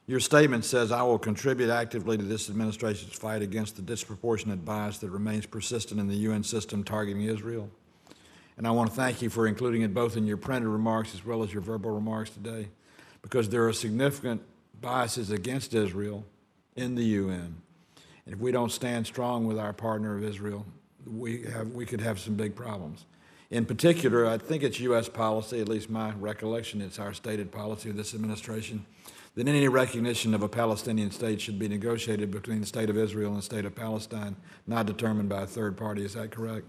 Your 0.05 0.19
statement 0.21 0.63
says, 0.63 0.91
"I 0.91 1.03
will 1.03 1.19
contribute 1.19 1.69
actively 1.69 2.17
to 2.17 2.23
this 2.23 2.49
administration's 2.49 3.13
fight 3.13 3.41
against 3.41 3.75
the 3.75 3.81
disproportionate 3.81 4.63
bias 4.63 4.99
that 4.99 5.09
remains 5.09 5.45
persistent 5.45 5.99
in 5.99 6.07
the 6.07 6.15
UN 6.15 6.43
system 6.43 6.83
targeting 6.83 7.23
Israel." 7.23 7.69
And 8.55 8.65
I 8.65 8.71
want 8.71 8.89
to 8.89 8.95
thank 8.95 9.21
you 9.21 9.29
for 9.29 9.45
including 9.47 9.81
it 9.81 9.93
both 9.93 10.15
in 10.15 10.25
your 10.25 10.37
printed 10.37 10.69
remarks 10.69 11.13
as 11.13 11.25
well 11.25 11.43
as 11.43 11.53
your 11.53 11.61
verbal 11.61 11.91
remarks 11.91 12.29
today, 12.29 12.69
because 13.21 13.49
there 13.49 13.67
are 13.67 13.73
significant 13.73 14.41
biases 14.79 15.29
against 15.29 15.73
Israel 15.73 16.25
in 16.75 16.95
the 16.95 17.03
UN. 17.03 17.61
And 18.25 18.33
if 18.33 18.39
we 18.39 18.51
don't 18.51 18.71
stand 18.71 19.05
strong 19.05 19.45
with 19.45 19.59
our 19.59 19.73
partner 19.73 20.15
of 20.15 20.23
Israel, 20.23 20.65
we, 21.05 21.43
have, 21.43 21.69
we 21.69 21.85
could 21.85 22.01
have 22.01 22.19
some 22.19 22.35
big 22.35 22.55
problems. 22.55 23.05
In 23.49 23.65
particular, 23.65 24.25
I 24.25 24.37
think 24.37 24.61
it's 24.61 24.79
U.S. 24.81 25.07
policy, 25.07 25.61
at 25.61 25.69
least 25.69 25.89
my 25.89 26.11
recollection, 26.11 26.81
it's 26.81 26.99
our 26.99 27.13
stated 27.13 27.51
policy 27.51 27.89
of 27.89 27.95
this 27.95 28.13
administration, 28.13 28.85
that 29.35 29.47
any 29.47 29.67
recognition 29.69 30.33
of 30.33 30.43
a 30.43 30.49
Palestinian 30.49 31.11
state 31.11 31.39
should 31.39 31.57
be 31.57 31.69
negotiated 31.69 32.29
between 32.29 32.59
the 32.59 32.65
state 32.65 32.89
of 32.89 32.97
Israel 32.97 33.29
and 33.29 33.37
the 33.37 33.43
state 33.43 33.63
of 33.63 33.73
Palestine, 33.73 34.35
not 34.65 34.85
determined 34.85 35.29
by 35.29 35.43
a 35.43 35.47
third 35.47 35.77
party. 35.77 36.03
Is 36.03 36.13
that 36.15 36.31
correct? 36.31 36.65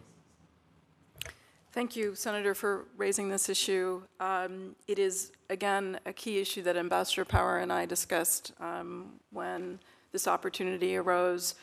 Thank 1.72 1.96
you, 1.96 2.14
Senator, 2.14 2.54
for 2.54 2.86
raising 2.96 3.28
this 3.28 3.48
issue. 3.48 4.02
Um, 4.20 4.76
It 4.86 5.00
is, 5.00 5.32
again, 5.50 5.98
a 6.06 6.12
key 6.12 6.38
issue 6.38 6.62
that 6.62 6.76
Ambassador 6.76 7.24
Power 7.24 7.58
and 7.58 7.72
I 7.72 7.86
discussed 7.86 8.52
um, 8.60 9.14
when 9.32 9.80
this 10.12 10.28
opportunity 10.28 10.96
arose. 10.96 11.56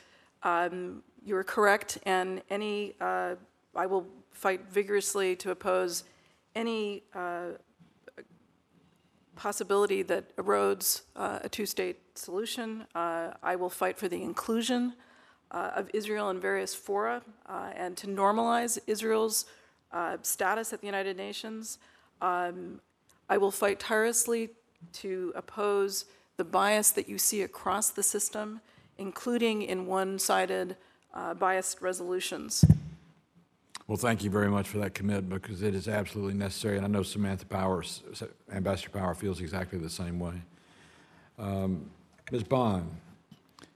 Um, 0.43 1.03
You're 1.25 1.43
correct, 1.43 1.99
and 2.03 2.41
any, 2.49 2.95
uh, 2.99 3.35
I 3.75 3.85
will 3.85 4.05
fight 4.35 4.61
vigorously 4.69 5.35
to 5.37 5.51
oppose 5.51 6.03
any 6.55 7.03
uh, 7.13 7.51
possibility 9.35 10.01
that 10.03 10.35
erodes 10.37 11.01
uh, 11.15 11.39
a 11.43 11.49
two-state 11.49 11.97
solution. 12.17 12.85
Uh, 12.93 13.31
I 13.43 13.55
will 13.55 13.69
fight 13.69 13.97
for 13.97 14.07
the 14.07 14.21
inclusion 14.21 14.93
uh, 15.51 15.71
of 15.75 15.89
Israel 15.93 16.29
in 16.29 16.39
various 16.39 16.73
fora 16.73 17.21
uh, 17.47 17.71
and 17.75 17.95
to 17.97 18.07
normalize 18.07 18.77
Israel's 18.87 19.45
uh, 19.91 20.17
status 20.21 20.73
at 20.73 20.81
the 20.81 20.85
United 20.85 21.17
Nations. 21.17 21.77
Um, 22.21 22.81
I 23.29 23.37
will 23.37 23.51
fight 23.51 23.79
tirelessly 23.79 24.49
to 24.93 25.31
oppose 25.35 26.05
the 26.37 26.43
bias 26.43 26.91
that 26.91 27.07
you 27.07 27.17
see 27.17 27.41
across 27.41 27.89
the 27.89 28.03
system, 28.03 28.61
including 28.97 29.61
in 29.61 29.87
one-sided 29.87 30.75
uh, 31.13 31.33
biased 31.33 31.81
resolutions. 31.81 32.65
Well, 33.87 33.97
thank 33.97 34.23
you 34.23 34.31
very 34.31 34.49
much 34.49 34.67
for 34.67 34.79
that 34.79 34.95
commitment 34.95 35.41
because 35.43 35.61
it 35.61 35.75
is 35.75 35.87
absolutely 35.87 36.33
necessary. 36.33 36.77
And 36.77 36.85
I 36.85 36.89
know 36.89 37.03
Samantha 37.03 37.45
Powers, 37.45 38.01
Ambassador 38.51 38.89
Power 38.89 39.13
feels 39.13 39.39
exactly 39.41 39.77
the 39.77 39.89
same 39.91 40.19
way. 40.19 40.41
Um, 41.37 41.89
Ms. 42.31 42.43
Bond, 42.43 42.89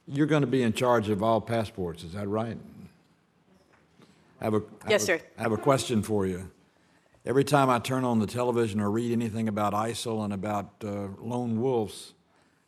you're 0.08 0.26
going 0.26 0.42
to 0.42 0.48
be 0.48 0.64
in 0.64 0.74
charge 0.74 1.10
of 1.10 1.22
all 1.22 1.40
passports, 1.40 2.04
is 2.04 2.14
that 2.14 2.28
right? 2.28 2.58
I 4.42 4.44
have 4.46 4.56
a- 4.56 4.64
I 4.84 4.90
Yes, 4.90 5.06
have 5.08 5.18
a- 5.18 5.20
sir. 5.20 5.26
I 5.38 5.42
have 5.44 5.52
a 5.52 5.58
question 5.58 6.02
for 6.02 6.26
you. 6.26 6.50
Every 7.26 7.44
time 7.44 7.70
I 7.70 7.78
turn 7.78 8.04
on 8.06 8.18
the 8.20 8.26
television 8.26 8.80
or 8.80 8.90
read 8.90 9.12
anything 9.12 9.48
about 9.48 9.74
ISIL 9.74 10.24
and 10.24 10.34
about 10.34 10.70
uh, 10.84 11.10
lone 11.20 11.62
wolves, 11.62 12.14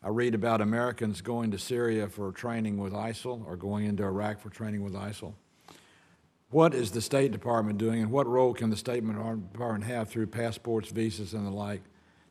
I 0.03 0.09
read 0.09 0.35
about 0.35 0.61
Americans 0.61 1.21
going 1.21 1.49
to 1.51 1.57
Syria 1.57 2.07
for 2.07 2.31
training 2.31 2.77
with 2.77 2.93
ISIL 2.93 3.43
or 3.47 3.55
going 3.55 3.85
into 3.85 4.03
Iraq 4.03 4.39
for 4.39 4.49
training 4.49 4.83
with 4.83 4.93
ISIL. 4.93 5.33
What 6.51 6.73
is 6.73 6.91
the 6.91 7.01
State 7.01 7.31
Department 7.31 7.77
doing, 7.77 8.01
and 8.01 8.11
what 8.11 8.27
role 8.27 8.53
can 8.53 8.69
the 8.69 8.77
State 8.77 9.05
Department 9.05 9.83
have 9.85 10.09
through 10.09 10.27
passports, 10.27 10.91
visas, 10.91 11.33
and 11.33 11.47
the 11.47 11.51
like 11.51 11.81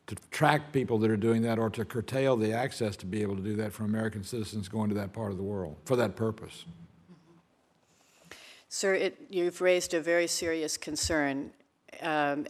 to 0.05 0.15
track 0.29 0.71
people 0.71 0.99
that 0.99 1.09
are 1.09 1.17
doing 1.17 1.41
that 1.41 1.57
or 1.57 1.69
to 1.71 1.83
curtail 1.83 2.37
the 2.37 2.53
access 2.53 2.95
to 2.97 3.05
be 3.05 3.21
able 3.23 3.35
to 3.35 3.41
do 3.41 3.55
that 3.55 3.73
for 3.73 3.83
American 3.83 4.23
citizens 4.23 4.67
going 4.67 4.89
to 4.89 4.95
that 4.95 5.11
part 5.11 5.31
of 5.31 5.37
the 5.37 5.43
world 5.43 5.75
for 5.85 5.95
that 5.95 6.15
purpose? 6.15 6.65
Sir, 8.69 8.93
it, 8.93 9.17
you've 9.29 9.59
raised 9.59 9.93
a 9.93 9.99
very 9.99 10.27
serious 10.27 10.77
concern. 10.77 11.51
Um, 12.01 12.45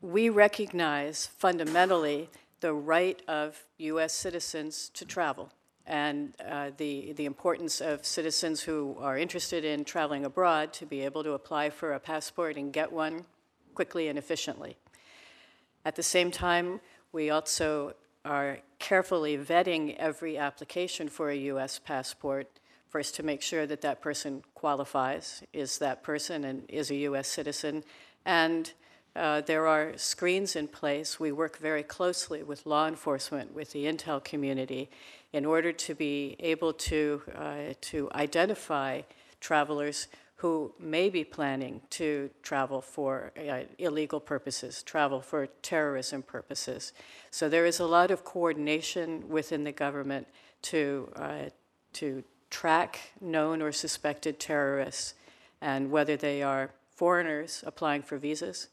we 0.00 0.30
recognize 0.30 1.26
fundamentally 1.26 2.28
the 2.60 2.72
right 2.72 3.20
of 3.28 3.62
U.S. 3.78 4.12
citizens 4.12 4.90
to 4.94 5.04
travel 5.04 5.50
and 5.86 6.32
uh, 6.48 6.70
the, 6.76 7.12
the 7.14 7.24
importance 7.24 7.80
of 7.80 8.04
citizens 8.04 8.62
who 8.62 8.96
are 9.00 9.18
interested 9.18 9.64
in 9.64 9.84
traveling 9.84 10.24
abroad 10.24 10.72
to 10.74 10.86
be 10.86 11.00
able 11.00 11.24
to 11.24 11.32
apply 11.32 11.70
for 11.70 11.92
a 11.92 12.00
passport 12.00 12.56
and 12.56 12.72
get 12.72 12.92
one 12.92 13.24
quickly 13.74 14.08
and 14.08 14.18
efficiently. 14.18 14.76
At 15.84 15.96
the 15.96 16.02
same 16.02 16.30
time, 16.30 16.80
we 17.10 17.30
also 17.30 17.94
are 18.24 18.58
carefully 18.78 19.36
vetting 19.36 19.96
every 19.96 20.38
application 20.38 21.08
for 21.08 21.30
a 21.30 21.36
U.S. 21.36 21.78
passport, 21.78 22.48
first 22.88 23.16
to 23.16 23.22
make 23.22 23.42
sure 23.42 23.66
that 23.66 23.80
that 23.80 24.00
person 24.00 24.42
qualifies, 24.54 25.42
is 25.52 25.78
that 25.78 26.02
person 26.02 26.44
and 26.44 26.64
is 26.68 26.90
a 26.90 26.96
U.S. 26.96 27.26
citizen, 27.26 27.82
and 28.24 28.72
uh, 29.14 29.42
there 29.42 29.66
are 29.66 29.92
screens 29.96 30.56
in 30.56 30.68
place. 30.68 31.20
We 31.20 31.32
work 31.32 31.58
very 31.58 31.82
closely 31.82 32.42
with 32.42 32.64
law 32.64 32.86
enforcement, 32.86 33.52
with 33.52 33.72
the 33.72 33.84
intel 33.84 34.22
community, 34.22 34.88
in 35.32 35.44
order 35.44 35.72
to 35.72 35.94
be 35.94 36.36
able 36.40 36.72
to, 36.72 37.22
uh, 37.34 37.74
to 37.80 38.10
identify 38.14 39.02
travelers 39.40 40.08
who 40.36 40.74
may 40.78 41.08
be 41.08 41.22
planning 41.22 41.80
to 41.88 42.28
travel 42.42 42.80
for 42.80 43.32
uh, 43.38 43.60
illegal 43.78 44.18
purposes, 44.18 44.82
travel 44.82 45.20
for 45.20 45.46
terrorism 45.62 46.20
purposes. 46.20 46.92
So 47.30 47.48
there 47.48 47.64
is 47.64 47.78
a 47.78 47.86
lot 47.86 48.10
of 48.10 48.24
coordination 48.24 49.28
within 49.28 49.62
the 49.64 49.72
government 49.72 50.26
to, 50.62 51.12
uh, 51.14 51.50
to 51.94 52.24
track 52.50 53.12
known 53.20 53.62
or 53.62 53.72
suspected 53.72 54.40
terrorists 54.40 55.14
and 55.60 55.90
whether 55.90 56.16
they 56.16 56.42
are 56.42 56.70
foreigners 56.94 57.62
applying 57.66 58.02
for 58.02 58.18
visas 58.18 58.68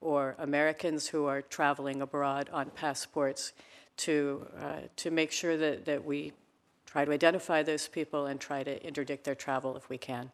or 0.00 0.36
Americans 0.38 1.08
who 1.08 1.24
are 1.24 1.42
traveling 1.42 2.02
abroad 2.02 2.48
on 2.52 2.70
passports 2.70 3.52
to, 3.98 4.46
uh, 4.60 4.80
to 4.96 5.10
make 5.10 5.32
sure 5.32 5.56
that, 5.56 5.84
that 5.84 6.04
we 6.04 6.32
try 6.86 7.04
to 7.04 7.12
identify 7.12 7.62
those 7.62 7.88
people 7.88 8.26
and 8.26 8.40
try 8.40 8.62
to 8.62 8.86
interdict 8.86 9.24
their 9.24 9.34
travel 9.34 9.76
if 9.76 9.88
we 9.88 9.98
can. 9.98 10.30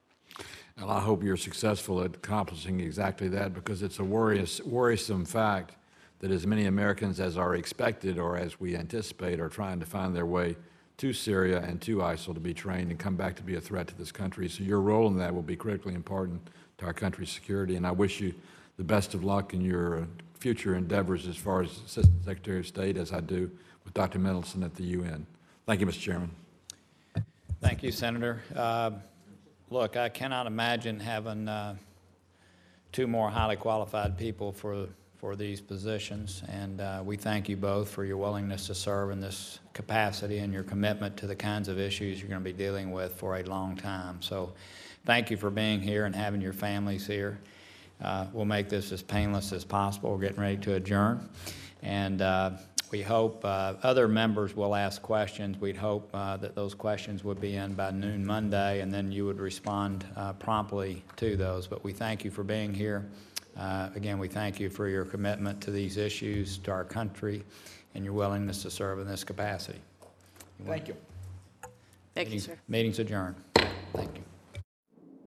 Well, 0.79 0.91
I 0.91 1.01
hope 1.01 1.23
you're 1.23 1.37
successful 1.37 2.03
at 2.03 2.15
accomplishing 2.15 2.81
exactly 2.81 3.29
that 3.29 3.53
because 3.53 3.83
it's 3.83 3.99
a 3.99 4.05
worries, 4.05 4.61
worrisome 4.65 5.25
fact 5.25 5.77
that 6.21 6.31
as 6.31 6.47
many 6.47 6.67
Americans 6.67 7.21
as 7.21 7.37
are 7.37 7.57
expected 7.57 8.19
or 8.19 8.37
as 8.37 8.59
we 8.61 8.77
anticipate 8.77 9.41
are 9.41 9.49
trying 9.49 9.81
to 9.81 9.87
find 9.87 10.15
their 10.15 10.27
way 10.27 10.57
to 10.99 11.13
Syria 11.13 11.61
and 11.61 11.81
to 11.83 11.97
ISIL 11.97 12.33
to 12.35 12.41
be 12.41 12.55
trained 12.55 12.91
and 12.91 12.99
come 12.99 13.17
back 13.17 13.35
to 13.37 13.43
be 13.43 13.57
a 13.57 13.61
threat 13.61 13.89
to 13.89 13.99
this 13.99 14.13
country. 14.13 14.49
So 14.49 14.63
your 14.63 14.81
role 14.81 15.09
in 15.09 15.17
that 15.19 15.35
will 15.35 15.43
be 15.43 15.57
critically 15.57 15.95
important 15.95 16.49
to 16.79 16.87
our 16.87 16.93
country's 16.93 17.31
security. 17.31 17.75
And 17.77 17.87
I 17.87 17.91
wish 17.91 18.21
you 18.21 18.35
the 18.77 18.85
best 18.85 19.15
of 19.15 19.25
luck 19.25 19.53
in 19.53 19.61
your 19.61 20.07
future 20.43 20.75
endeavors 20.75 21.29
as 21.29 21.37
far 21.37 21.63
as 21.63 21.71
Assistant 21.87 22.25
Secretary 22.25 22.59
of 22.59 22.67
State, 22.67 22.97
as 22.97 23.13
I 23.13 23.21
do 23.21 23.49
with 23.85 23.95
Dr. 23.95 24.19
Mendelson 24.19 24.65
at 24.65 24.75
the 24.75 24.83
UN. 24.85 25.25
Thank 25.67 25.81
you, 25.81 25.87
Mr. 25.87 26.01
Chairman. 26.01 26.31
Thank 27.61 27.85
you, 27.85 27.93
Senator. 27.93 28.43
Uh, 28.55 28.91
Look, 29.73 29.97
I 29.97 30.11
cannot 30.11 30.47
imagine 30.47 31.01
having 31.01 31.49
uh, 31.49 31.77
two 32.93 33.07
more 33.07 33.31
highly 33.31 33.57
qualified 33.57 34.19
people 34.19 34.53
for, 34.53 34.87
for 35.17 35.35
these 35.35 35.63
positions, 35.63 36.43
and 36.47 36.79
uh, 36.79 37.03
we 37.03 37.17
thank 37.17 37.49
you 37.49 37.57
both 37.57 37.89
for 37.89 38.05
your 38.05 38.19
willingness 38.19 38.67
to 38.67 38.75
serve 38.75 39.13
in 39.13 39.21
this 39.23 39.61
capacity 39.73 40.39
and 40.39 40.53
your 40.53 40.63
commitment 40.63 41.17
to 41.17 41.27
the 41.27 41.35
kinds 41.35 41.69
of 41.69 41.79
issues 41.79 42.21
you're 42.21 42.29
going 42.29 42.43
to 42.43 42.45
be 42.45 42.53
dealing 42.53 42.91
with 42.91 43.15
for 43.15 43.39
a 43.39 43.43
long 43.45 43.75
time. 43.75 44.21
So 44.21 44.53
thank 45.07 45.31
you 45.31 45.39
for 45.39 45.49
being 45.49 45.81
here 45.81 46.05
and 46.05 46.15
having 46.15 46.43
your 46.43 46.53
families 46.53 47.07
here. 47.07 47.39
Uh, 48.03 48.27
We'll 48.33 48.45
make 48.45 48.69
this 48.69 48.93
as 48.93 49.03
painless 49.03 49.53
as 49.53 49.65
possible. 49.65 50.13
We're 50.13 50.19
getting 50.19 50.41
ready 50.41 50.57
to 50.59 50.75
adjourn. 50.75 51.29
And 51.83 52.21
uh, 52.21 52.51
We 52.91 53.01
hope, 53.03 53.43
uh, 53.45 53.75
other 53.83 54.07
members 54.09 54.55
will 54.55 54.75
ask 54.75 55.01
questions. 55.01 55.59
We'd 55.59 55.77
hope 55.79 56.11
uh, 56.13 56.37
that 56.39 56.55
those 56.55 56.75
questions 56.75 57.25
would 57.25 57.41
be 57.41 57.57
in 57.57 57.75
by 57.75 57.91
noon 57.91 58.27
Monday, 58.27 58.81
and 58.81 58.93
then 58.93 59.11
you 59.11 59.25
would 59.25 59.41
respond 59.41 60.05
uh, 60.17 60.35
promptly 60.35 61.03
to 61.17 61.37
those. 61.37 61.67
But 61.67 61.83
we 61.85 61.93
thank 61.93 62.25
you 62.25 62.31
for 62.31 62.43
being 62.45 62.75
here. 62.75 63.09
Uh, 63.57 63.89
Again, 63.95 64.19
we 64.19 64.29
thank 64.29 64.61
you 64.61 64.69
for 64.69 64.89
your 64.89 65.05
commitment 65.05 65.61
to 65.63 65.71
these 65.71 65.97
issues, 65.97 66.59
to 66.59 66.71
our 66.71 66.85
country, 66.85 67.45
and 67.95 68.05
your 68.05 68.15
willingness 68.15 68.63
to 68.63 68.71
serve 68.71 68.99
in 68.99 69.07
this 69.07 69.25
capacity. 69.25 69.81
Thank 70.67 70.89
you. 70.89 70.97
Thank 72.15 72.31
you, 72.31 72.41
sir. 72.41 72.59
Meeting's 72.69 72.99
adjourned. 72.99 73.37
Thank 73.95 74.17
you. 74.17 74.23